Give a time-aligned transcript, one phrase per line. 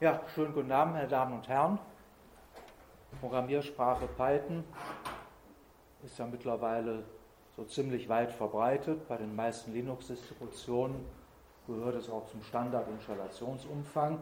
[0.00, 1.76] Ja, schönen guten Abend, meine Damen und Herren.
[3.18, 4.62] Programmiersprache Python
[6.04, 7.02] ist ja mittlerweile
[7.56, 9.08] so ziemlich weit verbreitet.
[9.08, 11.04] Bei den meisten Linux-Distributionen
[11.66, 14.20] gehört es auch zum Standard-Installationsumfang.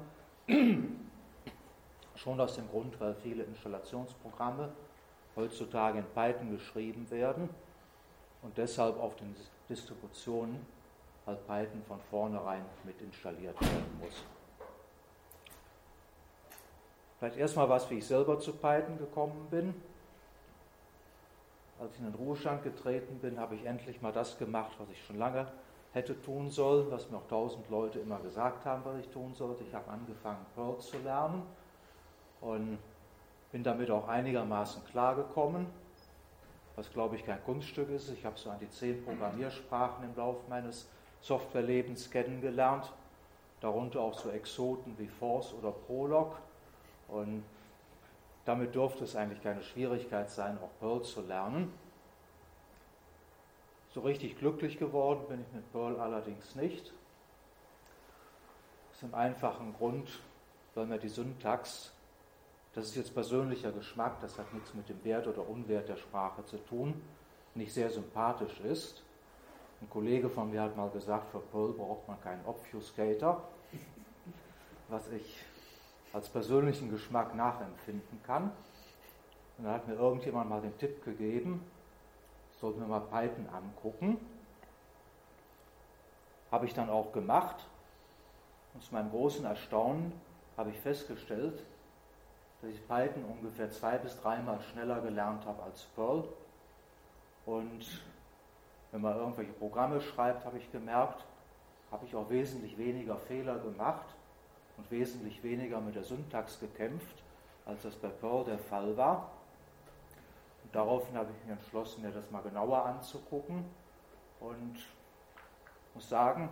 [2.15, 4.72] Schon aus dem Grund, weil viele Installationsprogramme
[5.37, 7.51] heutzutage in Python geschrieben werden
[8.40, 9.37] und deshalb auf den
[9.69, 10.58] Distributionen
[11.27, 14.24] halt Python von vornherein mit installiert werden muss.
[17.19, 19.74] Vielleicht erstmal was, wie ich selber zu Python gekommen bin.
[21.80, 25.05] Als ich in den Ruhestand getreten bin, habe ich endlich mal das gemacht, was ich
[25.05, 25.47] schon lange
[25.93, 29.65] hätte tun sollen, was mir auch tausend Leute immer gesagt haben, was ich tun sollte.
[29.65, 31.43] Ich habe angefangen, Perl zu lernen
[32.43, 32.79] und
[33.51, 35.66] bin damit auch einigermaßen klargekommen,
[36.77, 38.10] was glaube ich kein Kunststück ist.
[38.10, 40.87] Ich habe so an die zehn Programmiersprachen im Laufe meines
[41.23, 42.93] Softwarelebens kennengelernt,
[43.60, 46.37] darunter auch so Exoten wie Force oder Prolog
[47.09, 47.45] und
[48.45, 51.73] damit dürfte es eigentlich keine Schwierigkeit sein, auch Perl zu lernen.
[53.93, 56.93] So richtig glücklich geworden bin ich mit Perl allerdings nicht.
[58.93, 60.21] Aus dem einfachen Grund,
[60.74, 61.93] weil mir die Syntax,
[62.74, 66.44] das ist jetzt persönlicher Geschmack, das hat nichts mit dem Wert oder Unwert der Sprache
[66.44, 67.02] zu tun,
[67.54, 69.02] nicht sehr sympathisch ist.
[69.80, 73.42] Ein Kollege von mir hat mal gesagt, für Perl braucht man keinen Obfuscator,
[74.88, 75.42] was ich
[76.17, 78.50] als persönlichen Geschmack nachempfinden kann.
[79.59, 81.62] Und da hat mir irgendjemand mal den Tipp gegeben,
[82.59, 84.17] sollten wir mal Python angucken.
[86.50, 87.56] Habe ich dann auch gemacht.
[88.72, 90.11] Und zu meinem großen Erstaunen
[90.56, 91.62] habe ich festgestellt,
[92.62, 96.25] dass ich Python ungefähr zwei bis dreimal schneller gelernt habe als Perl.
[97.44, 98.03] Und
[98.91, 101.27] wenn man irgendwelche Programme schreibt, habe ich gemerkt,
[101.92, 104.16] habe ich auch wesentlich weniger Fehler gemacht
[104.77, 107.22] und wesentlich weniger mit der Syntax gekämpft,
[107.64, 109.30] als das bei Perl der Fall war.
[110.64, 113.64] Und daraufhin habe ich mich entschlossen, mir das mal genauer anzugucken
[114.41, 114.76] und
[115.94, 116.48] muss sagen,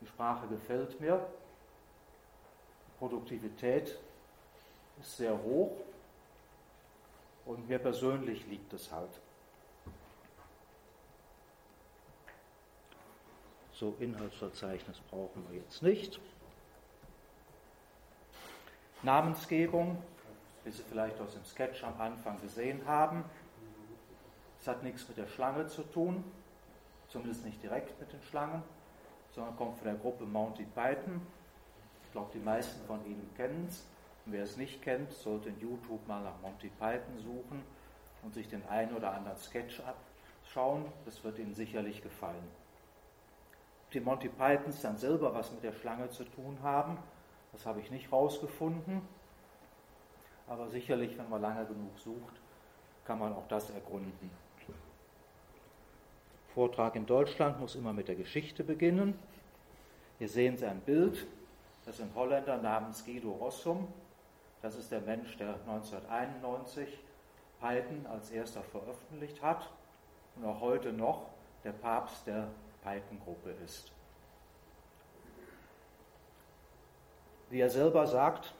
[0.00, 1.26] die Sprache gefällt mir.
[2.88, 3.98] Die Produktivität
[5.00, 5.76] ist sehr hoch
[7.46, 9.20] und mir persönlich liegt es halt.
[13.72, 16.20] So, Inhaltsverzeichnis brauchen wir jetzt nicht.
[19.04, 20.02] Namensgebung,
[20.64, 23.24] wie Sie vielleicht aus dem Sketch am Anfang gesehen haben.
[24.60, 26.24] Es hat nichts mit der Schlange zu tun,
[27.08, 28.62] zumindest nicht direkt mit den Schlangen,
[29.32, 31.20] sondern kommt von der Gruppe Monty Python.
[32.04, 33.86] Ich glaube, die meisten von Ihnen kennen es.
[34.26, 37.62] Wer es nicht kennt, sollte in YouTube mal nach Monty Python suchen
[38.22, 40.86] und sich den einen oder anderen Sketch abschauen.
[41.04, 42.48] Das wird Ihnen sicherlich gefallen.
[43.92, 46.96] Die Monty Pythons dann selber was mit der Schlange zu tun haben,
[47.54, 49.00] das habe ich nicht rausgefunden.
[50.48, 52.34] Aber sicherlich, wenn man lange genug sucht,
[53.06, 54.30] kann man auch das ergründen.
[56.52, 59.18] Vortrag in Deutschland muss immer mit der Geschichte beginnen.
[60.18, 61.26] Hier sehen Sie ein Bild.
[61.86, 63.88] Das ein Holländer namens Guido Rossum.
[64.60, 66.88] Das ist der Mensch, der 1991
[67.60, 69.70] Python als erster veröffentlicht hat
[70.36, 71.26] und auch heute noch
[71.62, 72.48] der Papst der
[72.82, 73.93] Python-Gruppe ist.
[77.54, 78.52] Wie er selber sagt,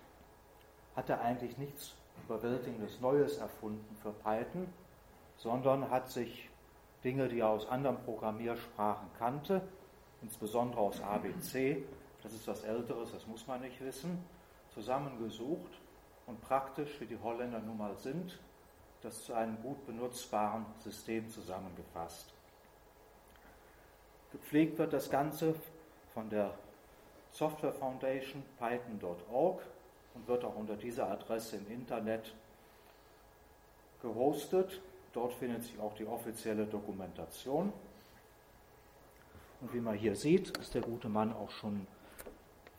[0.94, 4.68] hat er eigentlich nichts überwältigendes Neues erfunden für Python,
[5.36, 6.48] sondern hat sich
[7.02, 9.62] Dinge, die er aus anderen Programmiersprachen kannte,
[10.22, 11.82] insbesondere aus ABC,
[12.22, 14.24] das ist was Älteres, das muss man nicht wissen,
[14.72, 15.72] zusammengesucht
[16.28, 18.38] und praktisch, wie die Holländer nun mal sind,
[19.02, 22.32] das zu einem gut benutzbaren System zusammengefasst.
[24.30, 25.56] Gepflegt wird das Ganze
[26.12, 26.54] von der
[27.34, 29.60] Software Foundation python.org
[30.14, 32.32] und wird auch unter dieser Adresse im Internet
[34.00, 34.80] gehostet.
[35.12, 37.72] Dort findet sich auch die offizielle Dokumentation.
[39.60, 41.88] Und wie man hier sieht, ist der gute Mann auch schon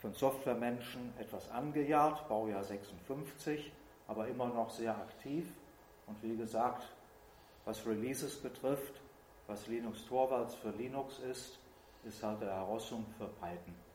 [0.00, 3.72] von Softwaremenschen etwas angejahrt, Baujahr 56,
[4.08, 5.52] aber immer noch sehr aktiv.
[6.06, 6.82] Und wie gesagt,
[7.66, 9.02] was Releases betrifft,
[9.48, 11.58] was Linux Torvalds für Linux ist,
[12.04, 13.85] ist halt der Herausung für Python.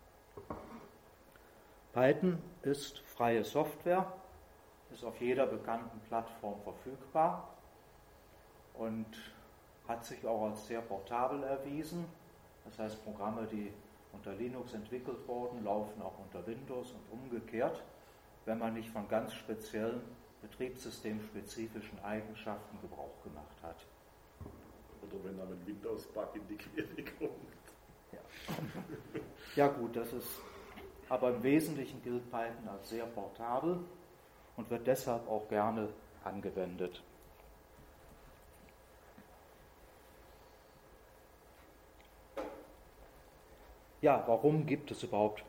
[1.94, 4.12] Python ist freie Software,
[4.92, 7.50] ist auf jeder bekannten Plattform verfügbar
[8.76, 9.08] und
[9.88, 12.06] hat sich auch als sehr portabel erwiesen.
[12.66, 13.74] Das heißt, Programme, die
[14.14, 17.84] unter Linux entwickelt wurden, laufen auch unter Windows und umgekehrt,
[18.46, 20.02] wenn man nicht von ganz speziellen
[20.42, 23.86] betriebssystemspezifischen Eigenschaften Gebrauch gemacht hat.
[25.02, 27.61] Oder wenn einem Windows-Bug in die Quere kommt.
[29.56, 29.68] Ja.
[29.68, 30.40] gut, das ist
[31.10, 33.80] aber im Wesentlichen gilt Python als sehr portabel
[34.56, 35.90] und wird deshalb auch gerne
[36.24, 37.04] angewendet.
[44.02, 45.44] Ja, warum gibt es überhaupt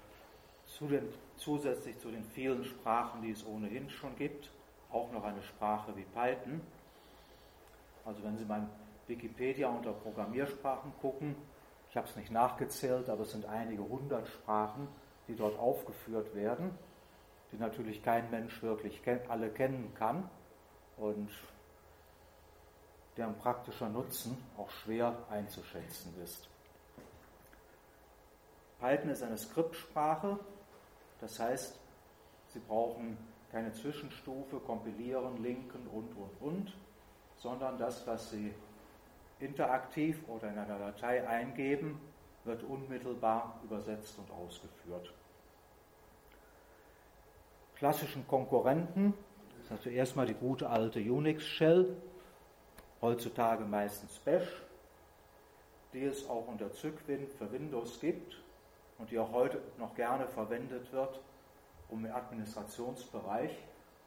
[0.66, 4.50] zu den, zusätzlich zu den vielen Sprachen, die es ohnehin schon gibt,
[4.90, 6.60] auch noch eine Sprache wie Python?
[8.04, 8.68] Also wenn Sie beim
[9.06, 11.36] Wikipedia unter Programmiersprachen gucken,
[11.92, 14.88] ich habe es nicht nachgezählt, aber es sind einige hundert Sprachen,
[15.28, 16.70] die dort aufgeführt werden,
[17.52, 20.30] die natürlich kein Mensch wirklich alle kennen kann
[20.96, 21.28] und
[23.18, 26.48] deren praktischer Nutzen auch schwer einzuschätzen ist.
[28.80, 30.38] Python ist eine Skriptsprache,
[31.20, 31.78] das heißt,
[32.54, 33.18] Sie brauchen
[33.50, 36.74] keine Zwischenstufe, kompilieren, linken und, und, und,
[37.36, 38.54] sondern das, was Sie
[39.40, 42.00] interaktiv oder in einer Datei eingeben,
[42.44, 45.12] wird unmittelbar übersetzt und ausgeführt.
[47.76, 49.14] Klassischen Konkurrenten
[49.60, 51.96] ist natürlich erstmal die gute alte Unix-Shell,
[53.00, 54.62] heutzutage meistens Bash,
[55.92, 58.40] die es auch unter Zygwin für Windows gibt
[58.98, 61.20] und die auch heute noch gerne verwendet wird,
[61.88, 63.52] um im Administrationsbereich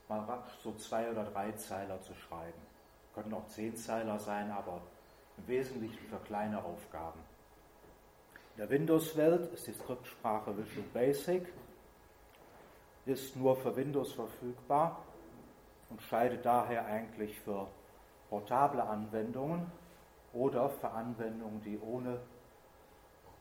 [0.08, 2.62] mal so zwei oder drei Zeiler zu schreiben.
[3.14, 4.82] Können auch zehn Zeiler sein, aber
[5.38, 7.20] im Wesentlichen für kleine Aufgaben.
[8.56, 11.52] In der Windows-Welt ist die Skriptsprache Visual Basic,
[13.06, 15.04] ist nur für Windows verfügbar
[15.90, 17.68] und scheidet daher eigentlich für
[18.30, 19.72] portable Anwendungen
[20.34, 22.20] oder für Anwendungen, die ohne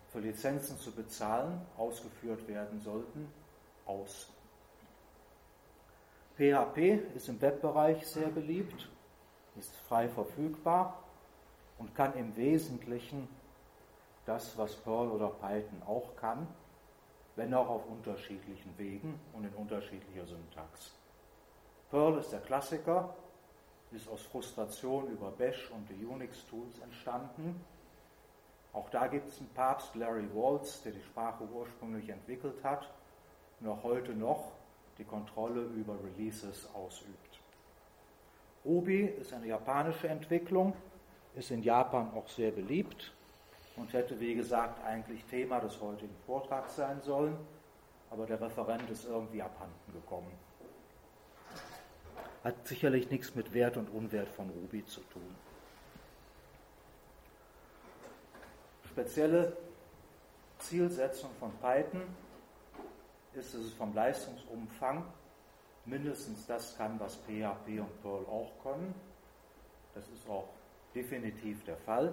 [0.08, 3.32] für Lizenzen zu bezahlen ausgeführt werden sollten,
[3.86, 4.32] aus.
[6.36, 8.88] PHP ist im Webbereich sehr beliebt,
[9.56, 11.03] ist frei verfügbar
[11.84, 13.28] und kann im Wesentlichen
[14.26, 16.46] das, was Perl oder Python auch kann,
[17.36, 20.92] wenn auch auf unterschiedlichen Wegen und in unterschiedlicher Syntax.
[21.90, 23.14] Perl ist der Klassiker,
[23.92, 27.60] ist aus Frustration über Bash und die Unix-Tools entstanden
[28.74, 32.90] auch da gibt es einen Papst, Larry Waltz, der die Sprache ursprünglich entwickelt hat
[33.60, 34.50] und auch heute noch
[34.98, 37.40] die Kontrolle über Releases ausübt.
[38.64, 40.74] Obi ist eine japanische Entwicklung,
[41.34, 43.12] ist in Japan auch sehr beliebt
[43.76, 47.36] und hätte, wie gesagt, eigentlich Thema des heutigen Vortrags sein sollen,
[48.10, 50.32] aber der Referent ist irgendwie abhanden gekommen.
[52.44, 55.34] Hat sicherlich nichts mit Wert und Unwert von Ruby zu tun.
[58.94, 59.56] spezielle
[60.60, 62.02] Zielsetzung von Python
[63.34, 65.04] ist, dass es vom Leistungsumfang
[65.84, 68.94] mindestens das kann, was PHP und Perl auch können.
[69.96, 70.48] Das ist auch
[70.94, 72.12] definitiv der Fall.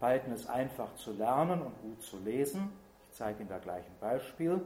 [0.00, 2.72] Python ist einfach zu lernen und gut zu lesen.
[3.10, 4.60] Ich zeige Ihnen da gleich ein Beispiel.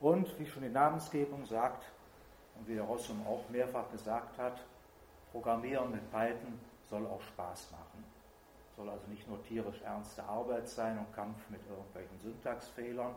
[0.00, 1.84] Und wie schon die Namensgebung sagt
[2.56, 4.58] und wie der Rossum auch mehrfach gesagt hat,
[5.32, 8.04] Programmieren mit Python soll auch Spaß machen.
[8.76, 13.14] Soll also nicht nur tierisch ernste Arbeit sein und Kampf mit irgendwelchen Syntaxfehlern,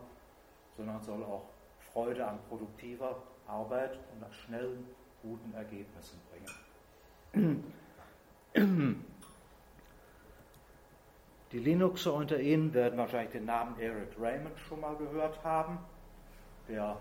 [0.77, 1.43] sondern soll auch
[1.91, 4.87] Freude an produktiver Arbeit und an schnellen,
[5.21, 6.64] guten Ergebnissen bringen.
[11.51, 15.79] Die Linuxer unter Ihnen werden wahrscheinlich den Namen Eric Raymond schon mal gehört haben,
[16.69, 16.97] der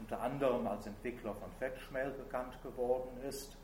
[0.00, 3.56] unter anderem als Entwickler von Fetchmail bekannt geworden ist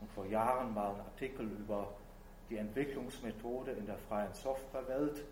[0.00, 1.88] und vor Jahren mal einen Artikel über
[2.48, 5.24] die Entwicklungsmethode in der freien Softwarewelt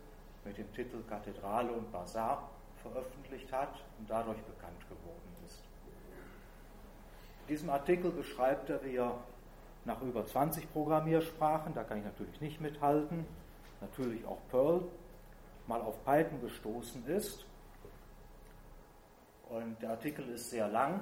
[0.45, 2.51] mit dem Titel Kathedrale und Bazar
[2.83, 5.63] veröffentlicht hat und dadurch bekannt geworden ist.
[7.43, 9.19] In diesem Artikel beschreibt er, wie er
[9.89, 13.27] nach über 20 Programmiersprachen, da kann ich natürlich nicht mithalten,
[13.81, 14.83] natürlich auch Perl,
[15.67, 17.47] mal auf Python gestoßen ist.
[19.49, 21.01] Und der Artikel ist sehr lang,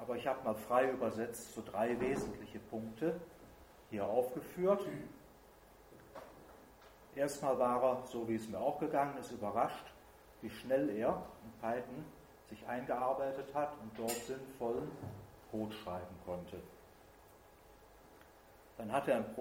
[0.00, 3.20] aber ich habe mal frei übersetzt so drei wesentliche Punkte,
[3.90, 4.82] hier aufgeführt.
[7.14, 9.92] Erstmal war er, so wie es mir auch gegangen ist, überrascht,
[10.40, 12.04] wie schnell er in Python
[12.48, 14.90] sich eingearbeitet hat und dort sinnvollen
[15.50, 16.56] Code schreiben konnte.
[18.76, 19.34] Dann hatte er ein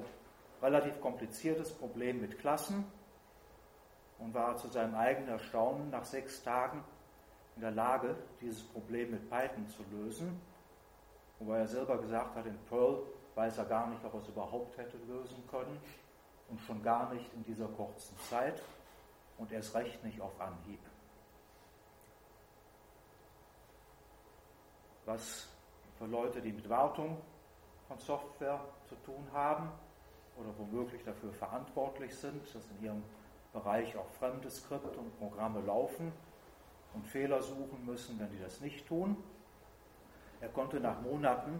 [0.61, 2.85] relativ kompliziertes Problem mit Klassen
[4.19, 6.83] und war zu seinem eigenen Erstaunen nach sechs Tagen
[7.55, 10.39] in der Lage, dieses Problem mit Python zu lösen,
[11.39, 13.03] wobei er selber gesagt hat, in Perl
[13.35, 15.79] weiß er gar nicht, ob er es überhaupt hätte lösen können
[16.49, 18.61] und schon gar nicht in dieser kurzen Zeit
[19.37, 20.79] und erst recht nicht auf Anhieb.
[25.05, 25.47] Was
[25.97, 27.17] für Leute, die mit Wartung
[27.87, 29.69] von Software zu tun haben
[30.37, 33.03] oder womöglich dafür verantwortlich sind, dass in ihrem
[33.51, 36.11] Bereich auch fremde Skripte und Programme laufen
[36.93, 39.17] und Fehler suchen müssen, wenn die das nicht tun.
[40.41, 41.59] Er konnte nach Monaten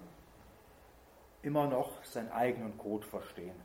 [1.43, 3.55] immer noch seinen eigenen Code verstehen,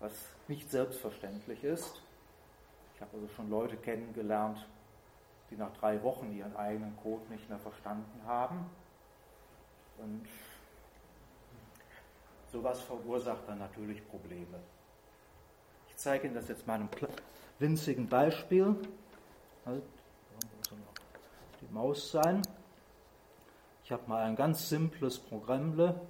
[0.00, 0.12] was
[0.48, 2.02] nicht selbstverständlich ist.
[2.94, 4.66] Ich habe also schon Leute kennengelernt,
[5.50, 8.70] die nach drei Wochen ihren eigenen Code nicht mehr verstanden haben.
[9.98, 10.26] Und
[12.54, 14.60] sowas verursacht dann natürlich Probleme.
[15.88, 16.88] Ich zeige Ihnen das jetzt mal einem
[17.58, 18.76] winzigen Beispiel.
[19.66, 19.82] Halt,
[21.60, 22.42] die Maus sein.
[23.82, 26.00] Ich habe mal ein ganz simples Programmle.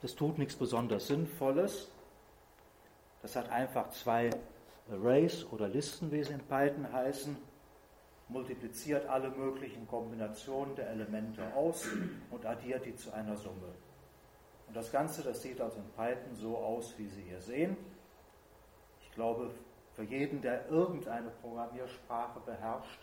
[0.00, 1.88] Das tut nichts besonders Sinnvolles.
[3.20, 4.30] Das hat einfach zwei
[4.90, 7.36] Arrays oder Listen, wie sie in Python heißen,
[8.28, 11.86] multipliziert alle möglichen Kombinationen der Elemente aus
[12.30, 13.74] und addiert die zu einer Summe.
[14.66, 17.76] Und das Ganze, das sieht also in Python so aus, wie Sie hier sehen.
[19.02, 19.50] Ich glaube,
[19.94, 23.00] für jeden, der irgendeine Programmiersprache beherrscht,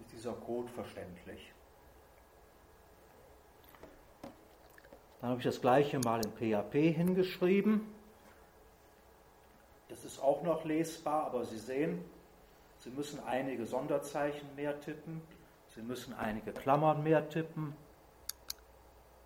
[0.00, 1.52] ist dieser Code verständlich.
[5.20, 7.86] Dann habe ich das gleiche mal in PHP hingeschrieben.
[9.88, 12.04] Das ist auch noch lesbar, aber Sie sehen,
[12.78, 15.20] Sie müssen einige Sonderzeichen mehr tippen,
[15.74, 17.74] Sie müssen einige Klammern mehr tippen,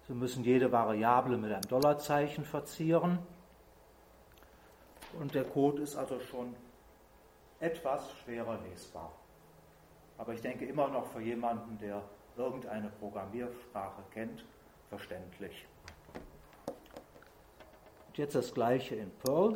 [0.06, 3.18] Sie müssen jede Variable mit einem Dollarzeichen verzieren.
[5.18, 6.54] Und der Code ist also schon
[7.60, 9.12] etwas schwerer lesbar.
[10.18, 12.02] Aber ich denke immer noch für jemanden, der
[12.36, 14.44] irgendeine Programmiersprache kennt,
[14.90, 15.66] verständlich.
[18.08, 19.54] Und jetzt das gleiche in Perl.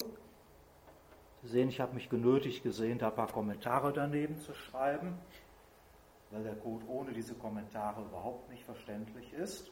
[1.43, 5.19] Sie sehen, ich habe mich genötigt gesehen, da ein paar Kommentare daneben zu schreiben,
[6.31, 9.71] weil der Code ohne diese Kommentare überhaupt nicht verständlich ist.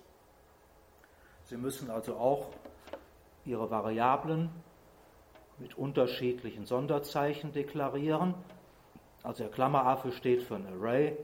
[1.46, 2.48] Sie müssen also auch
[3.44, 4.50] Ihre Variablen
[5.58, 8.34] mit unterschiedlichen Sonderzeichen deklarieren.
[9.22, 11.16] Also der Klammeraffe steht für ein Array,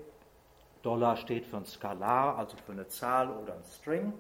[0.83, 4.13] Dollar steht für ein Skalar, also für eine Zahl oder ein String.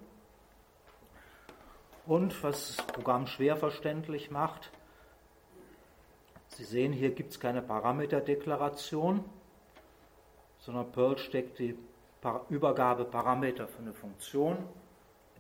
[2.04, 4.71] Und was das Programm schwer verständlich macht,
[6.49, 9.25] Sie sehen, hier gibt es keine Parameterdeklaration,
[10.59, 11.78] sondern Perl steckt die
[12.50, 14.59] Übergabeparameter für eine Funktion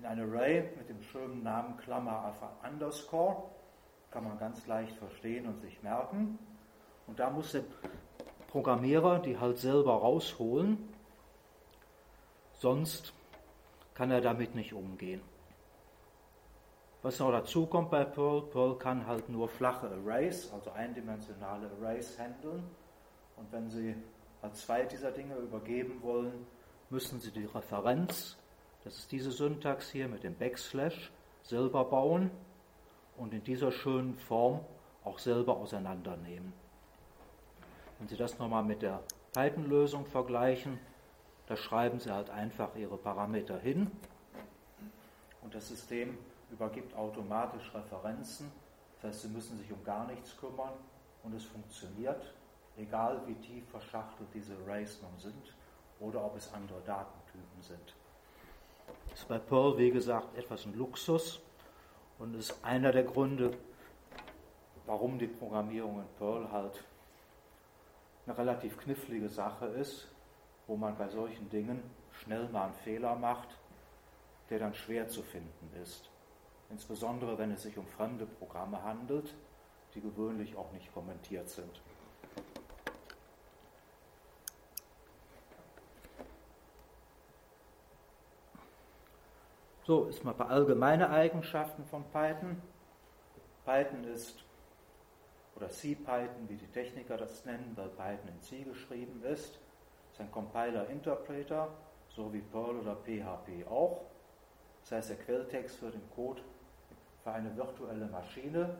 [0.02, 2.34] in ein Array mit dem schönen Namen Klammer
[2.68, 3.44] underscore.
[4.10, 6.38] Kann man ganz leicht verstehen und sich merken.
[7.06, 7.62] Und da muss der
[8.48, 10.76] Programmierer die halt selber rausholen,
[12.54, 13.14] sonst
[13.94, 15.22] kann er damit nicht umgehen.
[17.02, 22.18] Was noch dazu kommt bei Perl, Perl kann halt nur flache Arrays, also eindimensionale Arrays
[22.18, 22.64] handeln.
[23.36, 23.94] Und wenn Sie
[24.42, 26.46] als zwei dieser Dinge übergeben wollen,
[26.90, 28.36] müssen Sie die Referenz,
[28.84, 31.10] das ist diese Syntax hier mit dem Backslash,
[31.42, 32.30] selber bauen
[33.16, 34.60] und in dieser schönen Form
[35.04, 36.52] auch selber auseinandernehmen.
[37.98, 40.78] Wenn Sie das nochmal mit der Python-Lösung vergleichen,
[41.46, 43.90] da schreiben Sie halt einfach Ihre Parameter hin
[45.42, 46.18] und das System
[46.50, 48.50] übergibt automatisch Referenzen.
[48.96, 50.72] Das heißt, Sie müssen sich um gar nichts kümmern
[51.22, 52.34] und es funktioniert,
[52.76, 55.54] egal wie tief verschachtelt diese Arrays nun sind
[56.00, 57.94] oder ob es andere Datentypen sind.
[59.12, 61.40] Ist bei Perl, wie gesagt, etwas ein Luxus
[62.18, 63.56] und ist einer der Gründe,
[64.86, 66.84] warum die Programmierung in Perl halt
[68.26, 70.08] eine relativ knifflige Sache ist,
[70.66, 73.48] wo man bei solchen Dingen schnell mal einen Fehler macht,
[74.50, 76.12] der dann schwer zu finden ist
[76.72, 79.34] insbesondere wenn es sich um fremde Programme handelt,
[79.94, 81.82] die gewöhnlich auch nicht kommentiert sind.
[89.92, 92.62] So, ist mal paar allgemeine Eigenschaften von Python.
[93.66, 94.42] Python ist,
[95.54, 99.58] oder C-Python, wie die Techniker das nennen, weil Python in C geschrieben ist,
[100.10, 101.68] ist ein Compiler-Interpreter,
[102.08, 104.00] so wie Perl oder PHP auch.
[104.80, 106.40] Das heißt, der Quelltext für den Code
[107.22, 108.78] für eine virtuelle Maschine.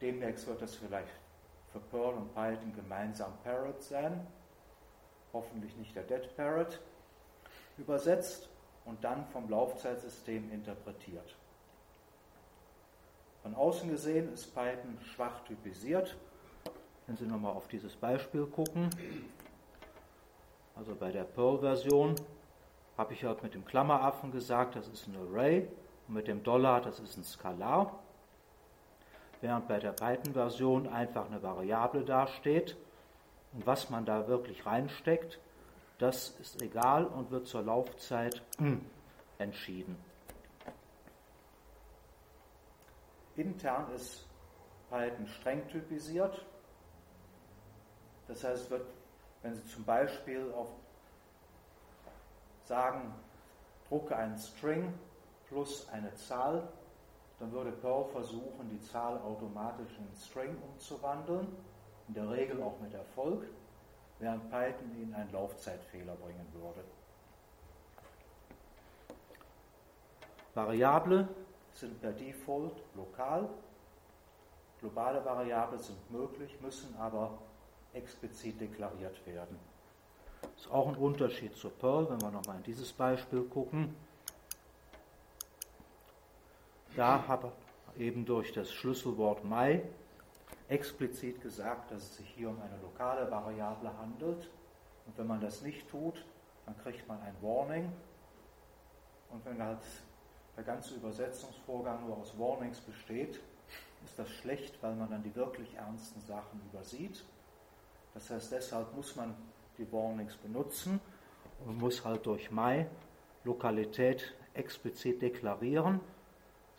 [0.00, 1.10] Demnächst wird das vielleicht
[1.72, 4.28] für Perl und Python gemeinsam Parrot sein,
[5.32, 6.78] hoffentlich nicht der Dead Parrot,
[7.78, 8.51] übersetzt
[8.84, 11.36] und dann vom Laufzeitsystem interpretiert.
[13.42, 16.16] Von außen gesehen ist Python schwach typisiert.
[17.06, 18.88] Wenn Sie nochmal auf dieses Beispiel gucken,
[20.76, 22.14] also bei der Perl-Version
[22.96, 25.66] habe ich halt mit dem Klammeraffen gesagt, das ist ein Array
[26.06, 27.98] und mit dem Dollar, das ist ein Skalar,
[29.40, 32.76] während bei der Python-Version einfach eine Variable dasteht.
[33.52, 35.38] Und was man da wirklich reinsteckt,
[35.98, 38.42] das ist egal und wird zur Laufzeit
[39.38, 39.96] entschieden.
[43.36, 44.26] Intern ist
[44.90, 46.44] Python streng typisiert.
[48.28, 48.70] Das heißt,
[49.42, 50.68] wenn Sie zum Beispiel auf
[52.64, 53.14] sagen,
[53.88, 54.94] drucke einen String
[55.48, 56.68] plus eine Zahl,
[57.38, 61.48] dann würde Perl versuchen, die Zahl automatisch in einen String umzuwandeln,
[62.08, 63.46] in der Regel auch mit Erfolg,
[64.22, 66.84] während Python Ihnen einen Laufzeitfehler bringen würde.
[70.54, 71.28] Variable
[71.74, 73.48] sind per Default lokal,
[74.78, 77.38] globale Variablen sind möglich, müssen aber
[77.94, 79.58] explizit deklariert werden.
[80.40, 83.94] Das ist auch ein Unterschied zu Perl, wenn wir nochmal in dieses Beispiel gucken.
[86.94, 87.50] Da habe
[87.98, 89.82] eben durch das Schlüsselwort my
[90.72, 94.50] explizit gesagt, dass es sich hier um eine lokale Variable handelt.
[95.06, 96.24] Und wenn man das nicht tut,
[96.66, 97.92] dann kriegt man ein Warning.
[99.30, 99.82] Und wenn halt
[100.56, 103.40] der ganze Übersetzungsvorgang nur aus Warnings besteht,
[104.04, 107.24] ist das schlecht, weil man dann die wirklich ernsten Sachen übersieht.
[108.14, 109.34] Das heißt, deshalb muss man
[109.78, 111.00] die Warnings benutzen
[111.64, 112.86] und muss halt durch my
[113.44, 116.00] Lokalität explizit deklarieren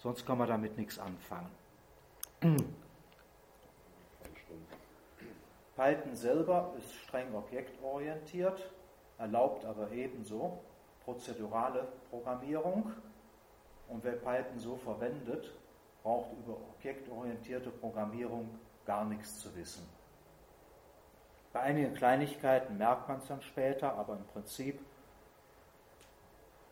[0.03, 1.49] Sonst kann man damit nichts anfangen.
[5.75, 8.71] Python selber ist streng objektorientiert,
[9.17, 10.59] erlaubt aber ebenso
[11.03, 12.91] prozedurale Programmierung.
[13.89, 15.51] Und wer Python so verwendet,
[16.03, 19.87] braucht über objektorientierte Programmierung gar nichts zu wissen.
[21.53, 24.79] Bei einigen Kleinigkeiten merkt man es dann später, aber im Prinzip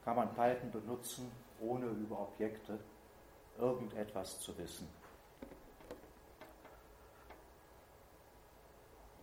[0.04, 2.80] kann man Python benutzen, ohne über Objekte
[3.60, 4.88] irgendetwas zu wissen.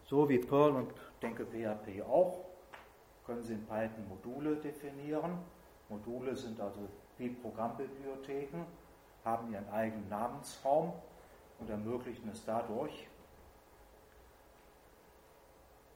[0.08, 2.44] So wie Perl und denke PHP auch,
[3.26, 5.38] können Sie in Python Module definieren.
[5.88, 6.80] Module sind also
[7.18, 8.64] wie Programmbibliotheken,
[9.24, 10.92] haben ihren eigenen Namensraum
[11.58, 13.06] und ermöglichen es dadurch,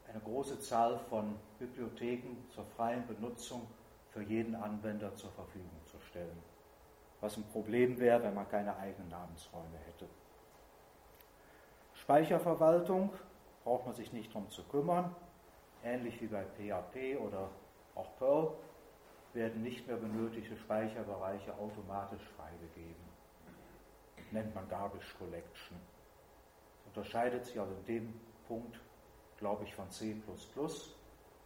[0.09, 3.67] eine große Zahl von Bibliotheken zur freien Benutzung
[4.11, 6.43] für jeden Anwender zur Verfügung zu stellen
[7.23, 10.07] was ein Problem wäre, wenn man keine eigenen Namensräume hätte.
[11.95, 13.11] Speicherverwaltung
[13.65, 15.15] braucht man sich nicht darum zu kümmern.
[15.85, 17.49] Ähnlich wie bei PHP oder
[17.95, 18.53] auch Perl
[19.35, 23.13] werden nicht mehr benötigte Speicherbereiche automatisch freigegeben.
[24.31, 25.77] Nennt man Garbage Collection.
[26.77, 28.81] Das unterscheidet sich also in dem Punkt,
[29.39, 30.17] glaube ich, von C,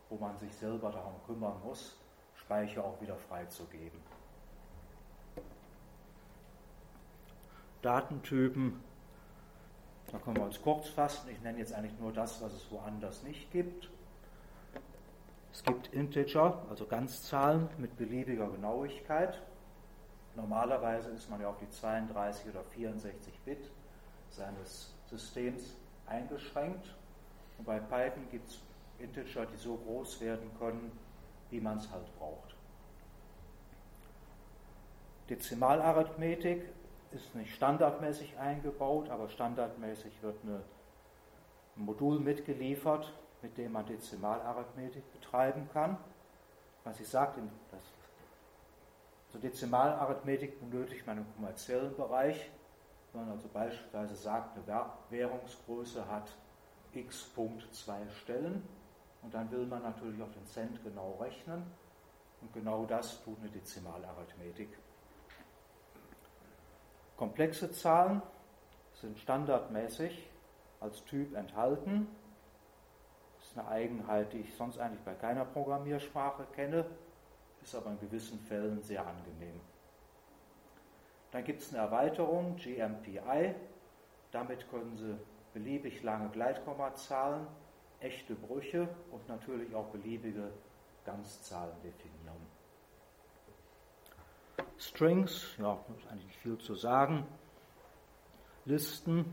[0.09, 1.99] wo man sich selber darum kümmern muss,
[2.35, 4.01] Speicher auch wieder freizugeben.
[7.83, 8.81] Datentypen.
[10.13, 11.29] Da können wir uns kurz fassen.
[11.31, 13.89] Ich nenne jetzt eigentlich nur das, was es woanders nicht gibt.
[15.53, 19.41] Es gibt Integer, also Ganzzahlen mit beliebiger Genauigkeit.
[20.37, 23.71] Normalerweise ist man ja auf die 32 oder 64 Bit
[24.31, 25.75] seines Systems
[26.07, 26.95] eingeschränkt.
[27.59, 28.61] Und bei Python gibt es
[28.99, 30.93] Integer, die so groß werden können,
[31.51, 32.55] wie man es halt braucht.
[35.29, 36.69] Dezimalarithmetik
[37.17, 40.63] ist nicht standardmäßig eingebaut, aber standardmäßig wird ein
[41.77, 45.97] Modul mitgeliefert, mit dem man Dezimalarithmetik betreiben kann.
[46.85, 47.81] Was ich sagte, das,
[49.33, 52.51] zur Dezimalarithmetik benötigt man im kommerziellen Bereich,
[53.13, 56.31] wenn man also beispielsweise sagt, eine Währungsgröße hat
[56.93, 57.31] x
[57.73, 58.67] zwei Stellen
[59.23, 61.63] und dann will man natürlich auf den Cent genau rechnen
[62.41, 64.69] und genau das tut eine Dezimalarithmetik.
[67.17, 68.21] Komplexe Zahlen
[68.93, 70.29] sind standardmäßig
[70.81, 72.09] als Typ enthalten.
[73.39, 76.85] Das ist eine Eigenheit, die ich sonst eigentlich bei keiner Programmiersprache kenne,
[77.63, 79.61] ist aber in gewissen Fällen sehr angenehm.
[81.31, 83.55] Dann gibt es eine Erweiterung, GMPI.
[84.31, 85.17] Damit können Sie
[85.55, 87.47] beliebig lange Gleitkommazahlen,
[88.01, 90.51] echte Brüche und natürlich auch beliebige
[91.07, 92.26] Ganzzahlen definieren.
[94.79, 97.27] Strings, ja, ist eigentlich nicht viel zu sagen.
[98.65, 99.25] Listen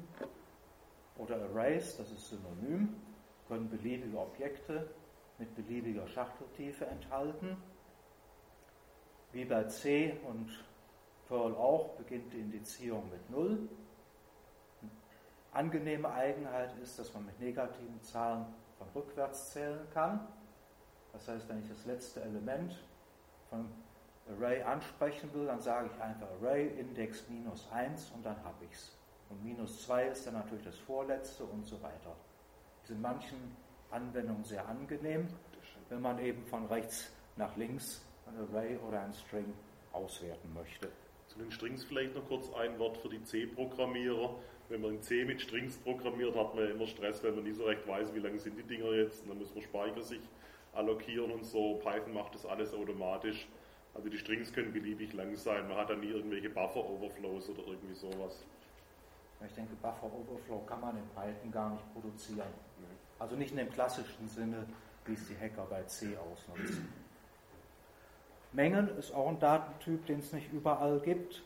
[1.18, 2.96] oder Arrays, das ist synonym,
[3.48, 4.90] können beliebige Objekte
[5.38, 7.58] mit beliebiger Schachteltiefe enthalten.
[9.32, 10.50] Wie bei C und
[11.28, 13.68] Perl auch beginnt die Indizierung mit 0.
[14.82, 14.92] Eine
[15.52, 18.46] angenehme Eigenheit ist, dass man mit negativen Zahlen
[18.78, 20.28] von rückwärts zählen kann.
[21.12, 22.78] Das heißt, wenn ich das letzte Element
[23.50, 23.70] von
[24.30, 28.72] Array ansprechen will, dann sage ich einfach Array Index minus 1 und dann habe ich
[28.72, 28.96] es.
[29.30, 32.16] Und minus 2 ist dann natürlich das vorletzte und so weiter.
[32.84, 33.56] Ist in manchen
[33.92, 35.28] Anwendungen sehr angenehm,
[35.90, 39.54] wenn man eben von rechts nach links ein Array oder ein String
[39.92, 40.90] auswerten möchte.
[41.28, 44.36] Zu den Strings vielleicht noch kurz ein Wort für die C-Programmierer.
[44.70, 47.66] wenn man in C mit Strings programmiert, hat man immer Stress, wenn man nicht so
[47.66, 49.24] recht weiß, wie lang sind die Dinger jetzt.
[49.24, 50.22] Und dann muss man Speicher sich
[50.74, 51.76] allokieren und so.
[51.76, 53.48] Python macht das alles automatisch.
[53.94, 55.68] Also die Strings können beliebig lang sein.
[55.68, 58.44] Man hat dann nie irgendwelche Buffer-Overflows oder irgendwie sowas.
[59.46, 62.48] Ich denke, Buffer-Overflow kann man in Python gar nicht produzieren.
[63.20, 64.66] Also nicht in dem klassischen Sinne,
[65.06, 66.92] wie es die Hacker bei C ausnutzen.
[68.54, 71.44] Mengen ist auch ein Datentyp, den es nicht überall gibt.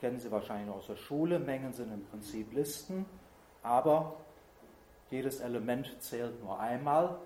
[0.00, 1.38] Kennen Sie wahrscheinlich aus der Schule.
[1.38, 3.06] Mengen sind im Prinzip Listen,
[3.62, 4.16] aber
[5.10, 7.18] jedes Element zählt nur einmal.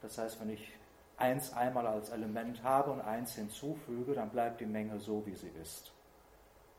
[0.00, 0.77] Das heißt, wenn ich
[1.18, 5.50] eins einmal als Element habe und eins hinzufüge, dann bleibt die Menge so, wie sie
[5.60, 5.92] ist.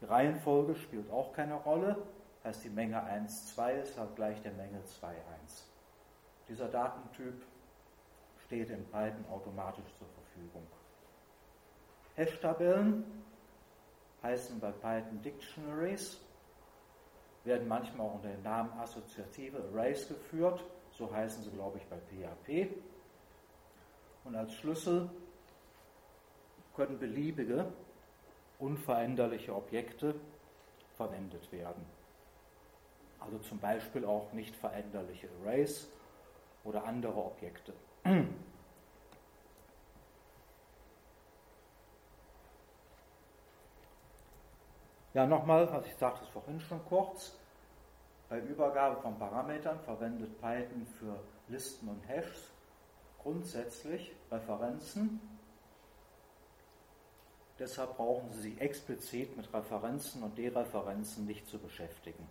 [0.01, 1.97] Die Reihenfolge spielt auch keine Rolle.
[2.43, 5.07] Heißt, die Menge 1, 2 ist halt gleich der Menge 2,
[5.43, 5.67] 1.
[6.47, 7.45] Dieser Datentyp
[8.45, 10.65] steht in Python automatisch zur Verfügung.
[12.15, 13.03] Hash-Tabellen
[14.23, 16.21] heißen bei Python Dictionaries,
[17.43, 20.63] werden manchmal auch unter dem Namen assoziative Arrays geführt.
[20.91, 22.73] So heißen sie, glaube ich, bei PHP.
[24.29, 25.09] Und als Schlüssel
[26.75, 27.65] können beliebige,
[28.59, 30.13] unveränderliche Objekte
[30.97, 31.83] verwendet werden.
[33.19, 35.89] Also zum Beispiel auch nicht veränderliche Arrays
[36.63, 37.73] oder andere Objekte.
[45.15, 47.35] Ja, nochmal, also ich sagte es vorhin schon kurz,
[48.29, 52.51] bei Übergabe von Parametern verwendet Python für Listen und Hashes
[53.19, 55.19] grundsätzlich Referenzen.
[57.59, 62.25] Deshalb brauchen Sie sich explizit mit Referenzen und Dereferenzen nicht zu beschäftigen.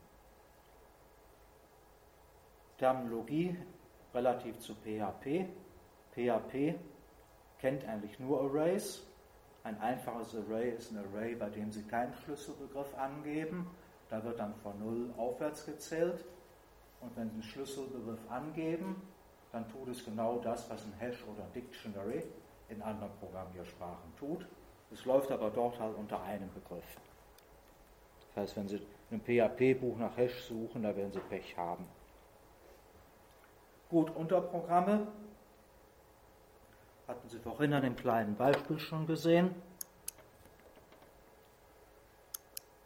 [2.78, 3.56] Terminologie
[4.14, 5.46] relativ zu PHP.
[6.12, 6.78] PHP
[7.58, 9.04] kennt eigentlich nur Arrays.
[9.64, 13.70] Ein einfaches Array ist ein Array, bei dem Sie keinen Schlüsselbegriff angeben.
[14.08, 16.24] Da wird dann von 0 aufwärts gezählt.
[17.00, 19.02] Und wenn Sie einen Schlüsselbegriff angeben,
[19.52, 22.22] dann tut es genau das, was ein Hash oder ein Dictionary
[22.68, 24.46] in anderen Programmiersprachen tut.
[24.92, 26.84] Es läuft aber dort halt unter einem Begriff.
[28.34, 28.80] Das heißt, wenn Sie
[29.10, 31.86] in einem PHP-Buch nach Hash suchen, da werden Sie Pech haben.
[33.88, 35.06] Gut, Unterprogramme
[37.06, 39.54] hatten Sie vorhin an dem kleinen Beispiel schon gesehen.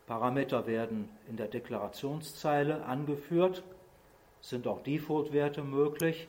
[0.07, 3.65] Parameter werden in der Deklarationszeile angeführt,
[4.41, 6.27] sind auch Default-Werte möglich.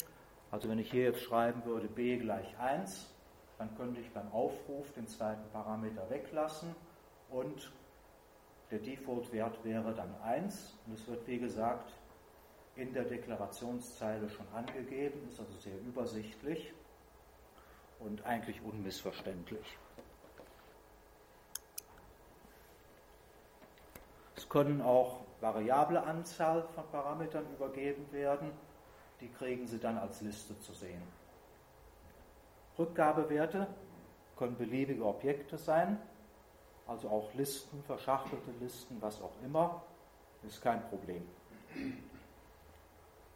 [0.54, 3.12] Also wenn ich hier jetzt schreiben würde b gleich 1,
[3.58, 6.76] dann könnte ich beim Aufruf den zweiten Parameter weglassen
[7.32, 7.72] und
[8.70, 11.92] der Default-Wert wäre dann 1 und es wird wie gesagt
[12.76, 16.72] in der Deklarationszeile schon angegeben, ist also sehr übersichtlich
[18.00, 19.80] und eigentlich unmissverständlich.
[24.36, 28.52] Es können auch variable Anzahl von Parametern übergeben werden
[29.24, 31.02] die kriegen Sie dann als Liste zu sehen.
[32.78, 33.68] Rückgabewerte
[34.38, 35.98] können beliebige Objekte sein,
[36.88, 39.82] also auch Listen, verschachtelte Listen, was auch immer,
[40.46, 41.26] ist kein Problem.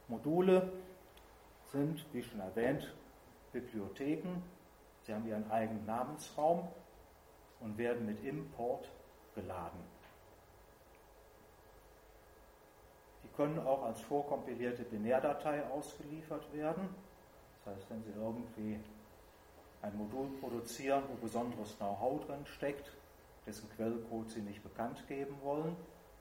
[0.09, 0.73] Module
[1.71, 2.93] sind, wie schon erwähnt,
[3.53, 4.43] Bibliotheken.
[5.03, 6.67] Sie haben ihren eigenen Namensraum
[7.61, 8.89] und werden mit Import
[9.35, 9.79] geladen.
[13.37, 16.89] Können auch als vorkompilierte Binärdatei ausgeliefert werden.
[17.63, 18.79] Das heißt, wenn Sie irgendwie
[19.83, 22.91] ein Modul produzieren, wo besonderes Know-how drin steckt,
[23.45, 25.75] dessen Quellcode Sie nicht bekannt geben wollen,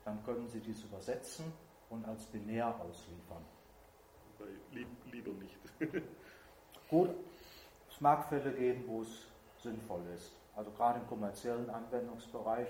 [0.05, 1.53] dann können Sie dies übersetzen
[1.89, 3.45] und als binär ausliefern.
[5.11, 5.57] Lieber nicht.
[6.91, 7.11] Gut,
[7.91, 9.27] es mag Fälle geben, wo es
[9.63, 10.33] sinnvoll ist.
[10.55, 12.69] Also gerade im kommerziellen Anwendungsbereich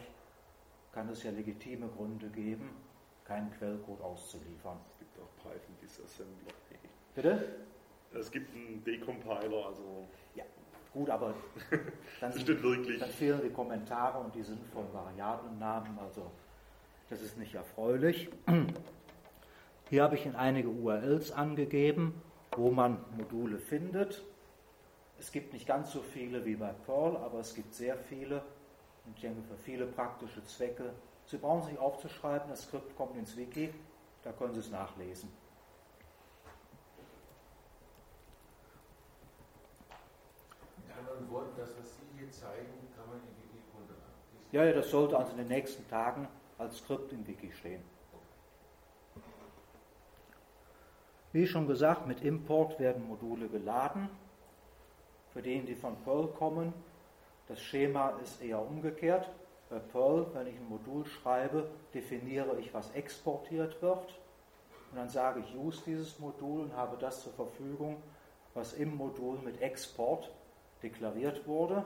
[0.92, 2.70] kann es ja legitime Gründe geben,
[3.27, 4.79] keinen Quellcode auszuliefern.
[4.89, 6.53] Es gibt auch Python Disassembler.
[7.15, 7.57] Bitte?
[8.15, 10.07] Es gibt einen Decompiler, also.
[10.35, 10.45] Ja,
[10.93, 11.35] gut, aber
[12.21, 13.01] dann, stimmt wirklich.
[13.01, 16.31] dann fehlen die Kommentare und die sinnvollen Variablennamen, also
[17.11, 18.31] das ist nicht erfreulich.
[19.91, 22.21] Hier habe ich in einige URLs angegeben,
[22.57, 24.25] wo man Module findet.
[25.19, 28.43] Es gibt nicht ganz so viele wie bei Perl, aber es gibt sehr viele.
[29.05, 30.93] Und ich denke, für viele praktische Zwecke
[31.27, 33.75] Sie brauchen sich aufzuschreiben, das Skript kommt ins Wiki,
[34.23, 35.33] da können Sie es nachlesen.
[40.87, 44.15] Mit anderen Worten, das, was Sie hier zeigen, kann man im Wiki runterladen.
[44.53, 47.83] Ja, ja, das sollte also in den nächsten Tagen als Skript im Wiki stehen.
[51.33, 54.09] Wie schon gesagt, mit Import werden Module geladen.
[55.33, 56.73] Für diejenigen, die von Perl kommen,
[57.49, 59.29] das Schema ist eher umgekehrt.
[59.68, 64.18] Bei Perl, wenn ich ein Modul schreibe, definiere ich, was exportiert wird.
[64.90, 68.02] Und dann sage ich, use dieses Modul und habe das zur Verfügung,
[68.55, 70.31] was im Modul mit Export
[70.83, 71.85] deklariert wurde.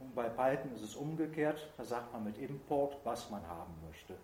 [0.00, 4.14] Und bei Python ist es umgekehrt, da sagt man mit Import, was man haben möchte.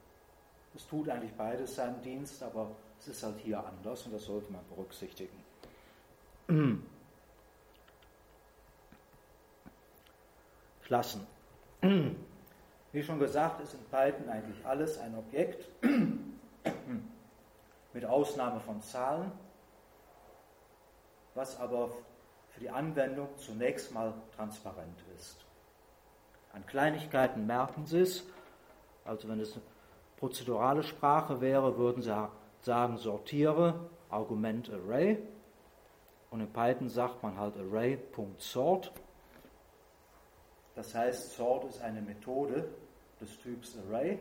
[0.74, 4.52] Es tut eigentlich beides seinen Dienst, aber es ist halt hier anders und das sollte
[4.52, 5.36] man berücksichtigen.
[10.82, 11.33] Klassen.
[12.92, 15.68] Wie schon gesagt, ist in Python eigentlich alles ein Objekt,
[17.92, 19.30] mit Ausnahme von Zahlen,
[21.34, 21.90] was aber
[22.48, 25.44] für die Anwendung zunächst mal transparent ist.
[26.54, 28.24] An Kleinigkeiten merken Sie es,
[29.04, 29.62] also wenn es eine
[30.16, 32.14] prozedurale Sprache wäre, würden Sie
[32.62, 35.18] sagen, sortiere Argument Array
[36.30, 38.92] und in Python sagt man halt Array.sort.
[40.74, 42.68] Das heißt, Sort ist eine Methode
[43.20, 44.18] des Typs Array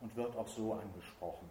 [0.00, 1.48] und wird auch so angesprochen.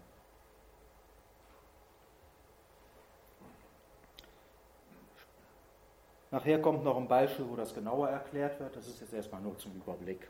[6.32, 8.76] Nachher kommt noch ein Beispiel, wo das genauer erklärt wird.
[8.76, 10.28] Das ist jetzt erstmal nur zum Überblick.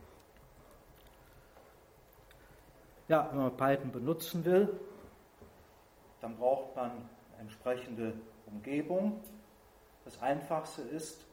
[3.08, 4.80] Ja, wenn man Python benutzen will,
[6.20, 8.14] dann braucht man entsprechende
[8.48, 9.22] Umgebung.
[10.04, 11.26] Das Einfachste ist,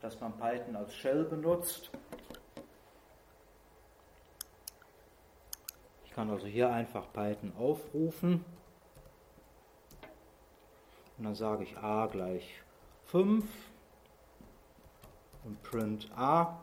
[0.00, 1.90] dass man Python als Shell benutzt.
[6.04, 8.44] Ich kann also hier einfach Python aufrufen
[11.16, 12.62] und dann sage ich a gleich
[13.06, 13.44] 5
[15.44, 16.62] und print a,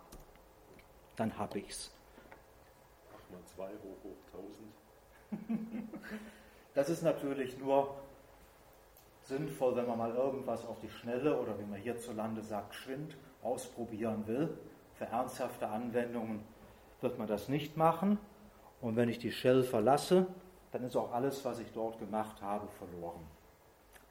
[1.15, 1.91] dann habe ich es.
[3.13, 4.17] 8 mal 2 hoch hoch
[5.31, 5.89] 1000.
[6.73, 7.95] das ist natürlich nur
[9.23, 14.27] sinnvoll, wenn man mal irgendwas auf die Schnelle oder wie man hierzulande sagt, geschwind ausprobieren
[14.27, 14.57] will.
[14.95, 16.43] Für ernsthafte Anwendungen
[17.01, 18.17] wird man das nicht machen.
[18.81, 20.27] Und wenn ich die Shell verlasse,
[20.71, 23.21] dann ist auch alles, was ich dort gemacht habe, verloren.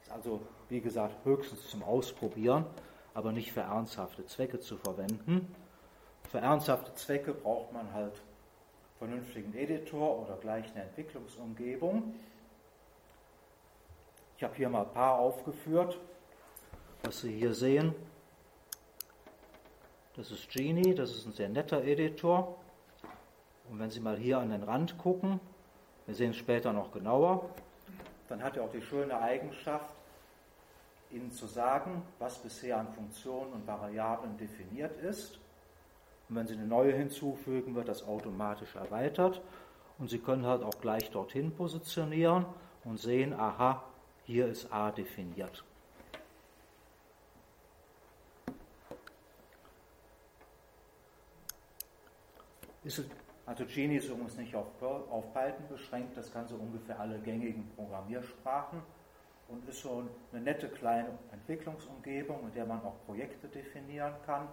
[0.01, 2.65] Ist also, wie gesagt, höchstens zum Ausprobieren,
[3.13, 5.53] aber nicht für ernsthafte Zwecke zu verwenden.
[6.29, 8.21] Für ernsthafte Zwecke braucht man halt
[8.97, 12.15] vernünftigen Editor oder gleich eine Entwicklungsumgebung.
[14.37, 15.99] Ich habe hier mal ein paar aufgeführt,
[17.03, 17.93] was Sie hier sehen.
[20.15, 22.57] Das ist Genie, das ist ein sehr netter Editor.
[23.69, 25.41] Und wenn Sie mal hier an den Rand gucken,
[26.05, 27.49] wir sehen es später noch genauer,
[28.29, 29.93] dann hat er auch die schöne Eigenschaft,
[31.11, 35.37] Ihnen zu sagen, was bisher an Funktionen und Variablen definiert ist.
[36.29, 39.41] Und wenn Sie eine neue hinzufügen, wird das automatisch erweitert.
[39.99, 42.45] Und Sie können halt auch gleich dorthin positionieren
[42.85, 43.83] und sehen, aha,
[44.23, 45.65] hier ist A definiert.
[52.85, 53.03] Ist
[53.47, 57.67] also Genie ist übrigens nicht auf, auf Python beschränkt, das kann so ungefähr alle gängigen
[57.75, 58.81] Programmiersprachen
[59.47, 64.47] und ist so eine nette kleine Entwicklungsumgebung, in der man auch Projekte definieren kann.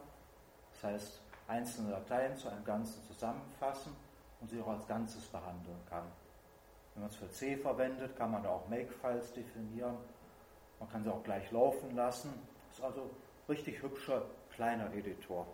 [0.72, 3.94] Das heißt, einzelne Dateien zu einem Ganzen zusammenfassen
[4.40, 6.04] und sie auch als Ganzes behandeln kann.
[6.94, 9.96] Wenn man es für C verwendet, kann man da auch Make-Files definieren.
[10.80, 12.32] Man kann sie auch gleich laufen lassen.
[12.70, 13.10] Ist also
[13.48, 14.22] richtig hübscher
[14.54, 15.46] kleiner Editor.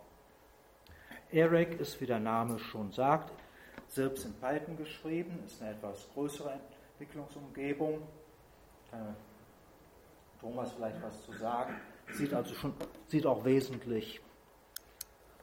[1.31, 3.31] Eric ist, wie der Name schon sagt,
[3.87, 6.59] selbst in Python geschrieben, ist eine etwas größere
[6.93, 8.01] Entwicklungsumgebung.
[8.89, 9.15] Kann
[10.39, 11.75] Thomas vielleicht was zu sagen.
[12.13, 12.73] Sieht also schon,
[13.07, 14.21] sieht auch wesentlich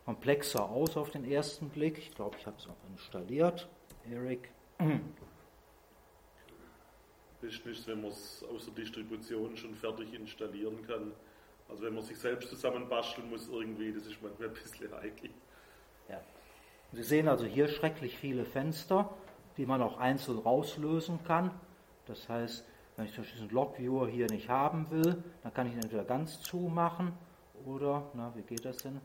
[0.05, 1.99] komplexer aus auf den ersten Blick.
[1.99, 3.69] Ich glaube, ich habe es auch installiert.
[4.11, 4.49] Eric
[7.43, 11.13] ist nicht, wenn man es aus der Distribution schon fertig installieren kann.
[11.69, 15.31] Also wenn man sich selbst zusammenbasteln muss irgendwie, das ist manchmal ein bisschen heikel.
[16.09, 16.21] Ja.
[16.93, 19.11] Sie sehen also hier schrecklich viele Fenster,
[19.57, 21.51] die man auch einzeln rauslösen kann.
[22.07, 22.65] Das heißt,
[22.97, 27.13] wenn ich diesen Logviewer hier nicht haben will, dann kann ich ihn entweder ganz zumachen
[27.65, 29.01] oder, na, wie geht das denn?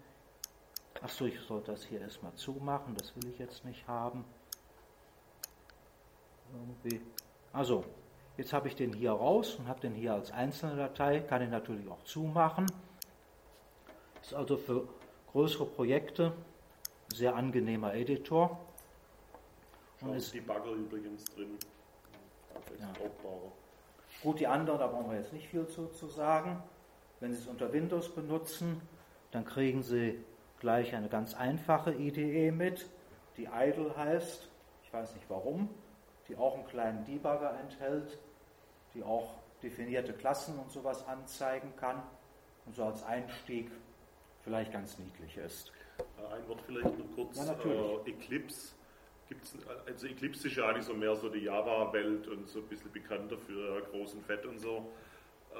[1.01, 4.23] Achso, ich soll das hier erstmal zumachen, das will ich jetzt nicht haben.
[6.53, 7.01] Irgendwie.
[7.53, 7.83] Also,
[8.37, 11.49] Jetzt habe ich den hier raus und habe den hier als einzelne Datei, kann ich
[11.49, 12.65] natürlich auch zumachen.
[14.21, 14.87] Ist also für
[15.31, 16.33] größere Projekte
[17.15, 18.59] sehr angenehmer Editor.
[20.01, 21.57] Und ist die Bagger übrigens drin.
[22.79, 22.91] Ja.
[24.23, 26.61] Gut, die anderen, da brauchen wir jetzt nicht viel zu, zu sagen.
[27.19, 28.81] Wenn Sie es unter Windows benutzen,
[29.31, 30.23] dann kriegen Sie
[30.59, 32.87] gleich eine ganz einfache IDE mit,
[33.37, 34.49] die Idle heißt.
[34.83, 35.69] Ich weiß nicht warum,
[36.27, 38.17] die auch einen kleinen Debugger enthält
[38.93, 42.01] die auch definierte Klassen und sowas anzeigen kann
[42.65, 43.71] und so als Einstieg
[44.43, 45.71] vielleicht ganz niedlich ist.
[46.01, 47.37] Äh, ein Wort vielleicht noch kurz.
[47.37, 47.53] Ja.
[47.53, 48.75] Äh, Eclipse.
[49.27, 49.55] Gibt's,
[49.87, 53.37] also Eclipse ist ja eigentlich so mehr so die Java-Welt und so ein bisschen bekannter
[53.37, 54.91] für großen Fett und so.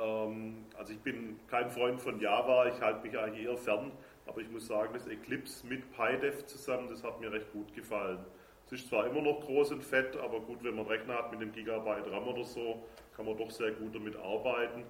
[0.02, 3.92] Ähm, also ich bin kein Freund von Java, ich halte mich eigentlich eher fern,
[4.28, 8.20] aber ich muss sagen, das Eclipse mit PyDev zusammen, das hat mir recht gut gefallen.
[8.66, 11.32] Es ist zwar immer noch groß und fett, aber gut, wenn man einen Rechner hat
[11.32, 12.84] mit einem Gigabyte RAM oder so,
[13.16, 14.86] kann man doch sehr gut damit arbeiten.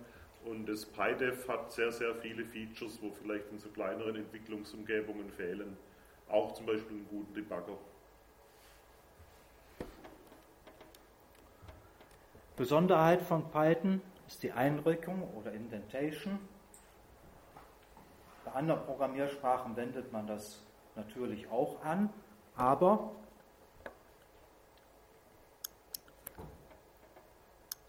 [0.45, 5.77] Und das PyDev hat sehr, sehr viele Features, wo vielleicht in so kleineren Entwicklungsumgebungen fehlen.
[6.29, 7.77] Auch zum Beispiel einen guten Debugger.
[12.55, 16.39] Besonderheit von Python ist die Einrückung oder Indentation.
[18.45, 20.61] Bei anderen Programmiersprachen wendet man das
[20.95, 22.09] natürlich auch an,
[22.55, 23.11] aber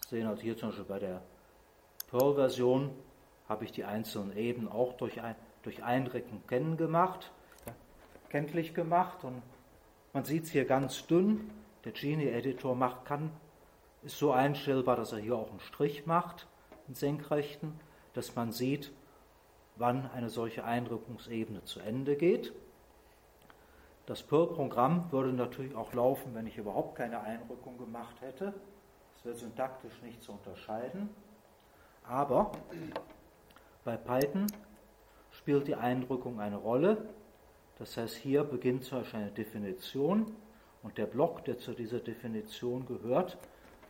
[0.09, 1.23] sehen also hier zum Beispiel bei der
[2.12, 2.90] Perl-Version
[3.48, 7.33] habe ich die einzelnen Ebenen auch durch, ein, durch Einrücken kennen gemacht,
[8.29, 9.42] kenntlich gemacht und
[10.12, 11.51] man sieht es hier ganz dünn.
[11.87, 13.31] Der Genie-Editor macht, kann
[14.03, 16.46] ist so einstellbar, dass er hier auch einen Strich macht,
[16.87, 17.81] einen senkrechten,
[18.12, 18.92] dass man sieht,
[19.77, 22.53] wann eine solche Einrückungsebene zu Ende geht.
[24.05, 28.53] Das Perl-Programm würde natürlich auch laufen, wenn ich überhaupt keine Einrückung gemacht hätte.
[29.14, 31.09] Das wäre syntaktisch nicht zu unterscheiden.
[32.05, 32.53] Aber
[33.85, 34.47] bei Python
[35.31, 37.09] spielt die Einrückung eine Rolle.
[37.79, 40.37] Das heißt, hier beginnt zum Beispiel eine Definition
[40.83, 43.38] und der Block, der zu dieser Definition gehört,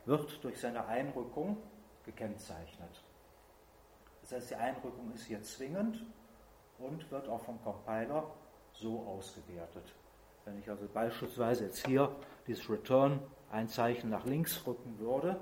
[0.05, 1.57] wird durch seine Einrückung
[2.05, 3.03] gekennzeichnet.
[4.22, 6.05] Das heißt, die Einrückung ist hier zwingend
[6.79, 8.31] und wird auch vom Compiler
[8.72, 9.94] so ausgewertet.
[10.44, 12.14] Wenn ich also beispielsweise jetzt hier
[12.46, 13.20] dieses Return
[13.51, 15.40] ein Zeichen nach links rücken würde,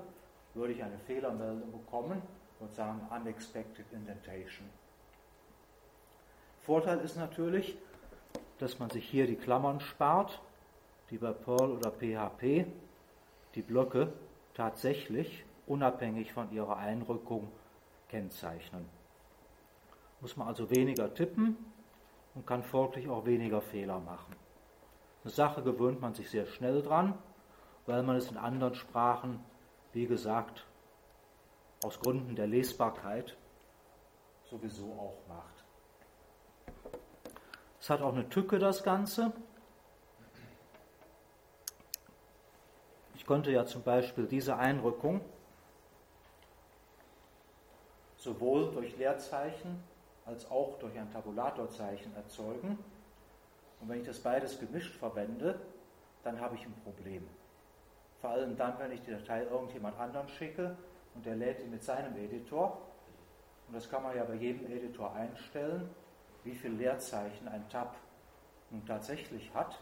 [0.53, 2.21] würde ich eine Fehlermeldung bekommen
[2.61, 4.69] und sagen Unexpected Indentation.
[6.61, 7.77] Vorteil ist natürlich,
[8.59, 10.39] dass man sich hier die Klammern spart,
[11.09, 12.65] die bei Perl oder PHP
[13.55, 14.13] die Blöcke
[14.53, 17.51] tatsächlich unabhängig von ihrer Einrückung
[18.09, 18.85] kennzeichnen.
[20.19, 21.57] Muss man also weniger tippen
[22.35, 24.35] und kann folglich auch weniger Fehler machen.
[25.23, 27.15] Eine Sache gewöhnt man sich sehr schnell dran,
[27.85, 29.43] weil man es in anderen Sprachen,
[29.93, 30.65] wie gesagt,
[31.83, 33.35] aus Gründen der Lesbarkeit
[34.43, 35.63] sowieso auch macht.
[37.79, 39.31] Es hat auch eine Tücke, das Ganze.
[43.15, 45.21] Ich konnte ja zum Beispiel diese Einrückung
[48.17, 49.83] sowohl durch Leerzeichen
[50.25, 52.77] als auch durch ein Tabulatorzeichen erzeugen.
[53.79, 55.59] Und wenn ich das beides gemischt verwende,
[56.23, 57.27] dann habe ich ein Problem.
[58.19, 60.77] Vor allem dann, wenn ich die Datei irgendjemand anderen schicke
[61.15, 62.81] und der lädt die mit seinem Editor.
[63.67, 65.89] Und das kann man ja bei jedem Editor einstellen,
[66.43, 67.95] wie viel Leerzeichen ein Tab
[68.69, 69.79] nun tatsächlich hat.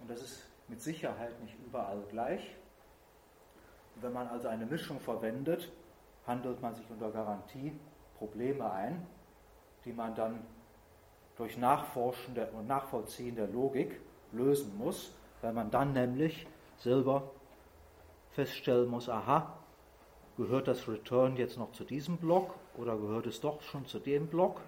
[0.00, 2.56] Und das ist mit Sicherheit nicht überall gleich.
[3.96, 5.72] Wenn man also eine Mischung verwendet,
[6.26, 7.72] handelt man sich unter Garantie
[8.18, 9.06] Probleme ein,
[9.84, 10.44] die man dann
[11.36, 14.00] durch Nachforschen und Nachvollziehen der Logik
[14.32, 17.30] lösen muss, weil man dann nämlich selber
[18.32, 19.58] feststellen muss, aha,
[20.38, 24.28] gehört das Return jetzt noch zu diesem Block oder gehört es doch schon zu dem
[24.28, 24.60] Block?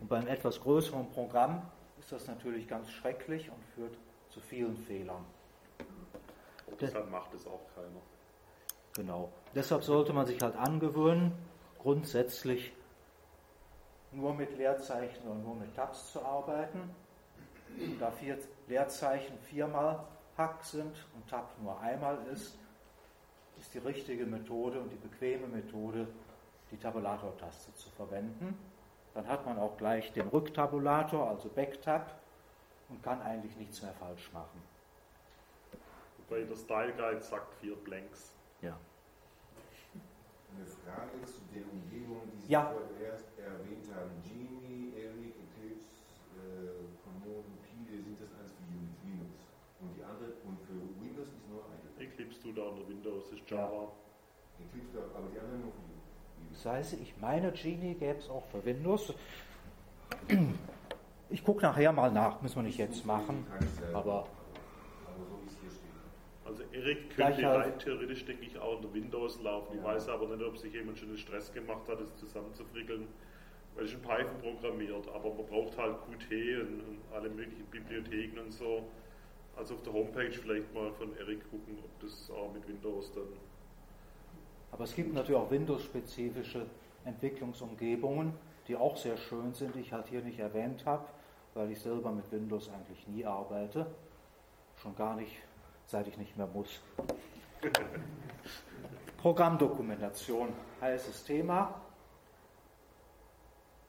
[0.00, 1.62] Und beim etwas größeren Programm
[1.98, 3.96] ist das natürlich ganz schrecklich und führt
[4.28, 5.24] zu vielen Fehlern.
[6.66, 8.00] Und deshalb macht es auch keiner.
[8.94, 9.30] Genau.
[9.54, 11.32] Deshalb sollte man sich halt angewöhnen,
[11.78, 12.72] grundsätzlich
[14.10, 16.90] nur mit Leerzeichen oder nur mit Tabs zu arbeiten.
[18.00, 20.04] Da vier Leerzeichen viermal
[20.36, 22.58] Hack sind und Tab nur einmal ist,
[23.58, 26.06] ist die richtige Methode und die bequeme Methode,
[26.70, 28.56] die Tabulator-Taste zu verwenden.
[29.14, 32.20] Dann hat man auch gleich den Rücktabulator, also Backtab,
[32.88, 34.62] und kann eigentlich nichts mehr falsch machen.
[36.18, 38.32] Wobei der Style Guide sagt vier Blanks.
[38.62, 38.78] Ja.
[40.56, 42.72] Eine Frage zu der Umgebung, die Sie Ja.
[42.72, 44.10] vorerst erwähnt haben.
[44.24, 49.34] Genie, Eric, Eclipse, äh, Common, Pile, sind das alles für Unix, Linux?
[49.80, 51.88] Und die andere, und für Windows ist nur eine.
[52.56, 53.64] Auch unter Windows, ist Java.
[53.64, 55.76] Aber die anderen Linux.
[56.52, 59.12] Das heißt, ich meine, Genie gäbe es auch für Windows.
[61.30, 63.46] Ich gucke nachher mal nach, müssen wir nicht jetzt machen,
[63.92, 65.90] aber Aber so wie es hier steht.
[66.46, 67.66] Also Eric Gleich könnte halt.
[67.66, 69.74] rein theoretisch, denke ich, auch unter Windows laufen.
[69.74, 69.84] Ich Ja.
[69.88, 73.08] weiß aber nicht, ob sich jemand schon den Stress gemacht hat, es zusammenzufrickeln.
[73.74, 78.40] Weil es in Python programmiert, aber man braucht halt Qt und, und alle möglichen Bibliotheken
[78.40, 78.84] und so.
[79.58, 83.24] Also auf der Homepage vielleicht mal von Eric gucken, ob das auch mit Windows dann.
[84.70, 86.66] Aber es gibt natürlich auch Windows-spezifische
[87.04, 88.34] Entwicklungsumgebungen,
[88.68, 91.04] die auch sehr schön sind, die ich halt hier nicht erwähnt habe.
[91.54, 93.86] weil ich selber mit Windows eigentlich nie arbeite.
[94.76, 95.34] Schon gar nicht,
[95.86, 96.80] seit ich nicht mehr muss.
[99.16, 101.80] Programmdokumentation, heißes Thema.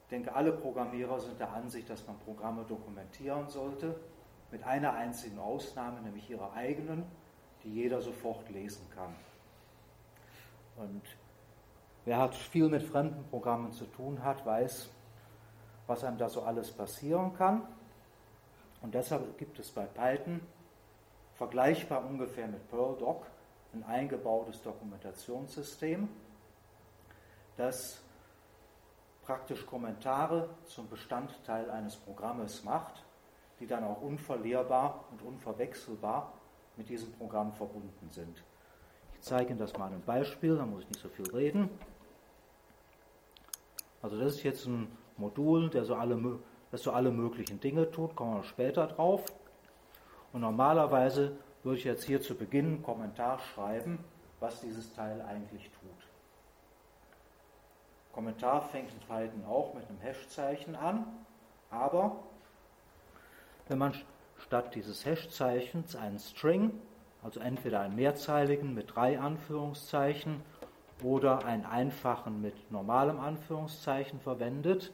[0.02, 3.94] Ich denke, alle Programmierer sind der Ansicht, dass man Programme dokumentieren sollte,
[4.50, 7.04] mit einer einzigen Ausnahme, nämlich ihre eigenen,
[7.62, 9.14] die jeder sofort lesen kann.
[10.76, 11.02] Und
[12.04, 14.88] wer hat viel mit fremden Programmen zu tun hat, weiß,
[15.86, 17.66] was einem da so alles passieren kann.
[18.82, 20.40] Und deshalb gibt es bei Python
[21.34, 23.26] vergleichbar ungefähr mit PerlDoc
[23.72, 26.08] ein eingebautes Dokumentationssystem,
[27.56, 28.00] das
[29.22, 33.04] praktisch Kommentare zum Bestandteil eines Programmes macht,
[33.60, 36.32] die dann auch unverlierbar und unverwechselbar
[36.76, 38.42] mit diesem Programm verbunden sind.
[39.14, 41.68] Ich zeige Ihnen das mal ein Beispiel, da muss ich nicht so viel reden.
[44.02, 46.38] Also das ist jetzt ein Modul, der so alle,
[46.70, 49.26] das so alle möglichen Dinge tut, kommen wir später drauf.
[50.32, 54.02] Und normalerweise würde ich jetzt hier zu Beginn einen Kommentar schreiben,
[54.38, 55.90] was dieses Teil eigentlich tut.
[58.12, 61.06] Kommentar fängt in Python auch mit einem Hashzeichen an,
[61.70, 62.16] aber
[63.70, 63.94] wenn man
[64.36, 66.72] statt dieses Hashzeichens einen String,
[67.22, 70.42] also entweder einen mehrzeiligen mit drei Anführungszeichen
[71.04, 74.92] oder einen einfachen mit normalem Anführungszeichen verwendet,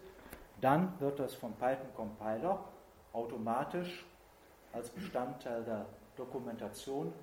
[0.61, 2.65] dann wird das vom Python Compiler
[3.15, 4.05] automatisch
[4.75, 7.15] als Bestandteil der Dokumentation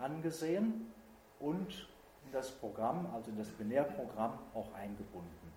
[0.00, 0.92] angesehen
[1.38, 1.88] und
[2.26, 5.52] in das Programm, also in das Binärprogramm, auch eingebunden.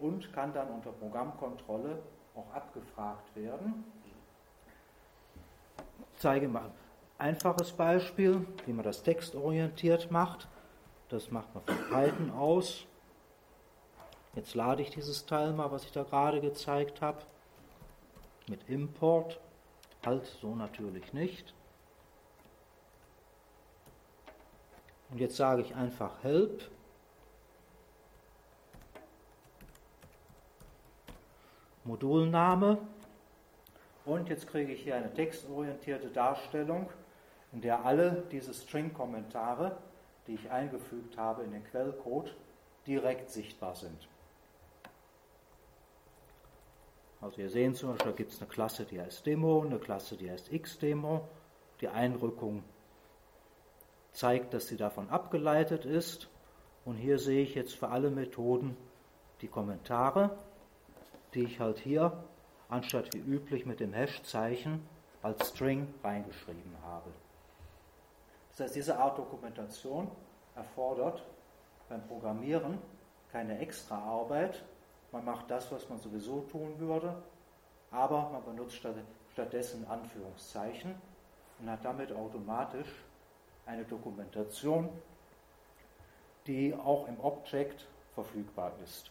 [0.00, 2.02] Und kann dann unter Programmkontrolle
[2.34, 3.84] auch abgefragt werden.
[6.22, 6.66] Zeige mal
[7.18, 10.46] ein einfaches Beispiel, wie man das textorientiert macht.
[11.08, 12.86] Das macht man von Python aus.
[14.36, 17.18] Jetzt lade ich dieses Teil mal, was ich da gerade gezeigt habe,
[18.48, 19.40] mit Import.
[20.06, 21.54] Halt so natürlich nicht.
[25.10, 26.70] Und jetzt sage ich einfach Help.
[31.82, 32.78] Modulname.
[34.04, 36.90] Und jetzt kriege ich hier eine textorientierte Darstellung,
[37.52, 39.76] in der alle diese String-Kommentare,
[40.26, 42.34] die ich eingefügt habe in den Quellcode,
[42.86, 44.08] direkt sichtbar sind.
[47.20, 50.16] Also ihr sehen zum Beispiel, da gibt es eine Klasse, die heißt Demo, eine Klasse,
[50.16, 51.28] die heißt Xdemo.
[51.80, 52.64] Die Einrückung
[54.12, 56.28] zeigt, dass sie davon abgeleitet ist.
[56.84, 58.76] Und hier sehe ich jetzt für alle Methoden
[59.40, 60.36] die Kommentare,
[61.34, 62.24] die ich halt hier
[62.72, 64.80] anstatt wie üblich mit dem Hash-Zeichen
[65.22, 67.10] als String reingeschrieben habe.
[68.50, 70.10] Das heißt, diese Art Dokumentation
[70.56, 71.22] erfordert
[71.90, 72.78] beim Programmieren
[73.30, 74.64] keine extra Arbeit.
[75.12, 77.14] Man macht das, was man sowieso tun würde,
[77.90, 78.80] aber man benutzt
[79.32, 80.94] stattdessen Anführungszeichen
[81.60, 82.88] und hat damit automatisch
[83.66, 84.88] eine Dokumentation,
[86.46, 89.10] die auch im Object verfügbar ist.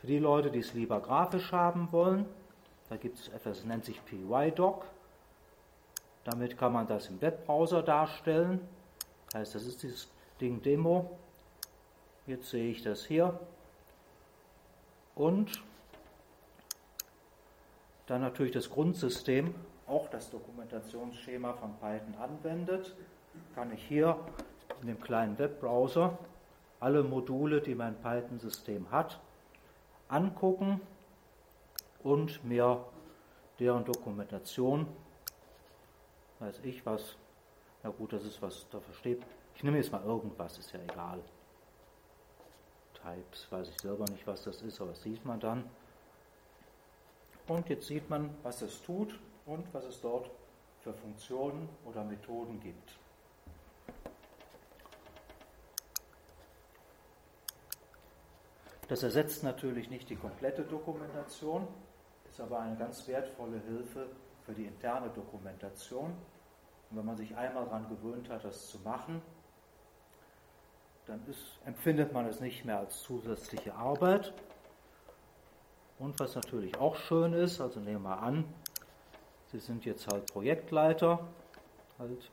[0.00, 2.26] Für die Leute, die es lieber grafisch haben wollen,
[2.88, 4.84] da gibt es etwas, das nennt sich PyDoc.
[6.24, 8.60] Damit kann man das im Webbrowser darstellen.
[9.26, 10.08] Das heißt, das ist dieses
[10.40, 11.18] Ding Demo.
[12.26, 13.38] Jetzt sehe ich das hier.
[15.14, 15.62] Und
[18.06, 19.54] dann natürlich das Grundsystem,
[19.86, 22.94] auch das Dokumentationsschema von Python anwendet
[23.54, 24.18] kann ich hier
[24.80, 26.18] in dem kleinen Webbrowser
[26.80, 29.18] alle Module, die mein Python-System hat,
[30.08, 30.80] angucken
[32.02, 32.84] und mir
[33.58, 34.86] deren Dokumentation,
[36.38, 37.16] weiß ich was,
[37.82, 39.22] na gut, das ist was, da versteht.
[39.54, 41.20] Ich nehme jetzt mal irgendwas, ist ja egal.
[42.94, 45.68] Types, weiß ich selber nicht, was das ist, aber das sieht man dann.
[47.46, 50.30] Und jetzt sieht man, was es tut und was es dort
[50.80, 52.98] für Funktionen oder Methoden gibt.
[58.88, 61.68] Das ersetzt natürlich nicht die komplette Dokumentation,
[62.30, 64.08] ist aber eine ganz wertvolle Hilfe
[64.46, 66.06] für die interne Dokumentation.
[66.90, 69.20] Und wenn man sich einmal daran gewöhnt hat, das zu machen,
[71.06, 74.32] dann ist, empfindet man es nicht mehr als zusätzliche Arbeit.
[75.98, 78.44] Und was natürlich auch schön ist, also nehmen wir an,
[79.50, 81.26] Sie sind jetzt halt Projektleiter
[81.98, 82.30] halt,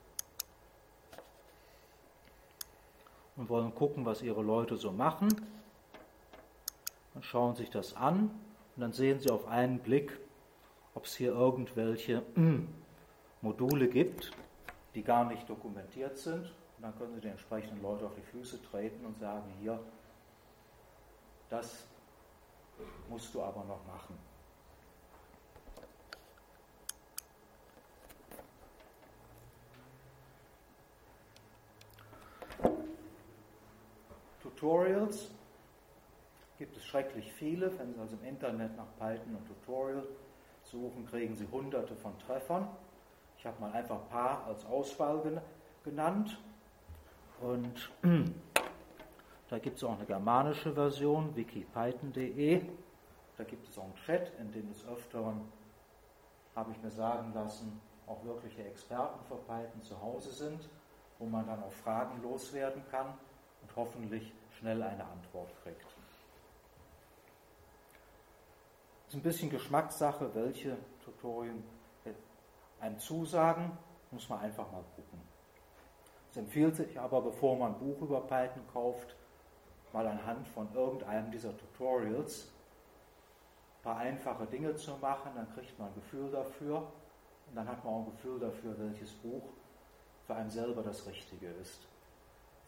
[3.38, 5.30] und wollen gucken, was Ihre Leute so machen
[7.16, 8.30] dann schauen sich das an
[8.76, 10.20] und dann sehen Sie auf einen Blick,
[10.94, 12.68] ob es hier irgendwelche hm,
[13.42, 14.32] Module gibt,
[14.94, 16.44] die gar nicht dokumentiert sind.
[16.44, 19.80] Und dann können Sie die entsprechenden Leute auf die Füße treten und sagen, hier,
[21.50, 21.88] das
[23.10, 24.18] musst du aber noch machen.
[34.44, 35.35] Tutorials
[36.58, 37.78] gibt es schrecklich viele.
[37.78, 40.04] Wenn Sie also im Internet nach Python und Tutorial
[40.64, 42.68] suchen, kriegen Sie hunderte von Treffern.
[43.38, 45.42] Ich habe mal einfach ein paar als Auswahl
[45.84, 46.38] genannt.
[47.42, 47.92] Und
[49.50, 52.62] da gibt es auch eine germanische Version, wikipython.de.
[53.38, 55.42] Da gibt es auch einen Chat, in dem des Öfteren,
[56.56, 60.70] habe ich mir sagen lassen, auch wirkliche Experten für Python zu Hause sind,
[61.20, 63.08] wo man dann auch Fragen loswerden kann
[63.62, 65.86] und hoffentlich schnell eine Antwort kriegt.
[69.05, 71.64] Es ist ein bisschen Geschmackssache, welche Tutorien
[72.80, 73.72] einem zusagen,
[74.12, 75.20] muss man einfach mal gucken.
[76.30, 79.16] Es empfiehlt sich aber, bevor man ein Buch über Python kauft,
[79.94, 82.50] mal anhand von irgendeinem dieser Tutorials
[83.80, 86.80] ein paar einfache Dinge zu machen, dann kriegt man ein Gefühl dafür
[87.48, 89.44] und dann hat man auch ein Gefühl dafür, welches Buch
[90.28, 91.88] für einen selber das Richtige ist.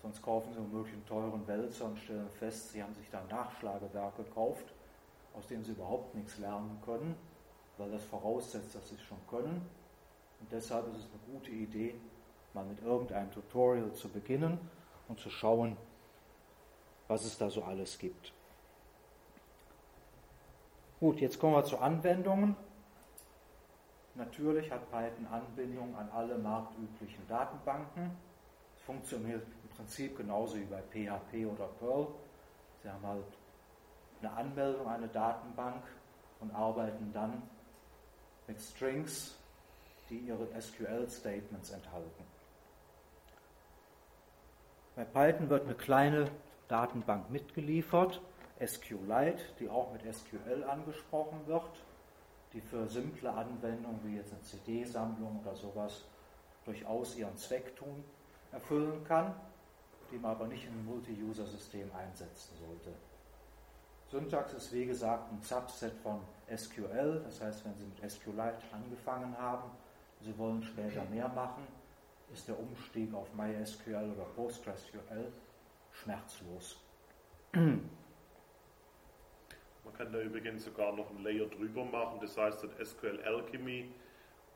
[0.02, 3.28] Sonst kaufen Sie womöglich einen teuren Wälzer und stellen fest, Sie haben sich da ein
[3.28, 4.74] Nachschlagewerk gekauft,
[5.38, 7.16] aus dem Sie überhaupt nichts lernen können,
[7.78, 9.62] weil das voraussetzt, dass Sie es schon können.
[10.40, 11.96] Und deshalb ist es eine gute Idee,
[12.54, 14.60] mal mit irgendeinem Tutorial zu beginnen
[15.08, 15.78] und zu schauen,
[17.08, 18.34] was es da so alles gibt.
[21.00, 22.56] Gut, jetzt kommen wir zu Anwendungen.
[24.16, 28.10] Natürlich hat Python Anbindung an alle marktüblichen Datenbanken.
[28.76, 32.08] Es funktioniert im Prinzip genauso wie bei PHP oder Perl.
[32.82, 33.26] Sie haben halt
[34.22, 35.84] eine Anmeldung, eine Datenbank
[36.40, 37.42] und arbeiten dann
[38.48, 39.36] mit Strings,
[40.10, 42.24] die ihre SQL-Statements enthalten.
[44.96, 46.32] Bei Python wird eine kleine
[46.68, 48.22] Datenbank mitgeliefert,
[48.66, 51.70] SQLite, die auch mit SQL angesprochen wird,
[52.54, 56.06] die für simple Anwendungen wie jetzt eine CD-Sammlung oder sowas
[56.66, 58.04] durchaus ihren Zweck tun,
[58.52, 59.36] erfüllen kann,
[60.12, 62.94] die man aber nicht in einem Multi-User-System einsetzen sollte.
[64.10, 66.22] Syntax ist wie gesagt ein Subset von
[66.56, 69.70] SQL, das heißt, wenn Sie mit SQLite angefangen haben,
[70.22, 71.68] Sie wollen später mehr machen,
[72.34, 75.32] ist der Umstieg auf MySQL oder PostgreSQL
[75.92, 76.78] schmerzlos.
[77.52, 77.90] Man
[79.98, 83.92] kann da übrigens sogar noch ein Layer drüber machen, das heißt dann SQL Alchemy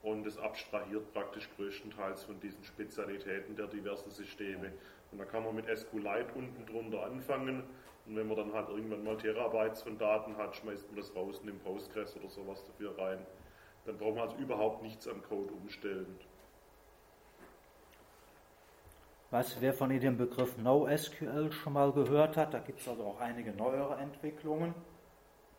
[0.02, 4.72] und das abstrahiert praktisch größtenteils von diesen Spezialitäten der diversen Systeme.
[5.12, 7.64] Und da kann man mit SQLite unten drunter anfangen
[8.06, 11.40] und wenn man dann halt irgendwann mal Terabytes von Daten hat, schmeißt man das raus
[11.42, 13.20] in den Postgres oder sowas dafür rein.
[13.86, 16.20] Dann braucht man also überhaupt nichts am Code umstellen.
[19.30, 23.06] Weiß, wer von Ihnen den Begriff NoSQL schon mal gehört hat, da gibt es also
[23.06, 24.76] auch einige neuere Entwicklungen.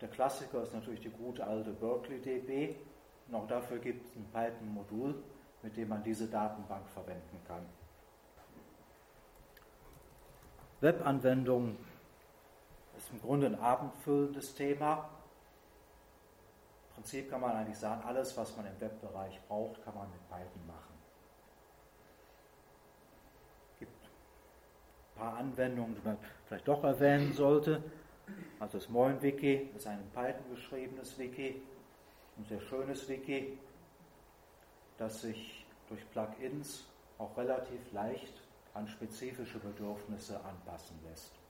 [0.00, 2.74] Der Klassiker ist natürlich die gute alte Berkeley DB.
[3.28, 5.14] Und auch dafür gibt es ein Python-Modul,
[5.62, 7.64] mit dem man diese Datenbank verwenden kann.
[10.80, 11.78] Webanwendungen
[13.02, 15.08] ist im Grunde ein abendfüllendes Thema.
[16.88, 20.28] Im Prinzip kann man eigentlich sagen, alles, was man im Webbereich braucht, kann man mit
[20.28, 20.94] Python machen.
[23.72, 27.82] Es gibt ein paar Anwendungen, die man vielleicht doch erwähnen sollte.
[28.60, 31.60] Also das MoinWiki ist ein in Python geschriebenes Wiki,
[32.38, 33.58] ein sehr schönes Wiki,
[34.98, 36.84] das sich durch Plugins
[37.18, 38.32] auch relativ leicht
[38.74, 41.41] an spezifische Bedürfnisse anpassen lässt.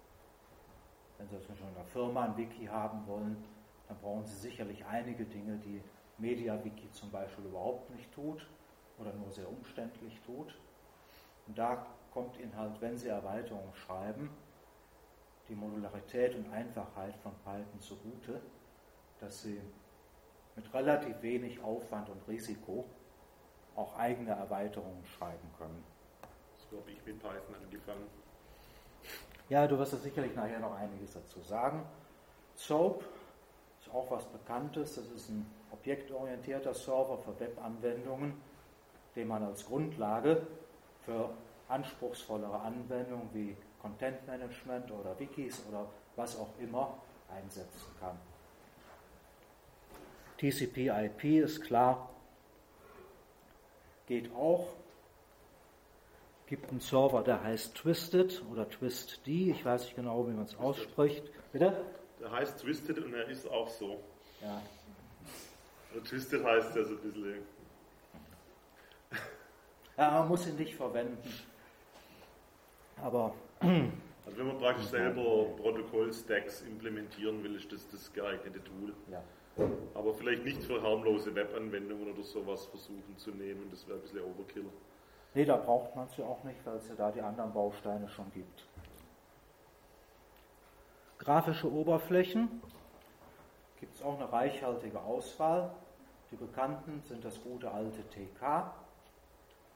[1.22, 3.44] Wenn Sie zum Beispiel in einer Firma ein Wiki haben wollen,
[3.86, 5.80] dann brauchen Sie sicherlich einige Dinge, die
[6.18, 8.44] MediaWiki zum Beispiel überhaupt nicht tut
[8.98, 10.52] oder nur sehr umständlich tut.
[11.46, 14.30] Und da kommt Ihnen halt, wenn Sie Erweiterungen schreiben,
[15.48, 18.40] die Modularität und Einfachheit von Python zugute,
[19.20, 19.60] dass Sie
[20.56, 22.84] mit relativ wenig Aufwand und Risiko
[23.76, 25.84] auch eigene Erweiterungen schreiben können.
[26.68, 28.21] So habe ich mit Python angefangen.
[29.52, 31.84] Ja, du wirst da sicherlich nachher noch einiges dazu sagen.
[32.54, 33.04] SOAP
[33.82, 34.94] ist auch was Bekanntes.
[34.94, 38.32] Das ist ein objektorientierter Server für Webanwendungen,
[39.14, 40.46] den man als Grundlage
[41.02, 41.28] für
[41.68, 45.84] anspruchsvollere Anwendungen wie Content Management oder Wikis oder
[46.16, 46.96] was auch immer
[47.30, 48.16] einsetzen kann.
[50.38, 52.08] TCP/IP ist klar,
[54.06, 54.68] geht auch.
[56.46, 59.50] Gibt einen Server, der heißt Twisted oder TwistD.
[59.50, 61.24] Ich weiß nicht genau, wie man es ausspricht.
[61.52, 61.84] Bitte?
[62.20, 64.00] Der heißt Twisted und er ist auch so.
[64.40, 64.60] Ja.
[65.90, 67.42] Also Twisted heißt ja so ein bisschen.
[69.96, 71.18] Ja, man muss ihn nicht verwenden.
[73.02, 73.34] Aber.
[74.24, 78.94] Also wenn man praktisch selber Protokoll-Stacks implementieren will, ist das das geeignete Tool.
[79.10, 79.20] Ja.
[79.94, 84.20] Aber vielleicht nicht für harmlose Webanwendungen oder sowas versuchen zu nehmen, das wäre ein bisschen
[84.20, 84.66] Overkill.
[85.34, 88.08] Nee, da braucht man es ja auch nicht, weil es ja da die anderen Bausteine
[88.08, 88.66] schon gibt.
[91.22, 92.60] grafische Oberflächen
[93.78, 95.72] gibt es auch eine reichhaltige Auswahl.
[96.30, 98.72] Die bekannten sind das gute alte TK,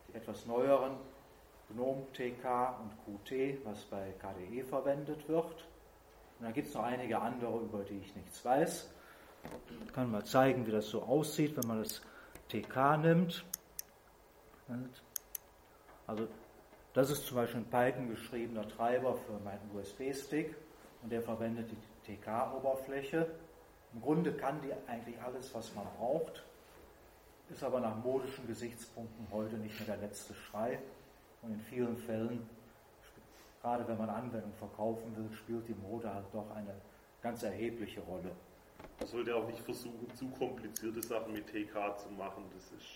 [0.09, 0.96] die etwas neueren
[1.68, 5.54] GNOME TK und Qt, was bei KDE verwendet wird.
[6.38, 8.90] Und dann gibt es noch einige andere, über die ich nichts weiß.
[9.84, 12.02] Ich kann mal zeigen, wie das so aussieht, wenn man das
[12.48, 13.44] TK nimmt.
[16.07, 16.28] Also
[16.94, 20.54] das ist zum Beispiel ein Python geschriebener Treiber für meinen USB-Stick
[21.02, 23.26] und der verwendet die TK-Oberfläche.
[23.92, 26.42] Im Grunde kann die eigentlich alles, was man braucht,
[27.50, 30.78] ist aber nach modischen Gesichtspunkten heute nicht mehr der letzte Schrei.
[31.42, 32.48] Und in vielen Fällen,
[33.62, 36.74] gerade wenn man Anwendungen verkaufen will, spielt die Mode halt doch eine
[37.22, 38.32] ganz erhebliche Rolle.
[38.98, 42.44] Man sollte auch nicht versuchen, zu komplizierte Sachen mit TK zu machen.
[42.54, 42.88] Das ist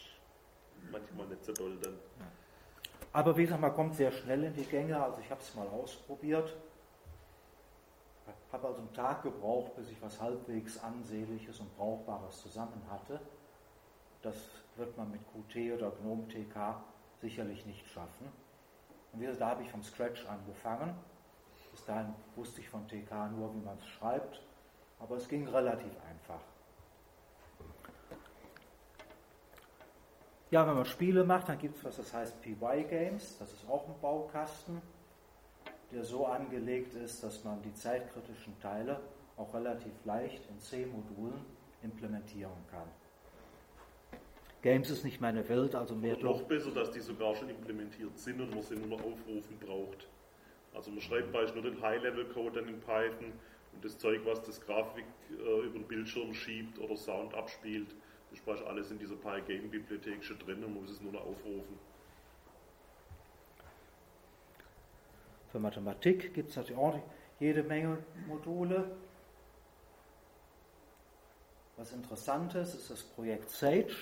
[0.90, 1.98] manchmal nicht so doll dann.
[3.12, 5.02] Aber wie gesagt, man kommt sehr schnell in die Gänge.
[5.02, 6.56] Also ich habe es mal ausprobiert.
[8.52, 13.20] Habe also einen Tag gebraucht, bis ich was halbwegs Ansehnliches und Brauchbares zusammen hatte.
[14.22, 14.36] Das
[14.76, 16.82] wird man mit Qt oder GNOME TK
[17.20, 18.28] sicherlich nicht schaffen.
[19.12, 20.94] Und wie gesagt, da habe ich vom Scratch angefangen.
[21.70, 24.42] Bis dahin wusste ich von TK nur, wie man es schreibt,
[24.98, 26.40] aber es ging relativ einfach.
[30.51, 33.38] Ja, wenn man Spiele macht, dann gibt es was, das heißt PY Games.
[33.38, 34.82] Das ist auch ein Baukasten,
[35.92, 39.01] der so angelegt ist, dass man die zeitkritischen Teile
[39.36, 41.44] auch relativ leicht in C-Modulen
[41.82, 42.88] implementieren kann.
[44.62, 48.18] Games ist nicht meine Welt, also mehr Und noch besser, dass die sogar schon implementiert
[48.18, 50.09] sind und man sie nur noch aufrufen braucht.
[50.74, 53.32] Also man schreibt beispielsweise nur den High-Level-Code dann in Python
[53.72, 57.94] und das Zeug, was das Grafik äh, über den Bildschirm schiebt oder Sound abspielt,
[58.31, 61.78] das ist alles in dieser PyGame-Bibliothek schon drin und muss es nur noch aufrufen.
[65.51, 66.99] Für Mathematik gibt es natürlich auch
[67.41, 68.91] jede Menge Module.
[71.76, 73.95] Was interessant ist, ist das Projekt Sage.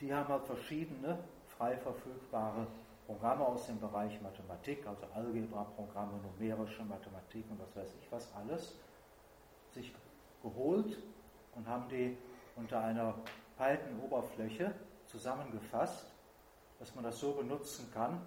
[0.00, 1.18] Die haben halt verschiedene
[1.56, 2.66] frei verfügbare
[3.06, 8.74] Programme aus dem Bereich Mathematik, also Algebra-Programme, numerische Mathematik und was weiß ich was alles,
[9.72, 9.94] sich
[10.42, 10.98] geholt
[11.54, 12.16] und haben die
[12.56, 13.14] unter einer
[13.56, 14.74] Python-Oberfläche
[15.06, 16.06] zusammengefasst,
[16.78, 18.20] dass man das so benutzen kann,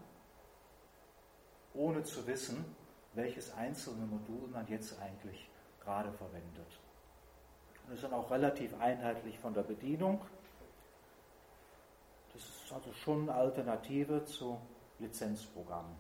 [1.74, 2.64] ohne zu wissen,
[3.14, 5.50] welches einzelne Modul man jetzt eigentlich
[5.84, 6.80] gerade verwendet.
[7.86, 10.22] Das ist dann auch relativ einheitlich von der Bedienung.
[12.34, 14.60] Das ist also schon eine Alternative zu
[15.00, 15.96] Lizenzprogrammen.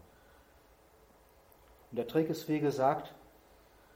[1.92, 3.14] Und der Trick ist, wie gesagt,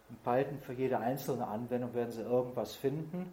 [0.10, 3.32] in Python für jede einzelne Anwendung werden Sie irgendwas finden,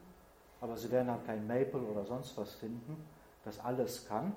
[0.61, 3.05] aber Sie werden halt kein Maple oder sonst was finden,
[3.45, 4.33] das alles kann.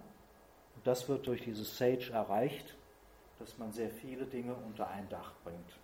[0.75, 2.75] Und das wird durch dieses Sage erreicht,
[3.39, 5.77] dass man sehr viele Dinge unter ein Dach bringt.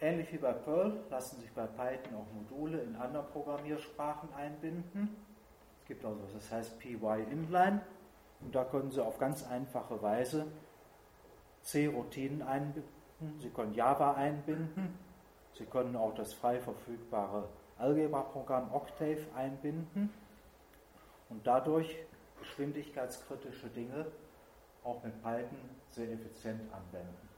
[0.00, 5.16] Ähnlich wie bei Perl lassen sich bei Python auch Module in anderen Programmiersprachen einbinden.
[5.80, 7.80] Es gibt also, das heißt PY Inline,
[8.40, 10.46] und da können Sie auf ganz einfache Weise
[11.62, 14.98] C-Routinen einbinden, Sie können Java einbinden,
[15.54, 17.48] Sie können auch das frei verfügbare
[17.78, 20.12] Algebra-Programm Octave einbinden
[21.28, 21.96] und dadurch
[22.38, 24.06] geschwindigkeitskritische Dinge
[24.84, 25.58] auch mit Python
[25.90, 27.28] sehr effizient anwenden.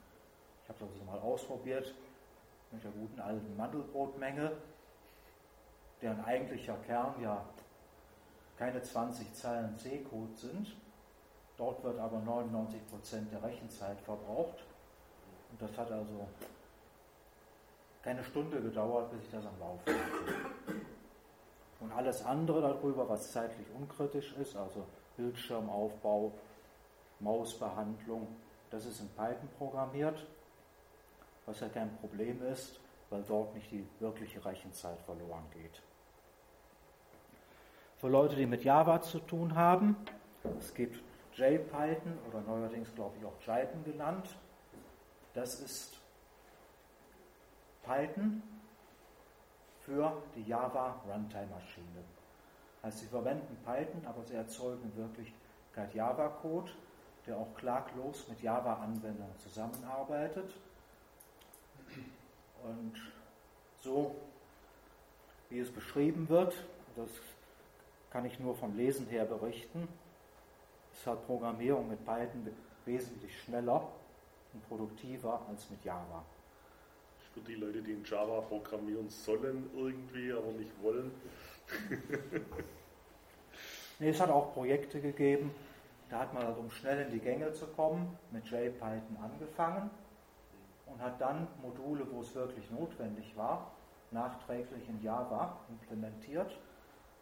[0.63, 1.95] Ich habe das mal ausprobiert
[2.71, 4.53] mit der guten alten Mandelbrotmenge,
[6.01, 7.45] deren eigentlicher Kern ja
[8.57, 10.77] keine 20 Zeilen C-Code sind.
[11.57, 14.65] Dort wird aber 99% der Rechenzeit verbraucht.
[15.51, 16.29] Und das hat also
[18.03, 20.75] keine Stunde gedauert, bis ich das am Laufen hatte.
[21.81, 24.85] Und alles andere darüber, was zeitlich unkritisch ist, also
[25.17, 26.33] Bildschirmaufbau,
[27.21, 28.27] Mausbehandlung,
[28.71, 30.27] das ist in Python programmiert,
[31.47, 32.81] was ja kein Problem ist,
[33.11, 35.83] weil dort nicht die wirkliche Rechenzeit verloren geht.
[37.99, 39.97] Für Leute, die mit Java zu tun haben,
[40.59, 41.03] es gibt
[41.37, 44.29] JPython oder neuerdings glaube ich auch Jython genannt.
[45.35, 45.99] Das ist
[47.83, 48.43] Python
[49.81, 52.05] für die Java Runtime Maschine.
[52.83, 56.71] Also sie verwenden Python, aber sie erzeugen in Wirklichkeit Java-Code,
[57.27, 60.55] der auch klaglos mit Java-Anwendern zusammenarbeitet.
[62.63, 62.95] Und
[63.81, 64.15] so,
[65.51, 66.55] wie es beschrieben wird,
[66.97, 67.11] das
[68.11, 69.89] kann ich nur vom Lesen her berichten,
[70.95, 72.49] ist halt Programmierung mit Python
[72.85, 73.89] wesentlich schneller
[74.53, 76.25] und produktiver als mit Java.
[77.33, 81.11] Für die Leute, die in Java programmieren sollen irgendwie, aber nicht wollen.
[83.99, 85.51] nee, es hat auch Projekte gegeben,
[86.11, 89.91] Da hat man halt, um schnell in die Gänge zu kommen, mit JPython angefangen
[90.87, 93.73] und hat dann Module, wo es wirklich notwendig war,
[94.13, 96.57] nachträglich in Java implementiert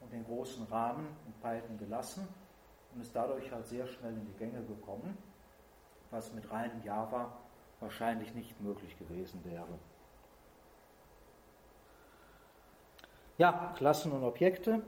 [0.01, 2.29] und den großen Rahmen in Python gelassen
[2.95, 5.17] und ist dadurch halt sehr schnell in die Gänge gekommen,
[6.11, 7.33] was mit reinem Java
[7.81, 9.79] wahrscheinlich nicht möglich gewesen wäre.
[13.39, 14.83] Ja, Klassen und Objekte.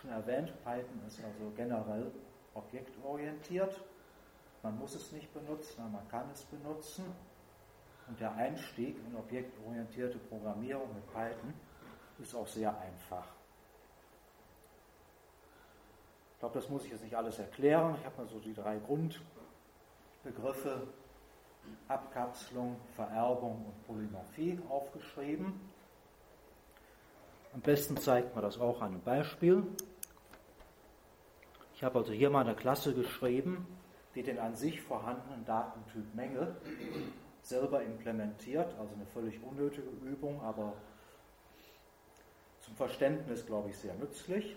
[0.00, 2.10] Schon erwähnt, Python ist also generell
[2.54, 3.80] objektorientiert.
[4.62, 7.04] Man muss es nicht benutzen, aber man kann es benutzen.
[8.08, 11.54] Und der Einstieg in objektorientierte Programmierung mit Python
[12.18, 13.35] ist auch sehr einfach.
[16.36, 17.96] Ich glaube, das muss ich jetzt nicht alles erklären.
[17.98, 20.86] Ich habe mal so die drei Grundbegriffe
[21.88, 25.58] Abkapselung, Vererbung und Polymorphie aufgeschrieben.
[27.54, 29.62] Am besten zeigt man das auch an einem Beispiel.
[31.74, 33.66] Ich habe also hier mal eine Klasse geschrieben,
[34.14, 36.54] die den an sich vorhandenen Datentyp Menge
[37.40, 40.74] selber implementiert, also eine völlig unnötige Übung, aber
[42.60, 44.54] zum Verständnis, glaube ich, sehr nützlich.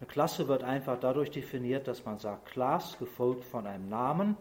[0.00, 4.34] Eine Klasse wird einfach dadurch definiert, dass man sagt Class gefolgt von einem Namen.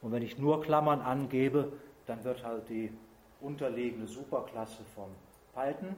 [0.00, 1.72] Und wenn ich nur Klammern angebe,
[2.06, 2.90] dann wird halt die
[3.42, 5.10] unterliegende Superklasse von
[5.52, 5.94] Python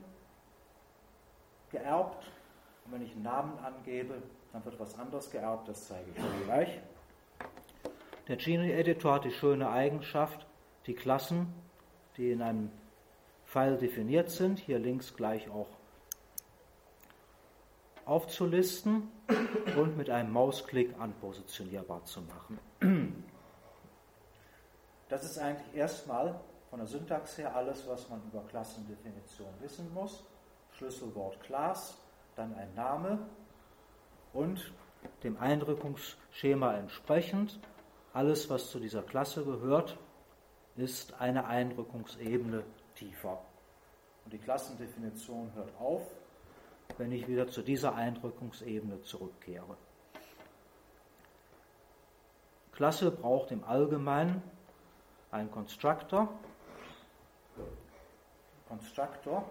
[1.70, 2.26] geerbt.
[2.84, 4.14] Und wenn ich einen Namen angebe,
[4.52, 6.80] dann wird was anderes geerbt, das zeige ich euch gleich.
[8.26, 10.44] Der Genie Editor hat die schöne Eigenschaft,
[10.86, 11.54] die Klassen,
[12.16, 12.70] die in einem
[13.46, 15.68] Pfeil definiert sind, hier links gleich auch
[18.04, 19.10] aufzulisten
[19.76, 23.24] und mit einem Mausklick anpositionierbar zu machen.
[25.08, 26.40] Das ist eigentlich erstmal
[26.70, 30.24] von der Syntax her alles, was man über Klassendefinition wissen muss.
[30.72, 31.98] Schlüsselwort Class,
[32.34, 33.18] dann ein Name
[34.32, 34.72] und
[35.22, 37.60] dem Eindrückungsschema entsprechend
[38.14, 39.98] alles, was zu dieser Klasse gehört,
[40.76, 43.42] ist eine Eindrückungsebene tiefer.
[44.24, 46.02] Und die Klassendefinition hört auf
[46.98, 49.76] wenn ich wieder zu dieser Eindrückungsebene zurückkehre.
[52.72, 54.42] Klasse braucht im Allgemeinen
[55.30, 56.28] einen Constructor.
[58.68, 59.44] Constructor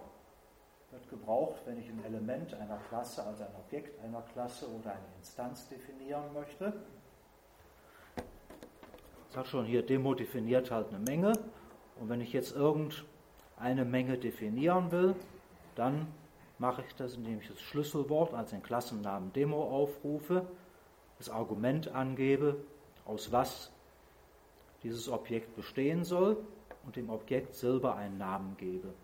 [0.90, 5.06] wird gebraucht, wenn ich ein Element einer Klasse, also ein Objekt einer Klasse oder eine
[5.18, 6.72] Instanz definieren möchte.
[9.28, 11.32] Ich sage schon hier, Demo definiert halt eine Menge.
[11.98, 15.14] Und wenn ich jetzt irgendeine Menge definieren will,
[15.74, 16.06] dann
[16.62, 20.46] mache ich das, indem ich das Schlüsselwort als den Klassennamen Demo aufrufe,
[21.18, 22.56] das Argument angebe,
[23.04, 23.72] aus was
[24.84, 26.36] dieses Objekt bestehen soll
[26.86, 28.94] und dem Objekt selber einen Namen gebe.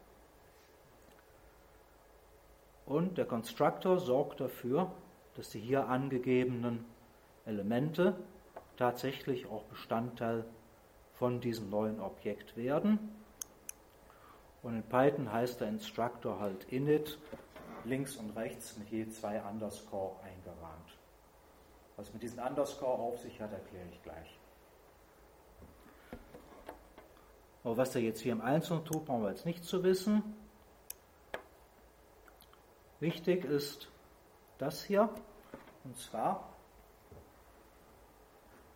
[2.87, 4.93] Und der Constructor sorgt dafür,
[5.35, 6.85] dass die hier angegebenen
[7.45, 8.15] Elemente
[8.77, 10.45] tatsächlich auch Bestandteil
[11.15, 13.01] von diesem neuen Objekt werden.
[14.63, 17.19] Und in Python heißt der Instructor halt init
[17.85, 20.99] links und rechts mit je zwei Underscore eingerahmt.
[21.97, 24.39] Was mit diesen Underscore auf sich hat, erkläre ich gleich.
[27.65, 30.23] Aber was er jetzt hier im Einzelnen tut, brauchen wir jetzt nicht zu wissen.
[33.01, 33.89] Wichtig ist
[34.59, 35.09] das hier.
[35.85, 36.49] Und zwar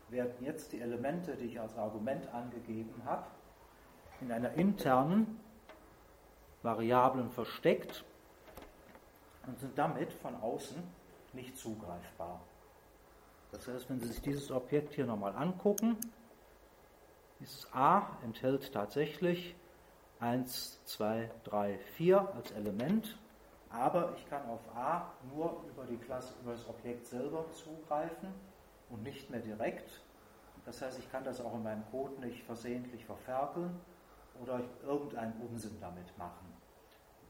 [0.08, 3.26] werden jetzt die Elemente, die ich als Argument angegeben habe,
[4.20, 5.40] in einer internen
[6.62, 8.04] Variablen versteckt
[9.46, 10.82] und sind damit von außen
[11.32, 12.40] nicht zugreifbar.
[13.50, 15.96] Das heißt, wenn Sie sich dieses Objekt hier nochmal angucken,
[17.40, 19.54] dieses A enthält tatsächlich
[20.20, 23.18] 1, 2, 3, 4 als Element,
[23.70, 28.28] aber ich kann auf A nur über, die Klasse, über das Objekt selber zugreifen
[28.90, 30.02] und nicht mehr direkt.
[30.64, 33.80] Das heißt, ich kann das auch in meinem Code nicht versehentlich verferkeln
[34.40, 36.46] oder irgendeinen Unsinn damit machen.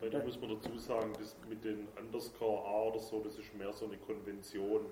[0.03, 3.55] Weil da muss man dazu sagen, das mit den Underscore A oder so, das ist
[3.55, 4.87] mehr so eine Konvention.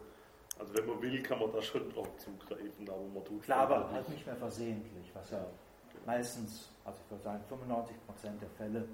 [0.56, 3.90] Also wenn man will, kann man da schon drauf zugreifen, aber man tut Klar, aber
[3.90, 5.44] halt nicht mehr versehentlich, was ja
[6.06, 8.84] meistens, also ich würde sagen 95% der Fälle,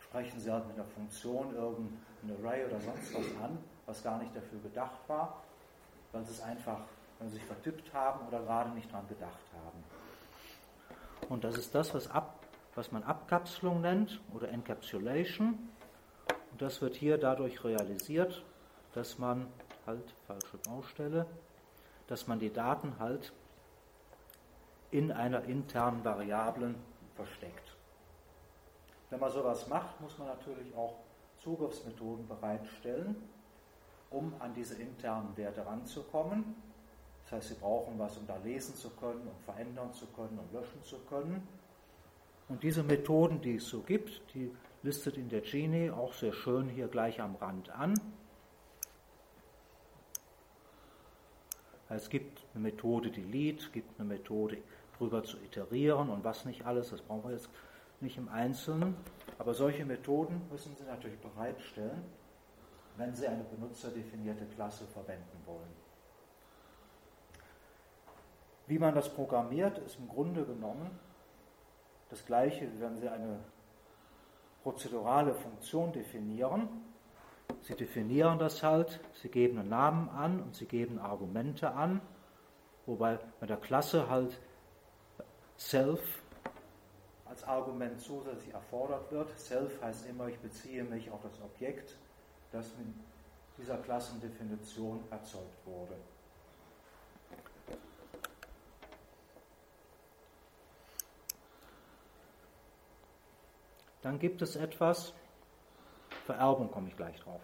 [0.00, 3.56] sprechen sie halt mit einer Funktion irgendein Array oder sonst was an,
[3.86, 5.42] was gar nicht dafür gedacht war,
[6.12, 6.80] weil sie es einfach,
[7.18, 9.82] wenn sie sich vertippt haben oder gerade nicht dran gedacht haben.
[11.30, 12.41] Und das ist das, was ab
[12.74, 15.58] was man Abkapselung nennt oder Encapsulation.
[16.50, 18.44] Und das wird hier dadurch realisiert,
[18.94, 19.46] dass man
[19.86, 21.26] halt, falsche Baustelle,
[22.06, 23.32] dass man die Daten halt
[24.90, 26.74] in einer internen Variablen
[27.14, 27.76] versteckt.
[29.10, 30.94] Wenn man sowas macht, muss man natürlich auch
[31.38, 33.16] Zugriffsmethoden bereitstellen.
[34.12, 36.54] um an diese internen Werte ranzukommen.
[37.24, 40.54] Das heißt, Sie brauchen was, um da lesen zu können, um verändern zu können, um
[40.54, 41.46] löschen zu können.
[42.52, 46.68] Und diese Methoden, die es so gibt, die listet in der Genie auch sehr schön
[46.68, 47.98] hier gleich am Rand an.
[51.88, 54.58] Es gibt eine Methode Delete, es gibt eine Methode
[54.98, 57.48] drüber zu iterieren und was nicht alles, das brauchen wir jetzt
[58.00, 58.96] nicht im Einzelnen.
[59.38, 62.04] Aber solche Methoden müssen Sie natürlich bereitstellen,
[62.98, 65.72] wenn Sie eine benutzerdefinierte Klasse verwenden wollen.
[68.66, 70.90] Wie man das programmiert, ist im Grunde genommen
[72.12, 73.38] das gleiche, wenn Sie eine
[74.62, 76.68] prozedurale Funktion definieren.
[77.62, 82.02] Sie definieren das halt, Sie geben einen Namen an und Sie geben Argumente an,
[82.84, 84.38] wobei bei der Klasse halt
[85.56, 86.22] Self
[87.24, 89.38] als Argument zusätzlich erfordert wird.
[89.38, 91.96] Self heißt immer, ich beziehe mich auf das Objekt,
[92.50, 92.88] das mit
[93.56, 95.94] dieser Klassendefinition erzeugt wurde.
[104.02, 105.14] Dann gibt es etwas,
[106.26, 107.40] Vererbung komme ich gleich drauf,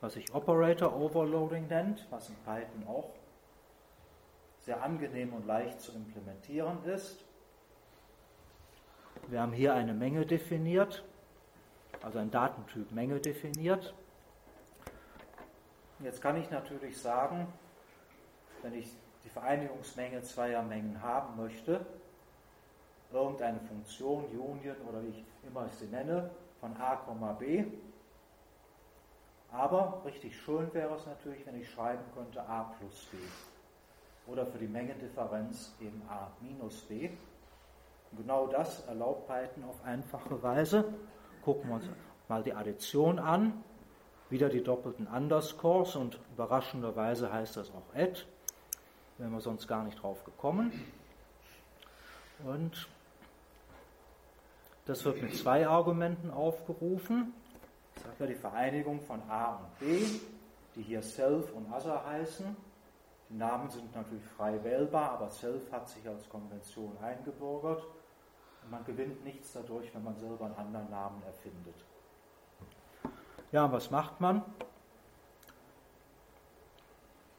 [0.00, 3.10] was sich Operator Overloading nennt, was in Python auch
[4.60, 7.24] sehr angenehm und leicht zu implementieren ist.
[9.28, 11.04] Wir haben hier eine Menge definiert,
[12.02, 13.94] also ein Datentyp Menge definiert.
[16.00, 17.52] Jetzt kann ich natürlich sagen,
[18.62, 18.88] wenn ich
[19.24, 21.84] die Vereinigungsmenge zweier Mengen haben möchte,
[23.12, 26.30] irgendeine Funktion, Union oder wie ich immer sie nenne,
[26.60, 27.64] von a, b.
[29.50, 33.16] Aber richtig schön wäre es natürlich, wenn ich schreiben könnte a plus b.
[34.26, 37.10] Oder für die Mengendifferenz eben a minus b.
[38.10, 40.84] Und genau das erlaubt Python auf einfache Weise.
[41.42, 41.88] Gucken wir uns
[42.28, 43.64] mal die Addition an.
[44.28, 48.20] Wieder die doppelten Underscores und überraschenderweise heißt das auch add.
[49.16, 50.72] Wären wir sonst gar nicht drauf gekommen.
[52.44, 52.86] Und
[54.88, 57.34] das wird mit zwei Argumenten aufgerufen.
[57.94, 60.02] Das ist ja die Vereinigung von A und B,
[60.74, 62.56] die hier Self und Other heißen.
[63.28, 67.84] Die Namen sind natürlich frei wählbar, aber Self hat sich als Konvention eingebürgert.
[68.62, 71.74] Und man gewinnt nichts dadurch, wenn man selber einen anderen Namen erfindet.
[73.52, 74.42] Ja, was macht man?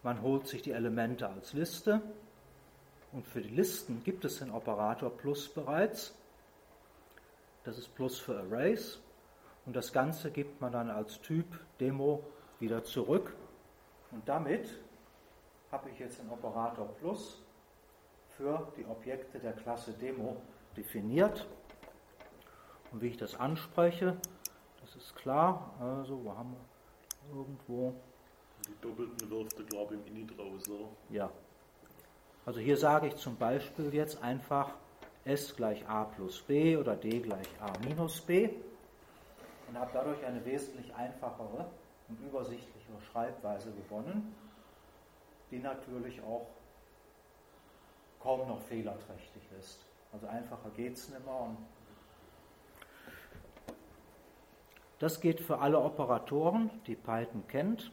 [0.04, 2.00] Man holt sich die Elemente als Liste.
[3.12, 6.14] Und für die Listen gibt es den Operator Plus bereits.
[7.64, 9.00] Das ist Plus für Arrays.
[9.66, 11.46] Und das Ganze gibt man dann als Typ
[11.80, 12.24] Demo
[12.60, 13.36] wieder zurück.
[14.12, 14.80] Und damit
[15.72, 17.42] habe ich jetzt den Operator Plus
[18.38, 20.38] für die Objekte der Klasse Demo
[20.76, 21.46] definiert.
[22.92, 24.18] Und wie ich das anspreche,
[24.82, 25.74] das ist klar.
[25.80, 27.94] Also, wo haben wir irgendwo?
[28.68, 30.90] Die doppelten wirft er, glaube ich, im Init raus, oder?
[31.10, 31.30] Ja.
[32.46, 34.72] Also hier sage ich zum Beispiel jetzt einfach
[35.30, 38.50] S gleich A plus B oder D gleich A minus B
[39.68, 41.70] und habe dadurch eine wesentlich einfachere
[42.08, 44.36] und übersichtlichere Schreibweise gewonnen,
[45.52, 46.48] die natürlich auch
[48.20, 49.86] kaum noch fehlerträchtig ist.
[50.12, 51.56] Also einfacher geht es nicht mehr.
[54.98, 57.92] Das geht für alle Operatoren, die Python kennt.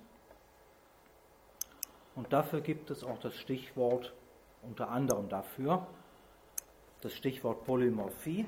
[2.14, 4.14] Und dafür gibt es auch das Stichwort
[4.62, 5.87] unter anderem dafür,
[7.07, 8.46] das Stichwort Polymorphie,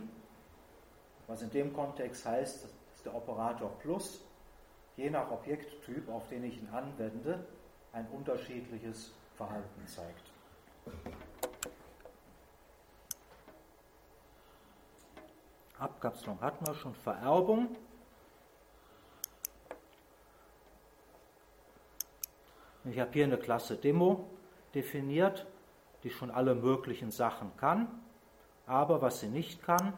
[1.29, 4.21] was in dem Kontext heißt, dass der Operator plus
[4.97, 7.47] je nach Objekttyp, auf den ich ihn anwende,
[7.93, 10.33] ein unterschiedliches Verhalten zeigt.
[15.79, 17.77] Abkapselung hatten wir schon, Vererbung.
[22.87, 24.29] Ich habe hier eine Klasse Demo
[24.75, 25.47] definiert,
[26.03, 28.03] die schon alle möglichen Sachen kann.
[28.69, 29.95] Aber was sie nicht kann,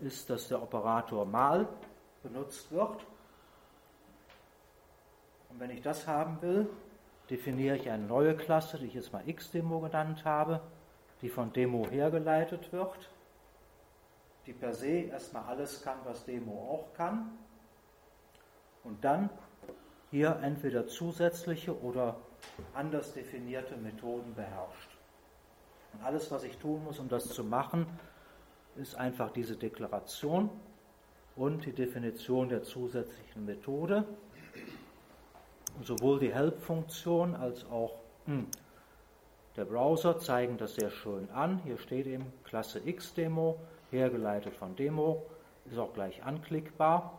[0.00, 1.68] ist, dass der Operator mal
[2.22, 3.06] benutzt wird.
[5.48, 6.68] Und wenn ich das haben will,
[7.30, 10.60] definiere ich eine neue Klasse, die ich jetzt mal xdemo genannt habe,
[11.22, 13.08] die von Demo hergeleitet wird,
[14.46, 17.38] die per se erstmal alles kann, was Demo auch kann.
[18.82, 19.30] Und dann
[20.10, 22.16] hier entweder zusätzliche oder
[22.74, 24.87] anders definierte Methoden beherrscht.
[25.92, 27.86] Und alles, was ich tun muss, um das zu machen,
[28.76, 30.50] ist einfach diese Deklaration
[31.36, 34.04] und die Definition der zusätzlichen Methode.
[35.76, 37.92] Und sowohl die Help-Funktion als auch
[38.26, 38.46] hm,
[39.58, 41.60] der Browser zeigen das sehr schön an.
[41.64, 43.58] Hier steht eben Klasse X-Demo,
[43.90, 45.26] hergeleitet von Demo,
[45.64, 47.18] ist auch gleich anklickbar.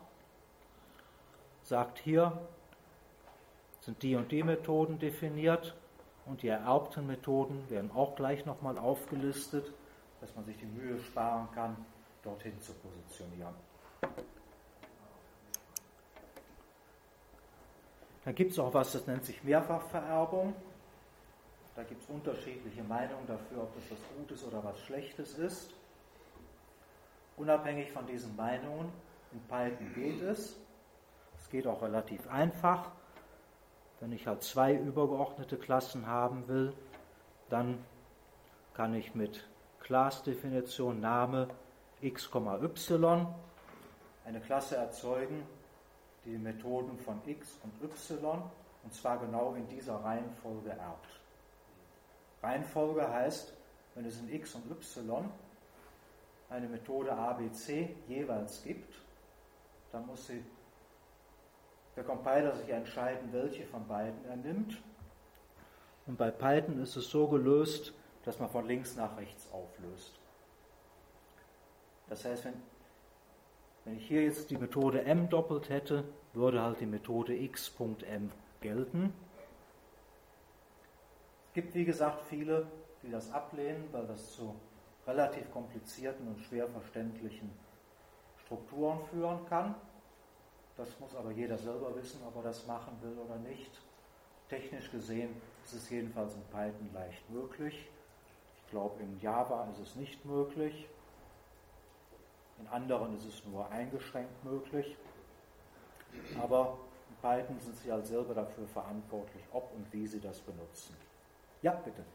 [1.64, 2.40] sagt hier,
[3.82, 5.76] sind die und die Methoden definiert
[6.30, 9.74] und die ererbten Methoden werden auch gleich nochmal aufgelistet,
[10.22, 11.76] dass man sich die Mühe sparen kann,
[12.24, 13.54] dorthin zu positionieren.
[18.26, 20.54] Dann gibt es auch was, das nennt sich Mehrfachvererbung.
[21.76, 25.74] Da gibt es unterschiedliche Meinungen dafür, ob das was Gutes oder was Schlechtes ist.
[27.38, 28.92] Unabhängig von diesen Meinungen,
[29.32, 30.58] in Python geht es.
[31.40, 32.92] Es geht auch relativ einfach.
[34.00, 36.74] Wenn ich halt zwei übergeordnete Klassen haben will,
[37.50, 37.84] dann
[38.74, 39.46] kann ich mit
[39.82, 41.50] Class-Definition Name
[42.02, 43.28] x, y
[44.26, 45.44] eine Klasse erzeugen,
[46.24, 48.42] die Methoden von x und y,
[48.84, 51.20] und zwar genau in dieser Reihenfolge erbt.
[52.42, 53.54] Reihenfolge heißt,
[53.96, 55.30] wenn es in x und y
[56.50, 58.96] eine Methode ABC jeweils gibt,
[59.92, 60.44] dann muss sie,
[62.00, 64.82] der Compiler sich entscheiden, welche von beiden er nimmt.
[66.08, 67.94] Und bei Python ist es so gelöst,
[68.24, 70.18] dass man von links nach rechts auflöst.
[72.08, 72.54] Das heißt, wenn,
[73.84, 78.32] wenn ich hier jetzt die Methode m doppelt hätte, würde halt die Methode x.m
[78.62, 79.14] gelten.
[81.48, 82.66] Es gibt, wie gesagt, viele,
[83.04, 84.56] die das ablehnen, weil das zu
[85.06, 87.50] relativ komplizierten und schwer verständlichen
[88.46, 89.76] Strukturen führen kann.
[90.80, 93.70] Das muss aber jeder selber wissen, ob er das machen will oder nicht.
[94.48, 95.30] Technisch gesehen
[95.66, 97.90] ist es jedenfalls in Python leicht möglich.
[98.64, 100.88] Ich glaube, in Java ist es nicht möglich.
[102.60, 104.96] In anderen ist es nur eingeschränkt möglich.
[106.42, 106.78] Aber
[107.10, 110.96] in Python sind sie halt selber dafür verantwortlich, ob und wie sie das benutzen.
[111.62, 112.06] Ja, bitte.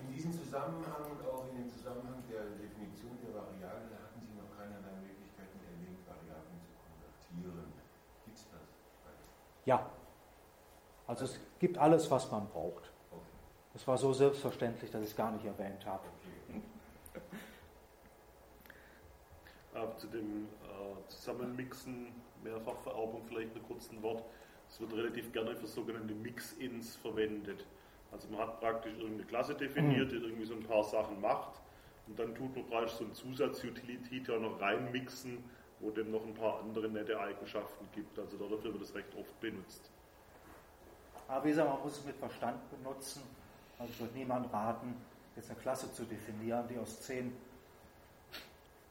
[0.00, 4.56] In diesem Zusammenhang und auch in dem Zusammenhang der Definition der Variable hatten Sie noch
[4.56, 7.72] keinerlei Möglichkeiten erwähnt, Variablen zu konvertieren.
[8.24, 8.66] Gibt es das?
[9.64, 9.90] Ja.
[11.06, 12.90] Also es gibt alles, was man braucht.
[13.74, 16.04] Es war so selbstverständlich, dass ich es gar nicht erwähnt habe.
[19.74, 19.96] Okay.
[19.96, 22.08] zu dem äh, Zusammenmixen,
[22.44, 24.24] Mehrfachvererbung vielleicht ein kurzes Wort.
[24.68, 27.66] Es wird relativ gerne für sogenannte Mix-Ins verwendet.
[28.10, 31.62] Also man hat praktisch irgendeine Klasse definiert, die irgendwie so ein paar Sachen macht
[32.06, 35.38] und dann tut man praktisch so ein Zusatz-Utility da noch reinmixen,
[35.82, 38.18] wo dem noch ein paar andere nette Eigenschaften gibt.
[38.18, 39.90] Also dafür wird es recht oft benutzt.
[41.28, 43.22] Aber wie gesagt, man muss es mit Verstand benutzen.
[43.78, 44.96] Also ich würde niemand raten,
[45.36, 47.36] jetzt eine Klasse zu definieren, die aus zehn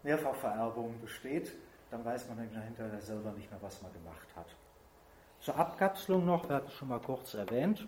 [0.04, 1.54] Mehrfachvererbungen besteht.
[1.90, 4.48] Dann weiß man hinterher selber nicht mehr, was man gemacht hat.
[5.40, 7.88] Zur Abkapselung noch, wir hatten es schon mal kurz erwähnt.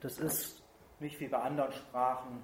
[0.00, 0.62] Das ist
[1.00, 2.42] nicht wie bei anderen Sprachen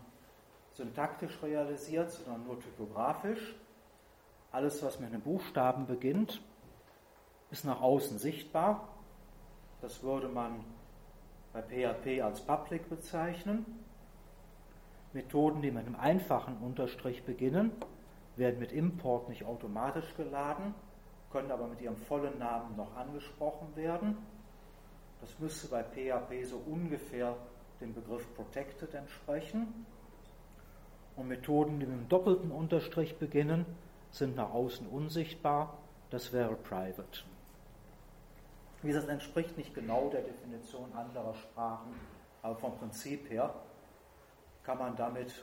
[0.72, 3.54] syntaktisch realisiert, sondern nur typografisch.
[4.52, 6.42] Alles, was mit einem Buchstaben beginnt,
[7.50, 8.86] ist nach außen sichtbar.
[9.80, 10.62] Das würde man
[11.54, 13.64] bei PHP als Public bezeichnen.
[15.14, 17.72] Methoden, die mit einem einfachen Unterstrich beginnen,
[18.36, 20.74] werden mit Import nicht automatisch geladen,
[21.30, 24.18] können aber mit ihrem vollen Namen noch angesprochen werden.
[25.22, 27.36] Das müsste bei PHP so ungefähr
[27.80, 29.86] dem Begriff Protected entsprechen.
[31.16, 33.64] Und Methoden, die mit einem doppelten Unterstrich beginnen,
[34.12, 35.78] sind nach außen unsichtbar.
[36.10, 37.24] Das wäre Private.
[38.82, 41.94] Wie gesagt, das entspricht nicht genau der Definition anderer Sprachen,
[42.42, 43.54] aber vom Prinzip her
[44.64, 45.42] kann man damit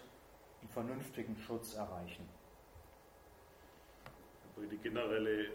[0.61, 2.27] einen vernünftigen Schutz erreichen.
[4.57, 5.49] Die generelle äh,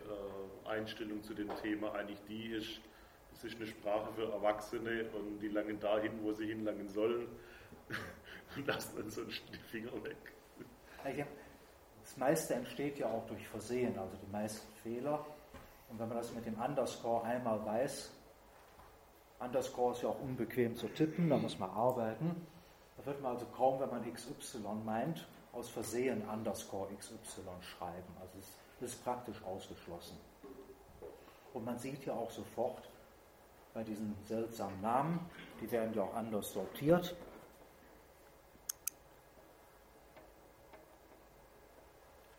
[0.65, 2.81] Einstellung zu dem Thema eigentlich die ist,
[3.35, 7.29] es ist eine Sprache für Erwachsene und die langen dahin, wo sie hinlangen sollen
[8.57, 10.17] und lassen dann sonst die Finger weg.
[12.15, 15.27] Das meiste entsteht ja auch durch Versehen, also die meisten Fehler.
[15.91, 18.13] Und wenn man das mit dem Underscore einmal weiß,
[19.41, 22.47] Underscore ist ja auch unbequem zu tippen, da muss man arbeiten.
[22.97, 28.15] Da wird man also kaum, wenn man XY meint, aus Versehen Underscore XY schreiben.
[28.21, 28.39] Also
[28.79, 30.17] das ist praktisch ausgeschlossen.
[31.53, 32.89] Und man sieht ja auch sofort,
[33.73, 35.19] bei diesen seltsamen Namen.
[35.61, 37.17] Die werden ja auch anders sortiert.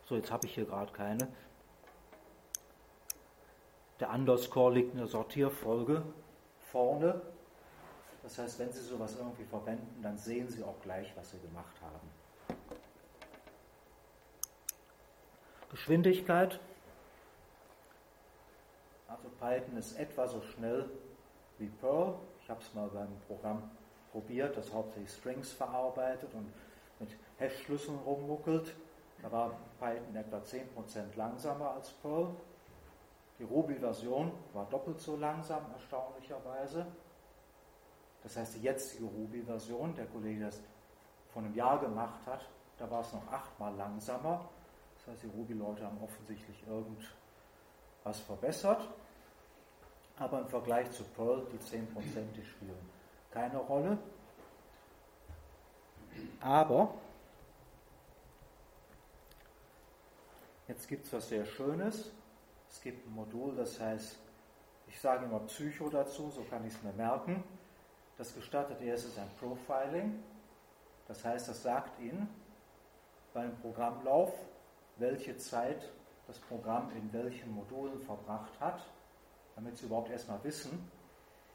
[0.06, 1.28] So, jetzt habe ich hier gerade keine.
[4.00, 6.04] Der Underscore liegt in der Sortierfolge
[6.72, 7.22] vorne.
[8.22, 11.76] Das heißt, wenn Sie sowas irgendwie verwenden, dann sehen Sie auch gleich, was Sie gemacht
[11.82, 12.10] haben.
[15.72, 16.60] Geschwindigkeit.
[19.08, 20.90] Also Python ist etwa so schnell
[21.58, 22.16] wie Perl.
[22.44, 23.72] Ich habe es mal beim Programm
[24.12, 26.54] probiert, das hauptsächlich Strings verarbeitet und
[27.00, 27.10] mit
[33.40, 36.86] Die Ruby-Version war doppelt so langsam, erstaunlicherweise.
[38.24, 40.62] Das heißt, die jetzige Ruby-Version, der Kollege, das
[41.34, 42.48] vor einem Jahr gemacht hat,
[42.78, 44.50] da war es noch achtmal langsamer.
[44.98, 48.88] Das heißt, die Ruby-Leute haben offensichtlich irgendwas verbessert.
[50.18, 51.82] Aber im Vergleich zu Perl, die 10%
[52.36, 52.96] die spielen
[53.36, 53.98] keine Rolle.
[56.40, 56.94] Aber
[60.68, 62.12] jetzt gibt es was sehr Schönes.
[62.70, 64.18] Es gibt ein Modul, das heißt,
[64.88, 67.44] ich sage immer Psycho dazu, so kann ich es mir merken.
[68.18, 70.24] Das gestattet erstes ein Profiling.
[71.08, 72.28] Das heißt, das sagt Ihnen
[73.34, 74.34] beim Programmlauf,
[74.98, 75.92] welche Zeit
[76.28, 78.82] das Programm in welchen Modulen verbracht hat,
[79.56, 80.90] damit Sie überhaupt erstmal wissen,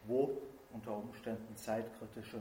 [0.05, 0.39] wo
[0.73, 2.41] unter Umständen zeitkritische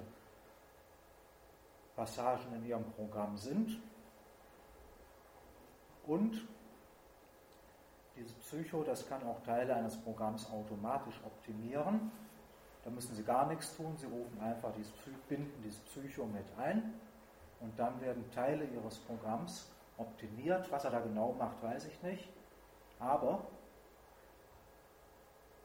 [1.95, 3.81] Passagen in Ihrem Programm sind.
[6.05, 6.47] Und
[8.19, 12.11] dieses Psycho, das kann auch Teile eines Programms automatisch optimieren.
[12.83, 13.95] Da müssen Sie gar nichts tun.
[13.97, 16.93] Sie rufen einfach dieses Psy binden dieses Psycho mit ein
[17.61, 20.69] und dann werden Teile Ihres Programms optimiert.
[20.71, 22.29] Was er da genau macht, weiß ich nicht.
[22.99, 23.45] Aber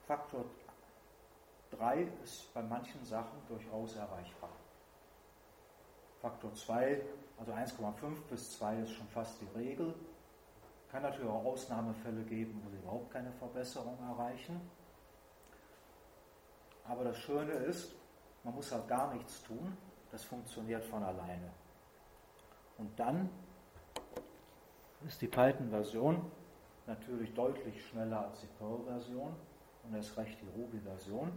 [0.07, 0.44] Faktor
[1.72, 4.50] 3 ist bei manchen Sachen durchaus erreichbar.
[6.20, 7.02] Faktor 2,
[7.38, 9.94] also 1,5 bis 2 ist schon fast die Regel.
[10.95, 14.61] Kann natürlich auch Ausnahmefälle geben, wo Sie überhaupt keine Verbesserung erreichen.
[16.84, 17.97] Aber das Schöne ist,
[18.45, 19.76] man muss halt gar nichts tun,
[20.12, 21.51] das funktioniert von alleine.
[22.78, 23.28] Und dann
[25.05, 26.30] ist die Python-Version
[26.86, 29.34] natürlich deutlich schneller als die Perl-Version
[29.82, 31.32] und erst recht die Ruby-Version.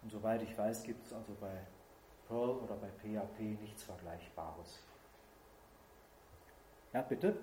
[0.00, 1.66] Und soweit ich weiß, gibt es also bei
[2.26, 4.82] Perl oder bei PHP nichts Vergleichbares.
[6.96, 7.26] Ja, bitte?
[7.26, 7.34] Ähm,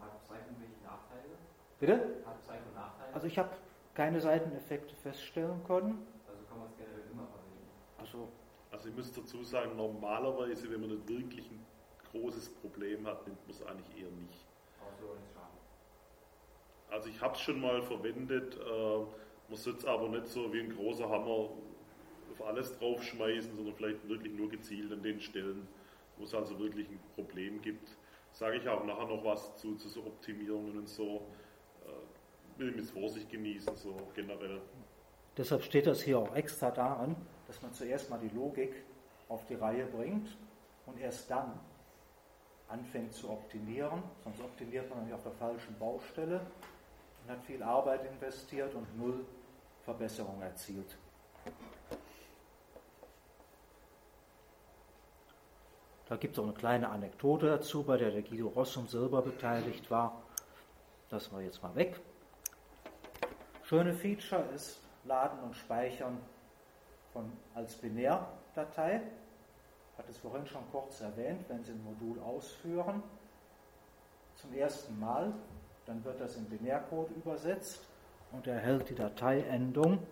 [0.00, 1.36] hat Python welche Nachteile?
[1.78, 2.24] Bitte?
[2.24, 3.12] Hat Python Nachteile?
[3.12, 3.50] Also ich habe
[3.92, 6.06] keine Seiteneffekte feststellen können.
[6.26, 7.68] Also kann man es generell immer verwenden.
[7.98, 8.28] Also
[8.70, 11.62] Also ich muss dazu sagen, normalerweise, wenn man nicht wirklich ein
[12.10, 14.46] großes Problem hat, nimmt man es eigentlich eher nicht.
[16.90, 19.06] Also ich habe es schon mal verwendet, äh, man
[19.52, 21.50] es aber nicht so wie ein großer Hammer
[22.30, 25.68] auf alles draufschmeißen, sondern vielleicht wirklich nur gezielt an den Stellen,
[26.16, 27.94] wo es also wirklich ein Problem gibt.
[28.32, 31.26] Sage ich auch nachher noch was zu, zu so Optimierungen und so.
[31.84, 34.60] Äh, will mit Vorsicht genießen, so generell.
[35.36, 37.16] Deshalb steht das hier auch extra daran,
[37.46, 38.74] dass man zuerst mal die Logik
[39.28, 40.28] auf die Reihe bringt
[40.86, 41.58] und erst dann
[42.68, 44.02] anfängt zu optimieren.
[44.24, 46.40] Sonst optimiert man nämlich auf der falschen Baustelle
[47.22, 49.24] und hat viel Arbeit investiert und null
[49.84, 50.96] Verbesserung erzielt.
[56.12, 59.90] Da gibt es auch eine kleine Anekdote dazu, bei der der Guido Rossum selber beteiligt
[59.90, 60.20] war.
[61.10, 61.98] Lassen wir jetzt mal weg.
[63.62, 66.18] Schöne Feature ist Laden und Speichern
[67.14, 69.00] von, als Binärdatei.
[69.96, 73.02] Hatte es vorhin schon kurz erwähnt, wenn Sie ein Modul ausführen,
[74.34, 75.32] zum ersten Mal,
[75.86, 77.88] dann wird das in Binärcode übersetzt
[78.32, 80.06] und erhält die Dateiendung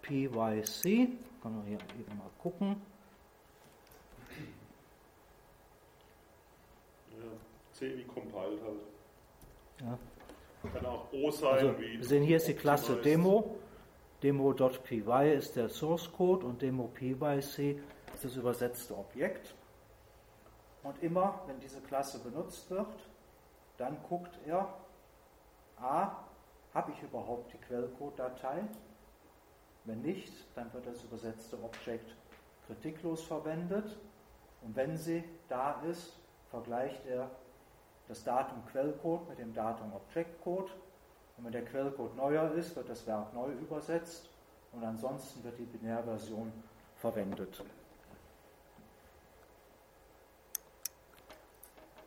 [0.00, 1.18] PYC.
[1.42, 2.80] Kann man hier eben mal gucken.
[7.18, 7.28] Ja,
[7.82, 8.80] C wie compiled halt.
[9.80, 9.98] Ja.
[10.72, 11.98] Kann auch O sein, Also, wie.
[11.98, 12.96] wir sehen hier ist die Klasse.
[13.02, 13.56] Demo.
[14.22, 17.80] Demo.py ist der Source Code und Demo.pyc
[18.14, 19.56] ist das übersetzte Objekt.
[20.84, 22.86] Und immer, wenn diese Klasse benutzt wird,
[23.78, 24.72] dann guckt er,
[25.76, 26.12] a,
[26.72, 28.62] habe ich überhaupt die Quellcode-Datei?
[29.84, 32.14] Wenn nicht, dann wird das übersetzte Objekt
[32.68, 33.98] kritiklos verwendet.
[34.60, 37.28] Und wenn sie da ist, vergleicht er
[38.12, 40.70] das Datum Quellcode mit dem Datum Objectcode.
[41.38, 44.28] Und wenn der Quellcode neuer ist, wird das Werk neu übersetzt
[44.72, 46.52] und ansonsten wird die Binärversion
[46.98, 47.64] verwendet.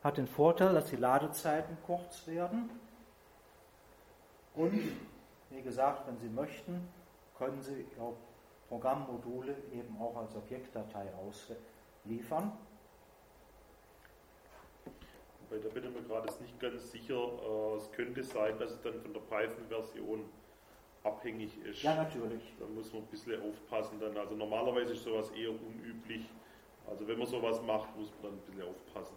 [0.04, 2.70] Hat den Vorteil, dass die Ladezeiten kurz werden.
[4.54, 4.80] Und,
[5.50, 6.88] wie gesagt, wenn Sie möchten,
[7.36, 8.14] können Sie Ihre
[8.70, 12.52] Programmmodule eben auch als Objektdatei ausliefern.
[15.50, 17.16] Bei der bin ich mir gerade nicht ganz sicher.
[17.16, 20.26] Äh, Es könnte sein, dass es dann von der Python-Version
[21.04, 21.84] abhängig ist.
[21.84, 22.54] Ja, natürlich.
[22.60, 24.18] Da muss man ein bisschen aufpassen dann.
[24.18, 26.28] Also normalerweise ist sowas eher unüblich.
[26.90, 29.16] Also wenn man sowas macht, muss man dann ein bisschen aufpassen.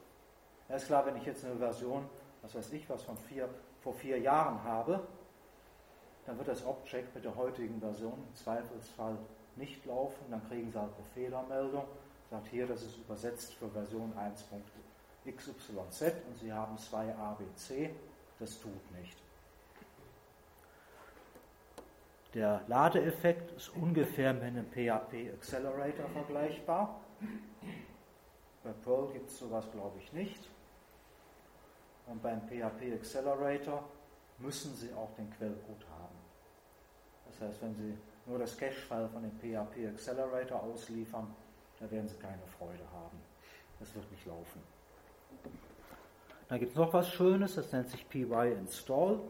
[0.68, 2.08] Ja, ist klar, wenn ich jetzt eine Version,
[2.42, 3.48] was weiß ich, was von vier,
[3.80, 5.00] vor vier Jahren habe,
[6.26, 9.16] dann wird das Object mit der heutigen Version im Zweifelsfall
[9.56, 10.24] nicht laufen.
[10.30, 11.84] Dann kriegen Sie halt eine Fehlermeldung,
[12.30, 14.12] sagt hier, das ist übersetzt für Version
[15.28, 17.90] 1.xyz und Sie haben zwei ABC,
[18.38, 19.16] das tut nicht.
[22.34, 27.00] Der Ladeeffekt ist ungefähr mit einem PHP Accelerator vergleichbar.
[28.62, 30.48] Bei Perl gibt es sowas, glaube ich, nicht.
[32.06, 33.82] Und beim PHP Accelerator
[34.38, 36.16] müssen Sie auch den Quellcode haben.
[37.30, 37.96] Das heißt, wenn Sie
[38.26, 41.34] nur das Cache-File von dem PHP Accelerator ausliefern,
[41.80, 43.18] da werden Sie keine Freude haben.
[43.80, 44.62] Das wird nicht laufen.
[46.48, 49.20] Dann gibt es noch was Schönes, das nennt sich py install.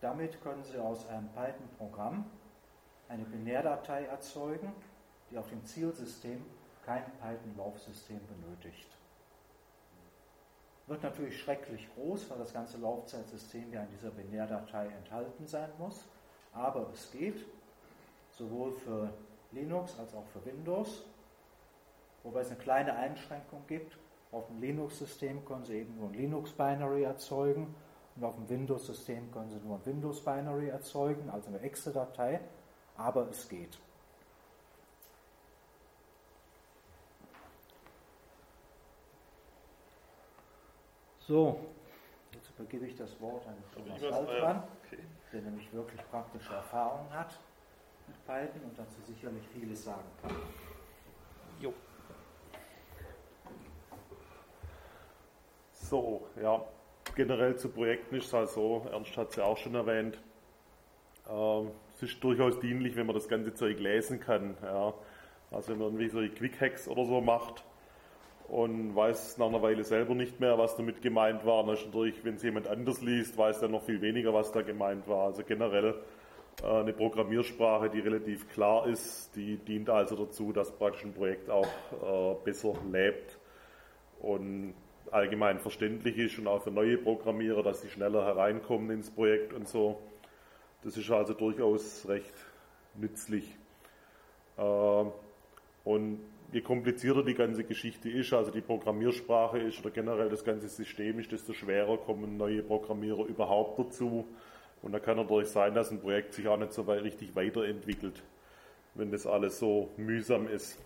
[0.00, 2.24] Damit können Sie aus einem Python-Programm
[3.08, 4.72] eine Binärdatei erzeugen,
[5.30, 6.44] die auf dem Zielsystem
[6.84, 8.88] kein Python-Laufsystem benötigt.
[10.86, 16.04] Wird natürlich schrecklich groß, weil das ganze Laufzeitsystem ja in dieser Binärdatei enthalten sein muss.
[16.52, 17.44] Aber es geht,
[18.32, 19.10] sowohl für
[19.52, 21.04] Linux als auch für Windows.
[22.22, 23.96] Wobei es eine kleine Einschränkung gibt.
[24.34, 27.72] Auf dem Linux-System können Sie eben nur ein Linux-Binary erzeugen
[28.16, 32.40] und auf dem Windows-System können Sie nur ein Windows-Binary erzeugen, also eine Exe-Datei.
[32.96, 33.78] Aber es geht.
[41.20, 41.60] So,
[42.32, 44.98] jetzt übergebe ich das Wort an Thomas Waldmann, okay.
[45.32, 47.38] der nämlich wirklich praktische Erfahrungen hat
[48.08, 50.34] mit Python und dazu sicherlich vieles sagen kann.
[55.94, 56.60] So, ja,
[57.14, 60.18] generell zu Projekten ist es halt so, Ernst hat es ja auch schon erwähnt,
[61.30, 64.56] ähm, es ist durchaus dienlich, wenn man das ganze Zeug lesen kann.
[64.60, 64.92] Ja.
[65.52, 67.62] Also wenn man irgendwie so Quick Hacks oder so macht,
[68.48, 71.64] und weiß nach einer Weile selber nicht mehr, was damit gemeint war.
[71.64, 75.26] natürlich, wenn es jemand anders liest, weiß er noch viel weniger, was da gemeint war.
[75.26, 75.94] Also generell
[76.60, 81.48] äh, eine Programmiersprache, die relativ klar ist, die dient also dazu, dass praktisch ein Projekt
[81.48, 81.68] auch
[82.02, 83.38] äh, besser lebt
[84.18, 84.74] und
[85.10, 89.68] allgemein verständlich ist und auch für neue Programmierer, dass sie schneller hereinkommen ins Projekt und
[89.68, 90.00] so.
[90.82, 92.34] Das ist also durchaus recht
[92.94, 93.56] nützlich.
[94.56, 95.04] Äh,
[95.84, 96.20] und
[96.52, 101.18] je komplizierter die ganze Geschichte ist, also die Programmiersprache ist oder generell das ganze System
[101.18, 104.24] ist, desto schwerer kommen neue Programmierer überhaupt dazu.
[104.82, 108.22] Und da kann natürlich sein, dass ein Projekt sich auch nicht so weit richtig weiterentwickelt,
[108.94, 110.78] wenn das alles so mühsam ist.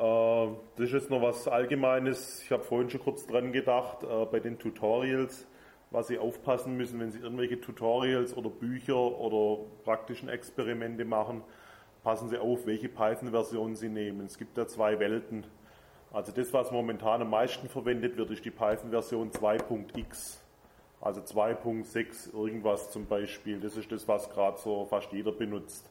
[0.00, 2.42] Äh, das ist jetzt noch was Allgemeines.
[2.42, 5.46] Ich habe vorhin schon kurz dran gedacht, äh, bei den Tutorials,
[5.90, 11.42] was Sie aufpassen müssen, wenn Sie irgendwelche Tutorials oder Bücher oder praktischen Experimente machen
[12.02, 14.26] passen Sie auf, welche Python-Version Sie nehmen.
[14.26, 15.44] Es gibt da zwei Welten.
[16.12, 20.42] Also das, was momentan am meisten verwendet wird, ist die Python-Version 2.x.
[21.00, 23.60] Also 2.6 irgendwas zum Beispiel.
[23.60, 25.88] Das ist das, was gerade so fast jeder benutzt.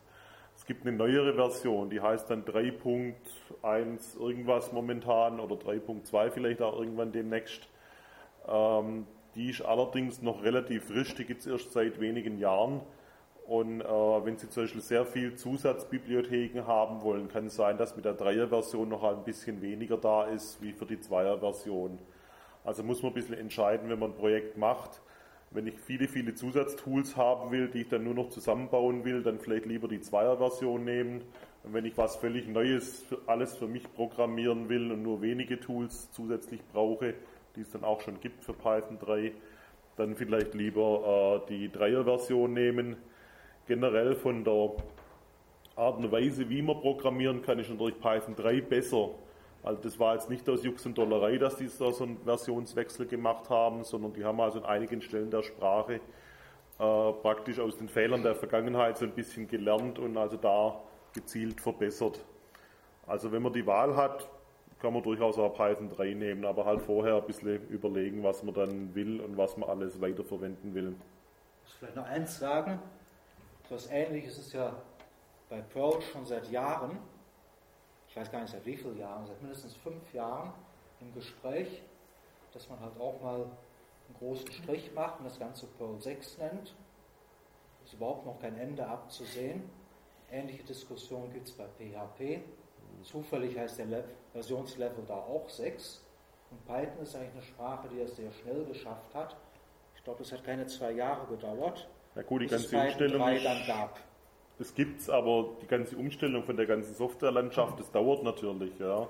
[0.69, 6.77] Es gibt eine neuere Version, die heißt dann 3.1 irgendwas momentan oder 3.2 vielleicht auch
[6.77, 7.67] irgendwann demnächst.
[8.47, 12.81] Ähm, die ist allerdings noch relativ frisch, die gibt es erst seit wenigen Jahren.
[13.47, 17.95] Und äh, wenn Sie zum Beispiel sehr viel Zusatzbibliotheken haben wollen, kann es sein, dass
[17.95, 21.97] mit der Dreier-Version noch ein bisschen weniger da ist wie für die Zweier-Version.
[22.63, 25.01] Also muss man ein bisschen entscheiden, wenn man ein Projekt macht.
[25.51, 29.39] Wenn ich viele, viele Zusatztools haben will, die ich dann nur noch zusammenbauen will, dann
[29.39, 31.21] vielleicht lieber die Zweier-Version nehmen.
[31.63, 36.11] Und wenn ich was völlig Neues, alles für mich programmieren will und nur wenige Tools
[36.11, 37.15] zusätzlich brauche,
[37.55, 39.31] die es dann auch schon gibt für Python 3,
[39.97, 42.95] dann vielleicht lieber äh, die Dreier-Version nehmen
[43.69, 44.71] generell von der
[45.75, 49.11] Art und Weise, wie man programmieren kann, ist natürlich Python 3 besser.
[49.63, 53.05] Also das war jetzt nicht aus Jux und Dollerei, dass die da so einen Versionswechsel
[53.05, 55.95] gemacht haben, sondern die haben also an einigen Stellen der Sprache
[56.79, 60.79] äh, praktisch aus den Fehlern der Vergangenheit so ein bisschen gelernt und also da
[61.13, 62.23] gezielt verbessert.
[63.05, 64.29] Also wenn man die Wahl hat,
[64.79, 68.53] kann man durchaus auch Python 3 nehmen, aber halt vorher ein bisschen überlegen, was man
[68.53, 70.95] dann will und was man alles weiterverwenden will.
[70.95, 72.79] Ich muss vielleicht noch eins sagen.
[73.65, 74.73] Etwas Ähnliches ist ja
[75.49, 76.97] bei Perl schon seit Jahren,
[78.09, 80.51] ich weiß gar nicht seit wie vielen Jahren, seit mindestens fünf Jahren
[80.99, 81.83] im Gespräch,
[82.53, 86.75] dass man halt auch mal einen großen Strich macht und das Ganze Perl 6 nennt.
[87.85, 89.69] Ist überhaupt noch kein Ende abzusehen.
[90.31, 92.41] Ähnliche Diskussionen gibt es bei PHP.
[93.03, 94.03] Zufällig heißt der
[94.33, 96.03] Versionslevel da auch 6.
[96.51, 99.35] Und Python ist eigentlich eine Sprache, die es sehr schnell geschafft hat.
[99.95, 101.87] Ich glaube, es hat keine zwei Jahre gedauert.
[102.15, 103.21] Ja gut, die ganze Umstellung.
[104.59, 108.77] Das gibt es, aber die ganze Umstellung von der ganzen Softwarelandschaft, das dauert natürlich.
[108.77, 109.07] Ja.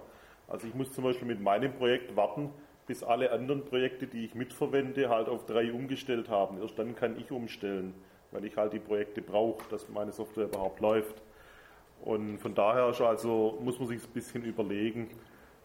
[0.47, 2.51] Also ich muss zum Beispiel mit meinem Projekt warten,
[2.85, 6.61] bis alle anderen Projekte, die ich mitverwende, halt auf drei umgestellt haben.
[6.61, 7.95] Erst dann kann ich umstellen,
[8.31, 11.15] weil ich halt die Projekte brauche, dass meine Software überhaupt läuft.
[12.03, 15.09] Und von daher also, muss man sich ein bisschen überlegen.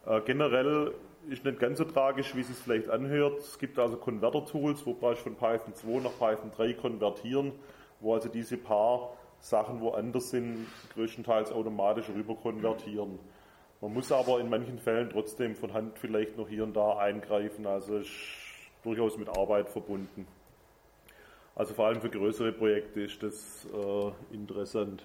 [0.07, 0.93] Äh, generell
[1.29, 3.39] ist nicht ganz so tragisch, wie es sich vielleicht anhört.
[3.39, 7.53] Es gibt also Converter-Tools, wo wir von Python 2 nach Python 3 konvertieren,
[8.01, 9.13] wo also diese paar
[9.45, 13.19] Sachen woanders sind, größtenteils automatisch rüber konvertieren.
[13.83, 17.67] Man muss aber in manchen Fällen trotzdem von Hand vielleicht noch hier und da eingreifen,
[17.67, 18.11] also ist
[18.83, 20.27] durchaus mit Arbeit verbunden.
[21.55, 25.05] Also vor allem für größere Projekte ist das äh, interessant.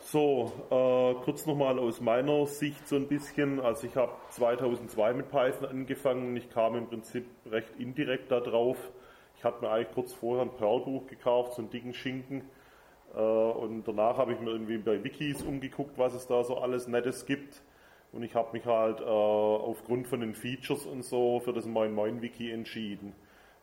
[0.00, 3.58] So, äh, kurz nochmal aus meiner Sicht so ein bisschen.
[3.58, 6.36] Also ich habe 2002 mit Python angefangen.
[6.36, 8.76] Ich kam im Prinzip recht indirekt da drauf.
[9.42, 12.42] Ich hatte mir eigentlich kurz vorher ein Perl-Buch gekauft, so einen dicken Schinken.
[13.12, 16.86] Äh, und danach habe ich mir irgendwie bei Wikis umgeguckt, was es da so alles
[16.86, 17.60] Nettes gibt.
[18.12, 21.92] Und ich habe mich halt äh, aufgrund von den Features und so für das Moin
[21.92, 23.14] Moin Wiki entschieden.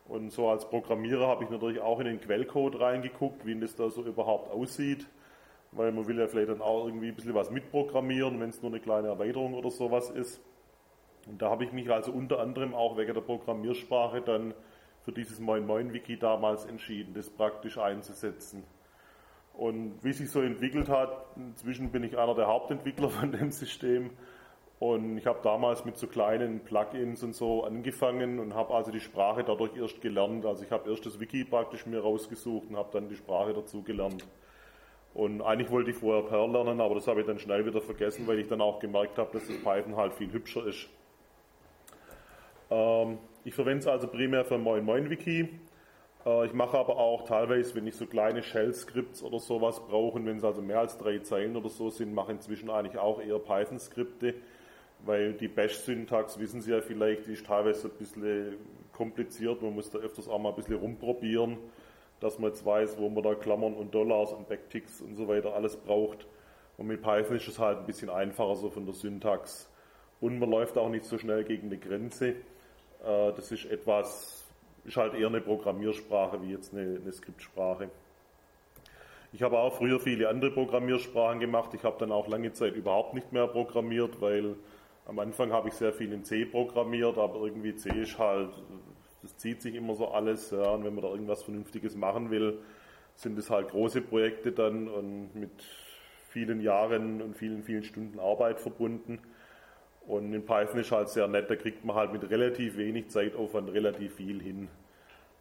[0.06, 3.88] Und so als Programmierer habe ich natürlich auch in den Quellcode reingeguckt, wie das da
[3.88, 5.06] so überhaupt aussieht
[5.72, 8.72] weil man will ja vielleicht dann auch irgendwie ein bisschen was mitprogrammieren, wenn es nur
[8.72, 10.40] eine kleine Erweiterung oder sowas ist.
[11.28, 14.52] Und da habe ich mich also unter anderem auch wegen der Programmiersprache dann
[15.10, 18.62] für dieses Moin Moin Wiki damals entschieden, das praktisch einzusetzen.
[19.54, 24.10] Und wie sich so entwickelt hat, inzwischen bin ich einer der Hauptentwickler von dem System.
[24.78, 29.00] Und ich habe damals mit so kleinen Plugins und so angefangen und habe also die
[29.00, 30.46] Sprache dadurch erst gelernt.
[30.46, 33.82] Also ich habe erst das Wiki praktisch mir rausgesucht und habe dann die Sprache dazu
[33.82, 34.24] gelernt.
[35.12, 38.28] Und eigentlich wollte ich vorher Perl lernen, aber das habe ich dann schnell wieder vergessen,
[38.28, 40.88] weil ich dann auch gemerkt habe, dass das Python halt viel hübscher ist.
[42.70, 45.48] Ähm, ich verwende es also primär für Moin Moin Wiki.
[46.26, 50.36] Äh, ich mache aber auch teilweise, wenn ich so kleine Shell-Skripts oder sowas brauche, wenn
[50.38, 54.34] es also mehr als drei Zeilen oder so sind, mache inzwischen eigentlich auch eher Python-Skripte,
[55.04, 58.56] weil die Bash-Syntax, wissen Sie ja vielleicht, die ist teilweise ein bisschen
[58.92, 59.62] kompliziert.
[59.62, 61.58] Man muss da öfters auch mal ein bisschen rumprobieren
[62.20, 65.54] dass man jetzt weiß, wo man da Klammern und Dollars und Backticks und so weiter
[65.54, 66.26] alles braucht.
[66.76, 69.68] Und mit Python ist es halt ein bisschen einfacher so von der Syntax.
[70.20, 72.36] Und man läuft auch nicht so schnell gegen eine Grenze.
[73.04, 74.44] Äh, das ist etwas,
[74.84, 77.90] ist halt eher eine Programmiersprache wie jetzt eine, eine Skriptsprache.
[79.32, 81.72] Ich habe auch früher viele andere Programmiersprachen gemacht.
[81.74, 84.56] Ich habe dann auch lange Zeit überhaupt nicht mehr programmiert, weil
[85.06, 88.50] am Anfang habe ich sehr viel in C programmiert, aber irgendwie C ist halt
[89.22, 90.50] das zieht sich immer so alles.
[90.50, 92.58] Ja, und wenn man da irgendwas Vernünftiges machen will,
[93.16, 95.50] sind es halt große Projekte dann und mit
[96.28, 99.18] vielen Jahren und vielen, vielen Stunden Arbeit verbunden.
[100.06, 103.72] Und in Python ist halt sehr nett, da kriegt man halt mit relativ wenig Zeitaufwand
[103.72, 104.68] relativ viel hin,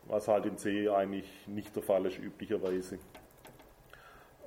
[0.06, 3.00] was halt in C eigentlich nicht der Fall ist üblicherweise.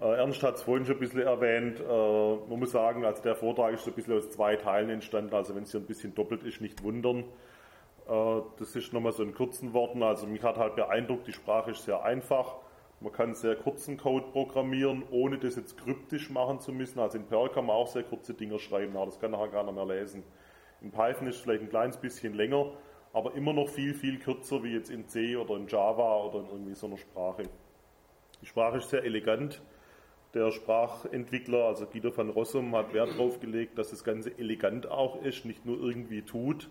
[0.01, 1.81] Äh, Ernst hat es vorhin schon ein bisschen erwähnt.
[1.81, 5.35] Äh, man muss sagen, also der Vortrag ist so ein bisschen aus zwei Teilen entstanden,
[5.35, 7.25] also wenn es hier ein bisschen doppelt ist, nicht wundern.
[8.09, 10.03] Äh, das ist nochmal so in kurzen Worten.
[10.03, 12.57] Also mich hat halt beeindruckt, die Sprache ist sehr einfach.
[13.03, 17.01] Man kann sehr kurzen Code programmieren, ohne das jetzt kryptisch machen zu müssen.
[17.01, 19.73] Also in Perl kann man auch sehr kurze Dinger schreiben, aber das kann nachher keiner
[19.73, 20.23] mehr lesen.
[20.81, 22.73] In Python ist es vielleicht ein kleines bisschen länger,
[23.13, 26.47] aber immer noch viel, viel kürzer wie jetzt in C oder in Java oder in
[26.47, 27.43] irgendwie so einer Sprache.
[28.41, 29.61] Die Sprache ist sehr elegant.
[30.35, 35.23] Der Sprachentwickler, also Guido van Rossum, hat Wert darauf gelegt, dass das Ganze elegant auch
[35.23, 36.71] ist, nicht nur irgendwie tut.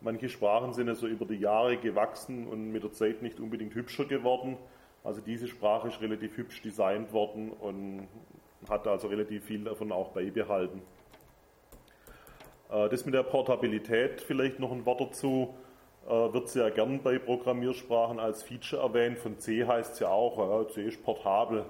[0.00, 3.74] Manche Sprachen sind ja so über die Jahre gewachsen und mit der Zeit nicht unbedingt
[3.74, 4.56] hübscher geworden.
[5.04, 8.08] Also diese Sprache ist relativ hübsch designt worden und
[8.68, 10.82] hat also relativ viel davon auch beibehalten.
[12.70, 15.54] Äh, das mit der Portabilität vielleicht noch ein Wort dazu
[16.06, 19.18] äh, wird sehr gern bei Programmiersprachen als Feature erwähnt.
[19.18, 21.64] Von C heißt es ja auch, C ist portabel.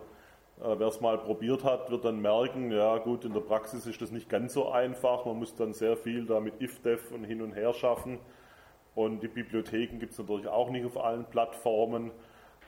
[0.61, 4.01] Äh, wer es mal probiert hat, wird dann merken, ja gut, in der Praxis ist
[4.01, 5.25] das nicht ganz so einfach.
[5.25, 8.19] Man muss dann sehr viel da mit IFDEF und hin und her schaffen.
[8.95, 12.11] Und die Bibliotheken gibt es natürlich auch nicht auf allen Plattformen.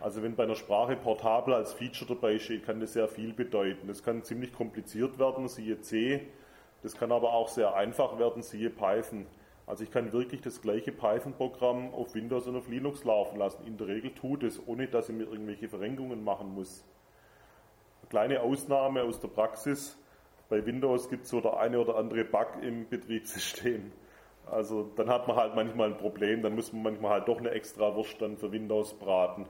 [0.01, 3.89] Also wenn bei einer Sprache portabel als Feature dabei steht, kann das sehr viel bedeuten.
[3.89, 6.27] Das kann ziemlich kompliziert werden, siehe C.
[6.83, 9.27] Das kann aber auch sehr einfach werden, siehe Python.
[9.67, 13.67] Also ich kann wirklich das gleiche Python-Programm auf Windows und auf Linux laufen lassen.
[13.67, 16.85] In der Regel tut es, ohne dass ich mir irgendwelche Verrenkungen machen muss
[18.15, 19.99] kleine Ausnahme aus der Praxis.
[20.49, 23.91] Bei Windows gibt es so der eine oder andere Bug im Betriebssystem.
[24.47, 27.51] Also dann hat man halt manchmal ein Problem, dann muss man manchmal halt doch eine
[27.51, 29.47] extra Wurst dann für Windows braten.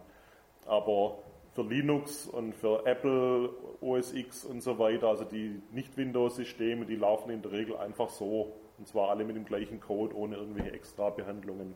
[0.66, 1.18] Aber
[1.54, 3.50] für Linux und für Apple,
[3.80, 8.52] OS X und so weiter, also die Nicht-Windows-Systeme, die laufen in der Regel einfach so.
[8.76, 11.74] Und zwar alle mit dem gleichen Code, ohne irgendwelche extra Behandlungen.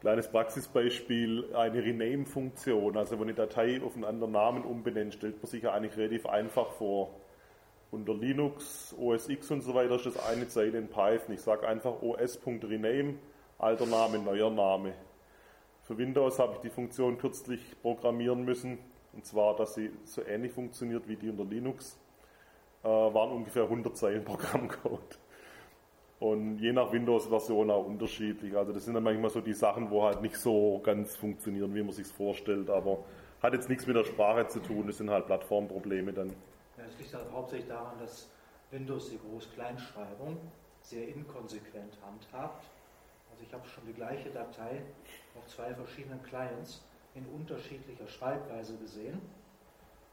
[0.00, 5.46] Kleines Praxisbeispiel, eine Rename-Funktion, also wenn eine Datei auf einen anderen Namen umbenennt, stellt man
[5.46, 7.14] sich ja eigentlich relativ einfach vor.
[7.92, 11.34] Unter Linux, OS X und so weiter ist das eine Zeile in Python.
[11.34, 13.16] Ich sage einfach os.rename,
[13.58, 14.94] alter Name, neuer Name.
[15.92, 18.78] Für Windows habe ich die Funktion kürzlich programmieren müssen,
[19.12, 21.98] und zwar, dass sie so ähnlich funktioniert wie die unter Linux.
[22.82, 25.18] Äh, waren ungefähr 100 Zeilen Programmcode.
[26.18, 28.56] Und je nach Windows-Version auch unterschiedlich.
[28.56, 31.82] Also das sind dann manchmal so die Sachen, wo halt nicht so ganz funktionieren, wie
[31.82, 32.70] man sich vorstellt.
[32.70, 33.04] Aber
[33.42, 36.30] hat jetzt nichts mit der Sprache zu tun, das sind halt Plattformprobleme dann.
[36.78, 38.30] Ja, es liegt halt hauptsächlich daran, dass
[38.70, 40.38] Windows die Groß-Kleinschreibung
[40.80, 42.64] sehr inkonsequent handhabt.
[43.42, 44.82] Also ich habe schon die gleiche Datei
[45.36, 49.20] auf zwei verschiedenen Clients in unterschiedlicher Schreibweise gesehen.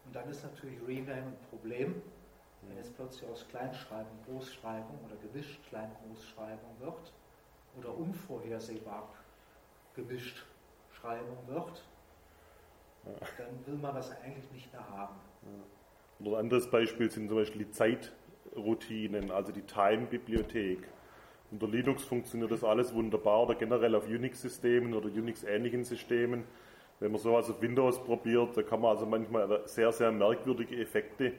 [0.06, 2.02] Und dann ist natürlich Rename ein Problem,
[2.64, 7.14] wenn jetzt plötzlich aus Kleinschreibung Großschreibung oder gewischt Klein-Großschreibung wird
[7.78, 9.08] oder unvorhersehbar
[9.96, 10.46] gemischt
[10.92, 11.86] Schreibung wird,
[13.06, 15.16] dann will man das eigentlich nicht mehr haben.
[16.20, 20.88] Oder ein anderes Beispiel sind zum Beispiel die Zeitroutinen, also die Time-Bibliothek.
[21.52, 26.44] Unter Linux funktioniert das alles wunderbar oder generell auf Unix-Systemen oder Unix-ähnlichen Systemen.
[27.00, 31.34] Wenn man sowas auf Windows probiert, da kann man also manchmal sehr, sehr merkwürdige Effekte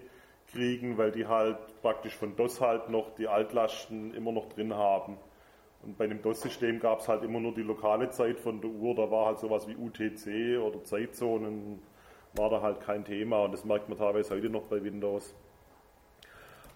[0.48, 5.16] kriegen, weil die halt praktisch von DOS halt noch die Altlasten immer noch drin haben.
[5.82, 8.94] Und bei einem DOS-System gab es halt immer nur die lokale Zeit von der Uhr,
[8.96, 11.80] da war halt sowas wie UTC oder Zeitzonen,
[12.34, 15.34] war da halt kein Thema und das merkt man teilweise heute noch bei Windows.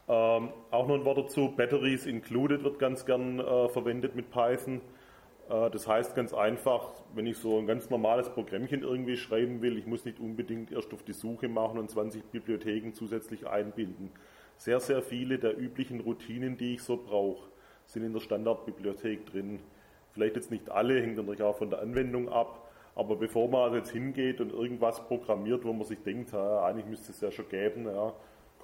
[0.07, 4.83] Ähm, auch noch ein Wort dazu, Batteries included wird ganz gern äh, verwendet mit Python.
[5.49, 9.79] Äh, das heißt ganz einfach, wenn ich so ein ganz normales Programmchen irgendwie schreiben will,
[9.79, 14.11] ich muss nicht unbedingt erst auf die Suche machen und 20 Bibliotheken zusätzlich einbinden.
[14.57, 17.49] Sehr, sehr viele der üblichen Routinen, die ich so brauche,
[17.87, 19.61] sind in der Standardbibliothek drin.
[20.13, 23.91] Vielleicht jetzt nicht alle, hängt natürlich auch von der Anwendung ab, aber bevor man jetzt
[23.91, 27.87] hingeht und irgendwas programmiert, wo man sich denkt, ja, eigentlich müsste es ja schon geben,
[27.87, 28.13] ja,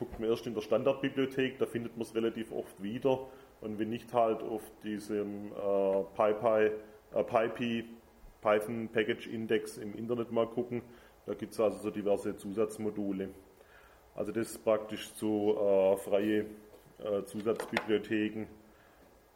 [0.01, 3.29] guckt man erst in der Standardbibliothek, da findet man es relativ oft wieder
[3.61, 6.71] und wenn nicht halt auf diesem äh, PyPy,
[7.15, 7.85] äh, PyPy
[8.41, 10.81] Python Package Index im Internet mal gucken.
[11.27, 13.29] Da gibt es also so diverse Zusatzmodule.
[14.15, 16.47] Also das ist praktisch so äh, freie
[16.99, 18.47] äh, Zusatzbibliotheken.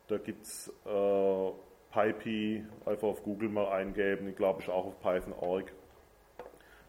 [0.09, 1.51] Da gibt es äh,
[1.93, 5.73] PyPy, einfach auf Google mal eingeben, ich glaube ich auch auf Python.org.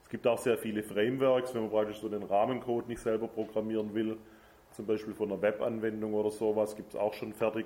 [0.05, 3.93] Es gibt auch sehr viele Frameworks, wenn man praktisch so den Rahmencode nicht selber programmieren
[3.93, 4.17] will
[4.75, 7.65] zum Beispiel von einer Webanwendung oder sowas, gibt es auch schon fertig.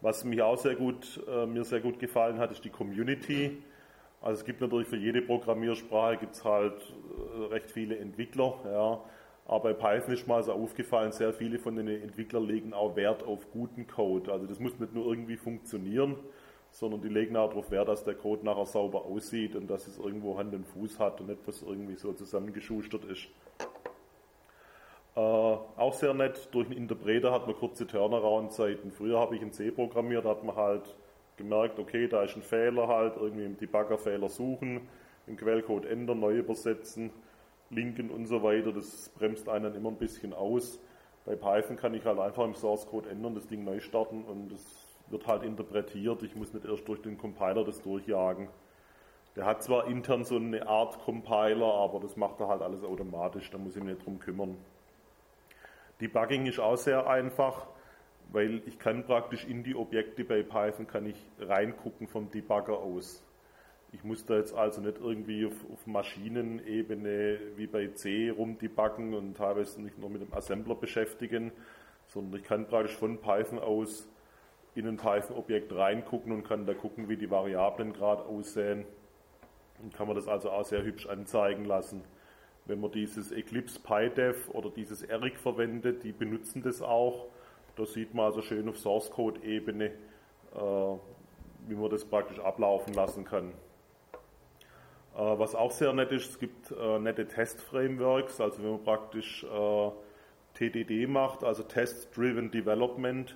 [0.00, 3.60] Was mich auch sehr gut, äh, mir sehr gut gefallen hat, ist die Community.
[4.20, 6.94] Also es gibt natürlich für jede Programmiersprache gibt's halt
[7.36, 9.00] äh, recht viele Entwickler, ja.
[9.46, 13.24] Aber bei Python ist mir also aufgefallen, sehr viele von den Entwicklern legen auch Wert
[13.24, 14.30] auf guten Code.
[14.30, 16.16] Also das muss nicht nur irgendwie funktionieren,
[16.70, 19.98] sondern die legen auch darauf Wert, dass der Code nachher sauber aussieht und dass es
[19.98, 23.28] irgendwo Hand und Fuß hat und nicht was irgendwie so zusammengeschustert ist.
[25.16, 28.92] Äh, auch sehr nett, durch einen Interpreter hat man kurze Turnaround-Zeiten.
[28.92, 30.94] Früher habe ich in C programmiert, hat man halt
[31.36, 34.88] gemerkt, okay, da ist ein Fehler halt, irgendwie im Debugger Fehler suchen,
[35.26, 37.10] im Quellcode ändern, neu übersetzen,
[37.70, 38.72] linken und so weiter.
[38.72, 40.78] Das bremst einen immer ein bisschen aus.
[41.24, 44.52] Bei Python kann ich halt einfach im Source Code ändern, das Ding neu starten und
[44.52, 46.22] es wird halt interpretiert.
[46.22, 48.48] Ich muss nicht erst durch den Compiler das durchjagen.
[49.36, 53.50] Der hat zwar intern so eine Art Compiler, aber das macht er halt alles automatisch,
[53.50, 54.56] da muss ich mich nicht drum kümmern.
[56.00, 57.66] Debugging ist auch sehr einfach,
[58.32, 63.22] weil ich kann praktisch in die Objekte bei Python kann ich reingucken vom Debugger aus.
[63.92, 69.36] Ich muss da jetzt also nicht irgendwie auf, auf Maschinenebene wie bei C rumdebuggen und
[69.36, 71.52] teilweise nicht nur mit dem Assembler beschäftigen,
[72.08, 74.06] sondern ich kann praktisch von Python aus
[74.78, 78.84] in ein Python-Objekt reingucken und kann da gucken, wie die Variablen gerade aussehen.
[79.82, 82.02] Und kann man das also auch sehr hübsch anzeigen lassen
[82.68, 87.26] wenn man dieses Eclipse PyDev oder dieses ERIC verwendet, die benutzen das auch.
[87.76, 90.60] Da sieht man also schön auf Source Code Ebene, äh,
[91.66, 93.48] wie man das praktisch ablaufen lassen kann.
[95.16, 99.44] Äh, was auch sehr nett ist, es gibt äh, nette Test-Frameworks, also wenn man praktisch
[99.44, 99.90] äh,
[100.54, 103.34] TDD macht, also Test-Driven Development,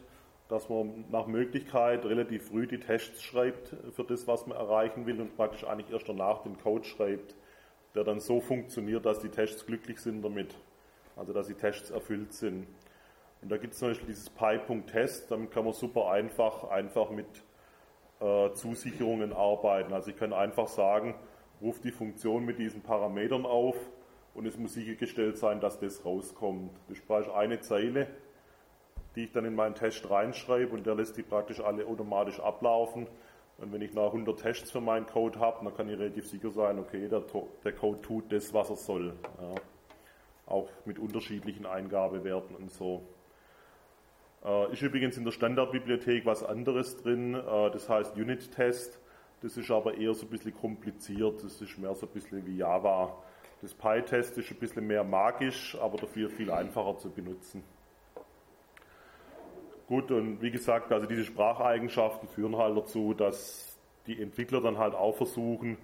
[0.53, 5.21] dass man nach Möglichkeit relativ früh die Tests schreibt für das, was man erreichen will
[5.21, 7.35] und praktisch eigentlich erst danach den Code schreibt
[7.95, 10.57] der dann so funktioniert, dass die Tests glücklich sind damit.
[11.17, 12.67] Also dass die Tests erfüllt sind.
[13.43, 17.27] Und da gibt es zum Beispiel dieses Pi.test, damit kann man super einfach, einfach mit
[18.21, 19.93] äh, Zusicherungen arbeiten.
[19.93, 21.15] Also ich kann einfach sagen,
[21.61, 23.77] ruft die Funktion mit diesen Parametern auf
[24.35, 26.71] und es muss sichergestellt sein, dass das rauskommt.
[26.89, 28.07] Das ist eine Zeile,
[29.15, 33.07] die ich dann in meinen Test reinschreibe und der lässt die praktisch alle automatisch ablaufen.
[33.59, 36.51] Und wenn ich nach 100 Tests für meinen Code habe, dann kann ich relativ sicher
[36.51, 37.23] sein, okay, der,
[37.65, 39.15] der Code tut das, was er soll.
[39.41, 39.55] Ja.
[40.47, 43.03] Auch mit unterschiedlichen Eingabewerten und so.
[44.45, 48.99] Äh, ist übrigens in der Standardbibliothek was anderes drin, äh, das heißt Unit-Test.
[49.43, 52.57] Das ist aber eher so ein bisschen kompliziert, das ist mehr so ein bisschen wie
[52.57, 53.17] Java.
[53.61, 57.63] Das PyTest ist ein bisschen mehr magisch, aber dafür viel einfacher zu benutzen.
[59.93, 64.95] Gut, und wie gesagt, also diese Spracheigenschaften führen halt dazu, dass die Entwickler dann halt
[64.95, 65.77] auch versuchen,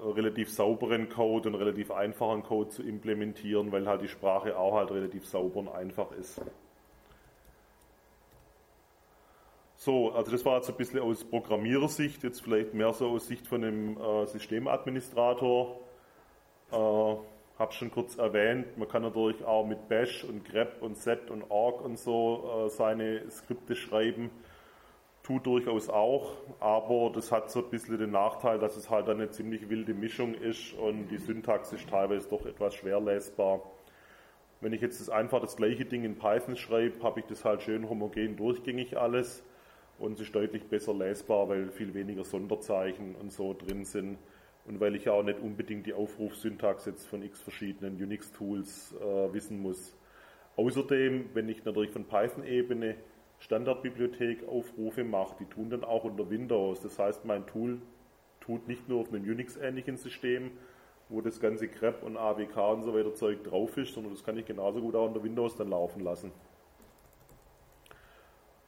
[0.00, 4.92] relativ sauberen Code und relativ einfachen Code zu implementieren, weil halt die Sprache auch halt
[4.92, 6.40] relativ sauber und einfach ist.
[9.74, 13.48] So, also das war jetzt ein bisschen aus Programmierersicht, jetzt vielleicht mehr so aus Sicht
[13.48, 15.80] von einem äh, Systemadministrator.
[16.70, 17.16] Äh,
[17.58, 21.50] habe schon kurz erwähnt, man kann natürlich auch mit Bash und grep und set und
[21.50, 24.30] org und so äh, seine Skripte schreiben
[25.26, 29.28] tut durchaus auch, aber das hat so ein bisschen den Nachteil, dass es halt eine
[29.28, 33.60] ziemlich wilde Mischung ist und die Syntax ist teilweise doch etwas schwer lesbar.
[34.60, 37.62] Wenn ich jetzt das einfach das gleiche Ding in Python schreibe, habe ich das halt
[37.62, 39.42] schön homogen durchgängig alles
[39.98, 44.18] und es ist deutlich besser lesbar, weil viel weniger Sonderzeichen und so drin sind
[44.66, 49.32] und weil ich ja auch nicht unbedingt die Aufrufsyntax jetzt von x verschiedenen Unix-Tools äh,
[49.32, 49.96] wissen muss.
[50.56, 52.96] Außerdem, wenn ich natürlich von Python-Ebene
[53.40, 55.40] Standardbibliothek Aufrufe macht.
[55.40, 56.80] Die tun dann auch unter Windows.
[56.80, 57.80] Das heißt, mein Tool
[58.40, 60.52] tut nicht nur auf einem Unix-ähnlichen System,
[61.08, 64.36] wo das ganze grep und AWK und so weiter Zeug drauf ist, sondern das kann
[64.36, 66.32] ich genauso gut auch unter Windows dann laufen lassen.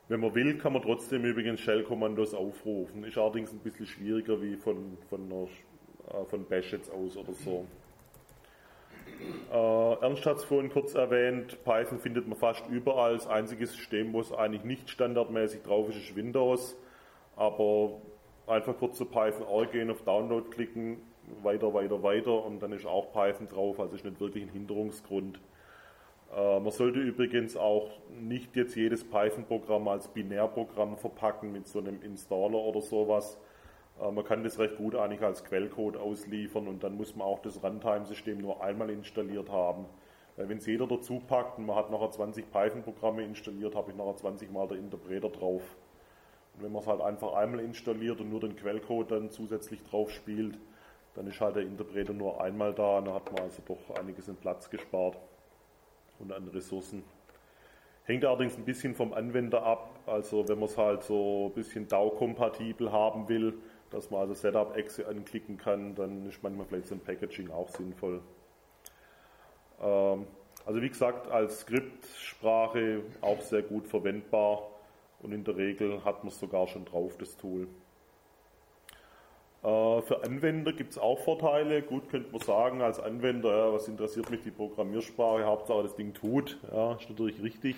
[0.09, 3.05] Wenn man will, kann man trotzdem übrigens Shell-Kommandos aufrufen.
[3.05, 5.49] Ist allerdings ein bisschen schwieriger wie von, von, einer,
[6.11, 7.67] äh, von Bash jetzt aus oder so.
[9.53, 13.15] Äh, Ernst hat es vorhin kurz erwähnt, Python findet man fast überall.
[13.15, 16.77] Das einzige System, wo es eigentlich nicht standardmäßig drauf ist, ist Windows.
[17.37, 18.01] Aber
[18.47, 20.99] einfach kurz zu Python R gehen, auf Download klicken,
[21.43, 25.39] weiter, weiter, weiter und dann ist auch Python drauf, also ist nicht wirklich ein Hinderungsgrund.
[26.35, 27.91] Äh, man sollte übrigens auch
[28.21, 33.39] nicht jetzt jedes Python-Programm als Binärprogramm verpacken mit so einem Installer oder sowas
[34.01, 37.63] man kann das recht gut eigentlich als Quellcode ausliefern und dann muss man auch das
[37.63, 39.87] Runtime-System nur einmal installiert haben.
[40.37, 43.97] Weil wenn es jeder dazu packt und man hat nachher 20 Python-Programme installiert, habe ich
[43.97, 45.77] nachher 20 Mal der Interpreter drauf.
[46.55, 50.13] Und wenn man es halt einfach einmal installiert und nur den Quellcode dann zusätzlich drauf
[50.13, 50.57] spielt,
[51.15, 54.29] dann ist halt der Interpreter nur einmal da und dann hat man also doch einiges
[54.29, 55.19] in Platz gespart
[56.21, 57.03] und an Ressourcen.
[58.05, 59.99] Hängt allerdings ein bisschen vom Anwender ab.
[60.07, 63.55] Also wenn man es halt so ein bisschen DAO-kompatibel haben will,
[63.91, 68.21] dass man also Setup-Exe anklicken kann, dann ist manchmal vielleicht so ein Packaging auch sinnvoll.
[69.81, 70.27] Ähm,
[70.67, 74.69] also wie gesagt, als Skriptsprache auch sehr gut verwendbar
[75.21, 77.69] und in der Regel hat man es sogar schon drauf, das Tool.
[79.63, 81.83] Äh, für Anwender gibt es auch Vorteile.
[81.83, 86.15] Gut, könnte man sagen, als Anwender, ja, was interessiert mich die Programmiersprache, Hauptsache das Ding
[86.15, 87.77] tut, ja, ist natürlich richtig.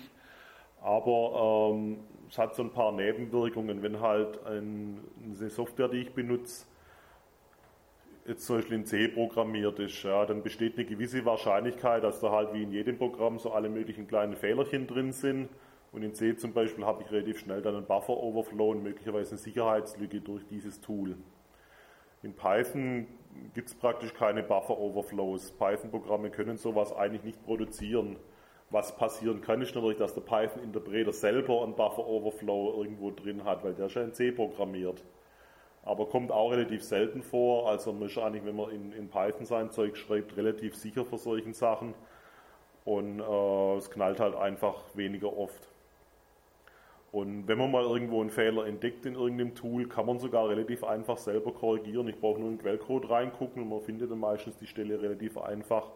[0.81, 1.99] Aber ähm,
[2.29, 6.65] es hat so ein paar Nebenwirkungen, wenn halt ein, eine Software, die ich benutze,
[8.25, 12.31] jetzt zum Beispiel in C programmiert ist, ja, dann besteht eine gewisse Wahrscheinlichkeit, dass da
[12.31, 15.49] halt wie in jedem Programm so alle möglichen kleinen Fehlerchen drin sind.
[15.91, 19.39] Und in C zum Beispiel habe ich relativ schnell dann einen Buffer-Overflow und möglicherweise eine
[19.39, 21.17] Sicherheitslücke durch dieses Tool.
[22.23, 23.07] In Python
[23.53, 25.51] gibt es praktisch keine Buffer-Overflows.
[25.53, 28.15] Python-Programme können sowas eigentlich nicht produzieren
[28.71, 33.73] was passieren kann, ist natürlich, dass der Python-Interpreter selber einen Buffer-Overflow irgendwo drin hat, weil
[33.73, 35.03] der ja in C programmiert.
[35.83, 37.69] Aber kommt auch relativ selten vor.
[37.69, 41.17] Also man ist eigentlich, wenn man in, in Python sein Zeug schreibt, relativ sicher vor
[41.17, 41.93] solchen Sachen.
[42.85, 45.67] Und äh, es knallt halt einfach weniger oft.
[47.11, 50.85] Und wenn man mal irgendwo einen Fehler entdeckt in irgendeinem Tool, kann man sogar relativ
[50.85, 52.07] einfach selber korrigieren.
[52.07, 55.37] Ich brauche nur in den Quellcode reingucken und man findet dann meistens die Stelle relativ
[55.37, 55.91] einfach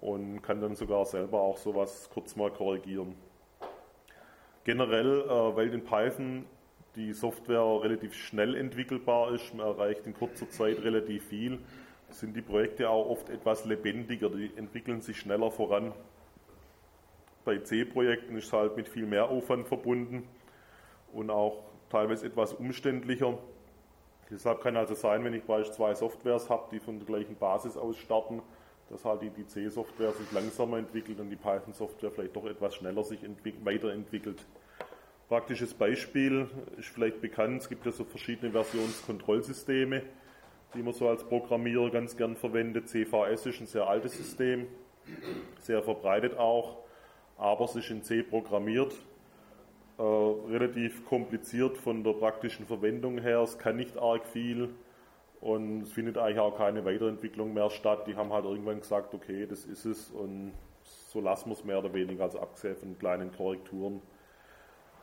[0.00, 3.14] und kann dann sogar selber auch sowas kurz mal korrigieren.
[4.64, 6.44] Generell, äh, weil in Python
[6.96, 11.58] die Software relativ schnell entwickelbar ist, man erreicht in kurzer Zeit relativ viel,
[12.10, 15.92] sind die Projekte auch oft etwas lebendiger, die entwickeln sich schneller voran.
[17.44, 20.28] Bei C-Projekten ist es halt mit viel mehr Aufwand verbunden
[21.12, 23.38] und auch teilweise etwas umständlicher.
[24.30, 27.96] Deshalb kann also sein, wenn ich beispielsweise Softwares habe, die von der gleichen Basis aus
[27.96, 28.42] starten,
[28.90, 33.20] dass halt die, C-Software sich langsamer entwickelt und die Python-Software vielleicht doch etwas schneller sich
[33.64, 34.44] weiterentwickelt.
[35.28, 36.48] Praktisches Beispiel
[36.78, 40.02] ist vielleicht bekannt, es gibt ja so verschiedene Versionskontrollsysteme,
[40.74, 42.88] die man so als Programmierer ganz gern verwendet.
[42.88, 44.66] CVS ist ein sehr altes System,
[45.60, 46.78] sehr verbreitet auch,
[47.36, 48.94] aber es ist in C programmiert,
[49.98, 54.70] äh, relativ kompliziert von der praktischen Verwendung her, es kann nicht arg viel,
[55.40, 58.06] und es findet eigentlich auch keine Weiterentwicklung mehr statt.
[58.06, 60.52] Die haben halt irgendwann gesagt, okay, das ist es und
[60.82, 64.02] so lassen wir es mehr oder weniger, also abgesehen von kleinen Korrekturen.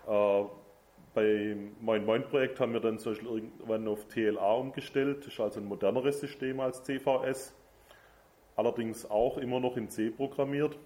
[0.08, 0.44] Äh,
[1.14, 5.20] bei Moin Moin Projekt haben wir dann zum Beispiel irgendwann auf TLA umgestellt.
[5.20, 7.56] Das ist also ein moderneres System als CVS.
[8.58, 10.78] Allerdings auch immer noch in C programmiert.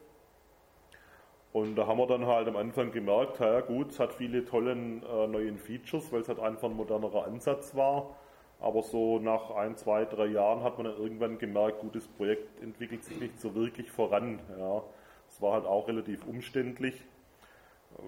[1.51, 4.73] Und da haben wir dann halt am Anfang gemerkt, ja gut, es hat viele tolle
[4.73, 8.15] äh, neue Features, weil es halt einfach ein modernerer Ansatz war.
[8.59, 12.61] Aber so nach ein, zwei, drei Jahren hat man dann irgendwann gemerkt, gut, das Projekt
[12.61, 14.39] entwickelt sich nicht so wirklich voran.
[14.57, 14.83] Ja.
[15.29, 17.01] Es war halt auch relativ umständlich.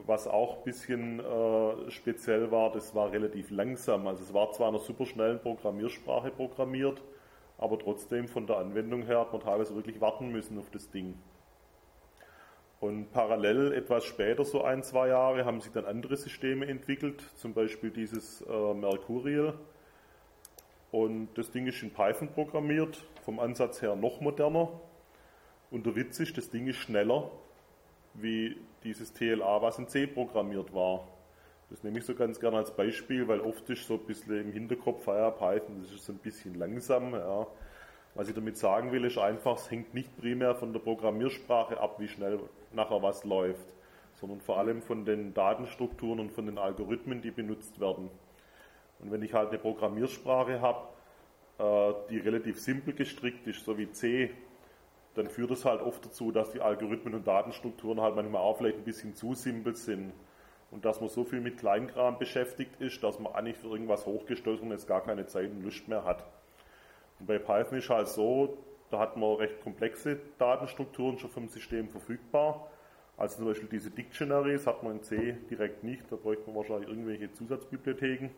[0.06, 4.08] Was auch ein bisschen äh, speziell war, das war relativ langsam.
[4.08, 7.02] Also es war zwar in einer superschnellen Programmiersprache programmiert,
[7.58, 11.16] aber trotzdem von der Anwendung her hat man teilweise wirklich warten müssen auf das Ding.
[12.80, 17.54] Und parallel etwas später, so ein, zwei Jahre, haben sich dann andere Systeme entwickelt, zum
[17.54, 19.54] Beispiel dieses äh, Mercurial.
[20.92, 24.70] Und das Ding ist in Python programmiert, vom Ansatz her noch moderner.
[25.70, 27.32] Und der Witz ist, das Ding ist schneller
[28.14, 31.08] wie dieses TLA, was in C programmiert war.
[31.70, 34.52] Das nehme ich so ganz gerne als Beispiel, weil oft ist so ein bisschen im
[34.52, 37.14] Hinterkopf, ja, Python, das ist so ein bisschen langsam.
[37.14, 37.48] Ja.
[38.14, 41.96] Was ich damit sagen will, ist einfach, es hängt nicht primär von der Programmiersprache ab,
[42.00, 42.42] wie schnell
[42.74, 43.74] nachher was läuft,
[44.16, 48.10] sondern vor allem von den Datenstrukturen und von den Algorithmen, die benutzt werden.
[49.02, 50.88] Und wenn ich halt eine Programmiersprache habe,
[51.60, 54.32] äh, die relativ simpel gestrickt ist, so wie C,
[55.16, 58.78] dann führt es halt oft dazu, dass die Algorithmen und Datenstrukturen halt manchmal auch vielleicht
[58.78, 60.14] ein bisschen zu simpel sind
[60.72, 64.70] und dass man so viel mit Kleinkram beschäftigt ist, dass man eigentlich für irgendwas hochgestoßen
[64.72, 66.24] jetzt gar keine Zeit und Lust mehr hat.
[67.20, 68.58] Und bei Python ist halt so,
[68.90, 72.72] da hat man recht komplexe Datenstrukturen schon vom System verfügbar.
[73.18, 76.90] Also zum Beispiel diese Dictionaries hat man in C direkt nicht, da bräuchte man wahrscheinlich
[76.90, 78.30] irgendwelche Zusatzbibliotheken.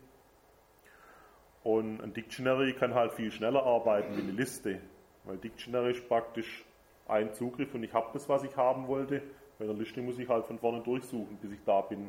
[1.63, 4.79] Und ein Dictionary kann halt viel schneller arbeiten wie eine Liste,
[5.23, 6.65] weil Dictionary ist praktisch
[7.07, 9.21] ein Zugriff und ich habe das, was ich haben wollte.
[9.57, 12.05] Bei einer Liste muss ich halt von vorne durchsuchen, bis ich da bin,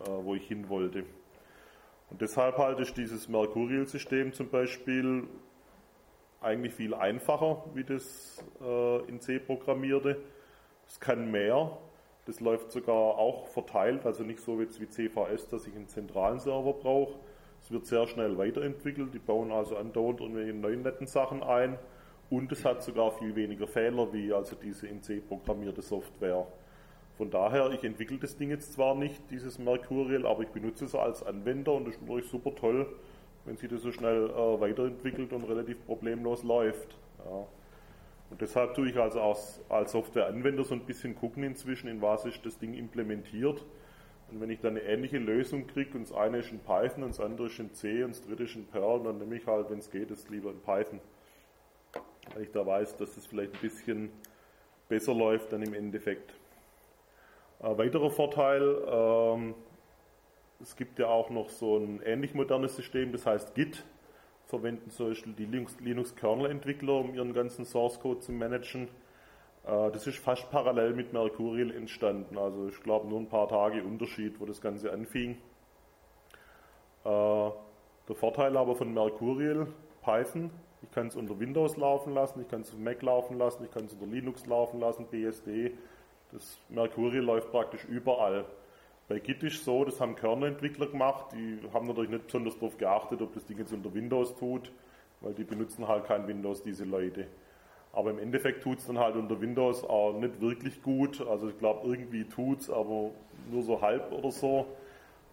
[0.00, 1.04] äh, wo ich hin wollte.
[2.10, 5.26] Und deshalb halt ist dieses Mercurial-System zum Beispiel
[6.40, 10.20] eigentlich viel einfacher, wie das äh, in C programmierte.
[10.86, 11.76] Es kann mehr.
[12.26, 16.72] Das läuft sogar auch verteilt, also nicht so wie CVS, dass ich einen zentralen Server
[16.72, 17.14] brauche.
[17.66, 19.12] Es wird sehr schnell weiterentwickelt.
[19.12, 21.76] Die bauen also andauernd irgendwelche neuen netten Sachen ein.
[22.30, 26.46] Und es hat sogar viel weniger Fehler wie also diese in C programmierte Software.
[27.18, 30.94] Von daher, ich entwickle das Ding jetzt zwar nicht, dieses Mercurial, aber ich benutze es
[30.94, 32.86] als Anwender und das ist natürlich super toll,
[33.46, 36.96] wenn sich das so schnell äh, weiterentwickelt und relativ problemlos läuft.
[37.24, 37.48] Ja.
[38.30, 42.26] Und deshalb tue ich also als, als Softwareanwender so ein bisschen gucken inzwischen, in was
[42.26, 43.64] ist das Ding implementiert.
[44.30, 47.10] Und wenn ich dann eine ähnliche Lösung kriege und das eine ist in Python und
[47.10, 49.70] das andere ist in C und das dritte ist in Perl, dann nehme ich halt,
[49.70, 51.00] wenn es geht, das lieber in Python.
[52.34, 54.10] Weil ich da weiß, dass es vielleicht ein bisschen
[54.88, 56.34] besser läuft dann im Endeffekt.
[57.60, 59.54] Ein weiterer Vorteil, ähm,
[60.60, 63.84] es gibt ja auch noch so ein ähnlich modernes System, das heißt Git.
[64.46, 65.46] Verwenden zum Beispiel die
[65.80, 68.88] Linux-Kernel-Entwickler, um ihren ganzen Source-Code zu managen.
[69.66, 72.38] Äh, das ist fast parallel mit Mercurial entstanden.
[72.38, 75.32] Also ich glaube nur ein paar Tage Unterschied, wo das Ganze anfing.
[77.04, 77.50] Äh,
[78.08, 79.66] der Vorteil aber von Mercurial,
[80.02, 80.50] Python,
[80.82, 83.70] ich kann es unter Windows laufen lassen, ich kann es auf Mac laufen lassen, ich
[83.72, 85.72] kann es unter Linux laufen lassen, BSD.
[86.30, 88.44] Das Mercurial läuft praktisch überall.
[89.08, 93.22] Bei Git ist so, das haben Kernentwickler gemacht, die haben natürlich nicht besonders darauf geachtet,
[93.22, 94.72] ob das Ding jetzt unter Windows tut,
[95.20, 97.28] weil die benutzen halt kein Windows, diese Leute.
[97.96, 101.26] Aber im Endeffekt tut es dann halt unter Windows auch nicht wirklich gut.
[101.26, 103.10] Also ich glaube, irgendwie tut es, aber
[103.50, 104.66] nur so halb oder so.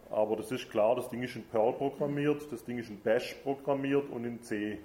[0.10, 3.36] Aber das ist klar, das Ding ist in Perl programmiert, das Ding ist in Bash
[3.44, 4.80] programmiert und in C.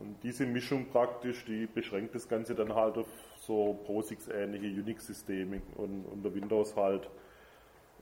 [0.00, 3.08] Und diese Mischung praktisch, die beschränkt das Ganze dann halt auf
[3.40, 7.10] so POSIX-ähnliche Unix-Systeme und unter Windows halt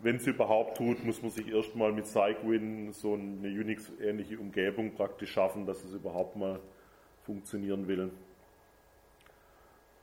[0.02, 5.32] wenn es überhaupt tut, muss man sich erstmal mit Cygwin so eine Unix-ähnliche Umgebung praktisch
[5.32, 6.60] schaffen, dass es überhaupt mal
[7.24, 8.10] funktionieren will.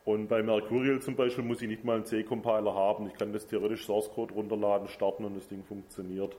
[0.06, 3.08] Und bei Mercurial zum Beispiel muss ich nicht mal einen C-Compiler haben.
[3.08, 6.36] Ich kann das theoretisch Source Code runterladen, starten und das Ding funktioniert.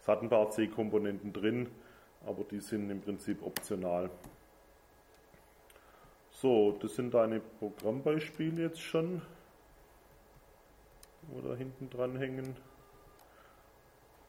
[0.00, 1.68] Es hat ein paar C-Komponenten drin,
[2.26, 4.10] aber die sind im Prinzip optional.
[6.30, 9.20] So, das sind deine Programmbeispiele jetzt schon,
[11.28, 12.56] wo da hinten dran hängen.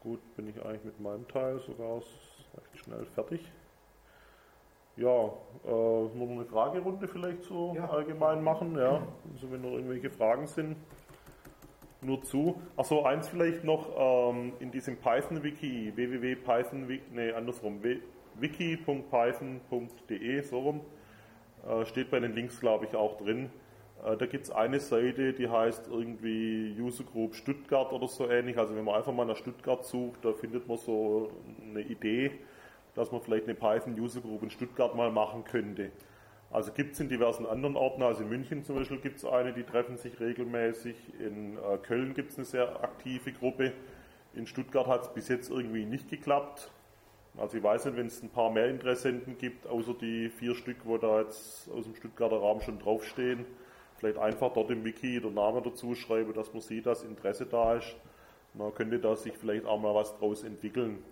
[0.02, 3.40] Gut, bin ich eigentlich mit meinem Teil sogar recht schnell fertig.
[4.96, 5.34] Ja,
[5.66, 7.90] äh, nur eine Fragerunde vielleicht so ja.
[7.90, 9.02] allgemein machen, ja.
[9.34, 10.76] Also wenn noch irgendwelche Fragen sind,
[12.02, 12.62] nur zu.
[12.78, 17.82] Achso, eins vielleicht noch ähm, in diesem Python-Wiki, www.python, nee, andersrum,
[18.36, 20.82] wiki.python.de, so rum,
[21.68, 23.50] äh, steht bei den Links, glaube ich, auch drin.
[24.06, 28.58] Äh, da gibt es eine Seite, die heißt irgendwie User Group Stuttgart oder so ähnlich.
[28.58, 31.32] Also wenn man einfach mal nach Stuttgart sucht, da findet man so
[31.64, 32.32] eine Idee,
[32.96, 35.92] dass man vielleicht eine Python User Group in Stuttgart mal machen könnte.
[36.52, 39.54] Also gibt es in diversen anderen Orten, also in München zum Beispiel gibt es eine,
[39.54, 40.96] die treffen sich regelmäßig.
[41.20, 43.74] In äh, Köln gibt es eine sehr aktive Gruppe.
[44.36, 46.70] In Stuttgart hat es bis jetzt irgendwie nicht geklappt.
[47.38, 50.78] Also ich weiß nicht, wenn es ein paar mehr Interessenten gibt, außer die vier Stück,
[50.86, 53.46] wo da jetzt aus dem Stuttgarter Raum schon draufstehen,
[53.98, 57.76] vielleicht einfach dort im Wiki der Name dazu schreiben, dass man sieht, dass Interesse da
[57.76, 57.96] ist.
[58.54, 61.04] Man könnte da sich vielleicht auch mal was draus entwickeln.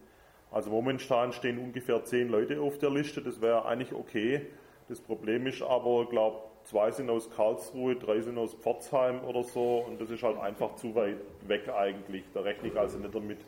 [0.52, 4.48] Also momentan stehen ungefähr zehn Leute auf der Liste, das wäre eigentlich okay.
[4.90, 9.44] Das Problem ist aber, ich glaube, zwei sind aus Karlsruhe, drei sind aus Pforzheim oder
[9.44, 12.26] so und das ist halt einfach zu weit weg eigentlich.
[12.34, 13.40] Da rechne ich also nicht damit,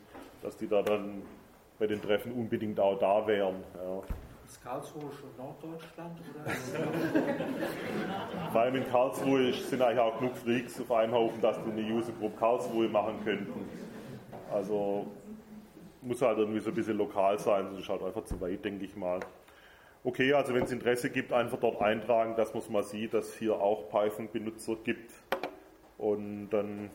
[0.42, 1.20] dass die da dann
[1.78, 3.56] bei den Treffen unbedingt auch da wären.
[3.74, 4.02] Ja.
[4.46, 6.18] Ist Karlsruhe schon Norddeutschland?
[6.34, 6.50] Oder
[8.52, 11.94] Vor allem in Karlsruhe sind eigentlich auch genug Freaks auf einem Haufen, dass die eine
[11.94, 13.68] User Group Karlsruhe machen könnten.
[14.52, 15.06] Also
[16.04, 18.84] muss halt irgendwie so ein bisschen lokal sein, das ist halt einfach zu weit, denke
[18.84, 19.20] ich mal.
[20.02, 23.28] Okay, also wenn es Interesse gibt, einfach dort eintragen, dass man es mal sieht, dass
[23.28, 25.12] es hier auch Python-Benutzer gibt.
[25.96, 26.90] Und dann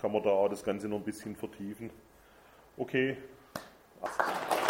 [0.00, 1.90] kann man da auch das Ganze noch ein bisschen vertiefen.
[2.78, 3.16] Okay.
[4.00, 4.65] Ach.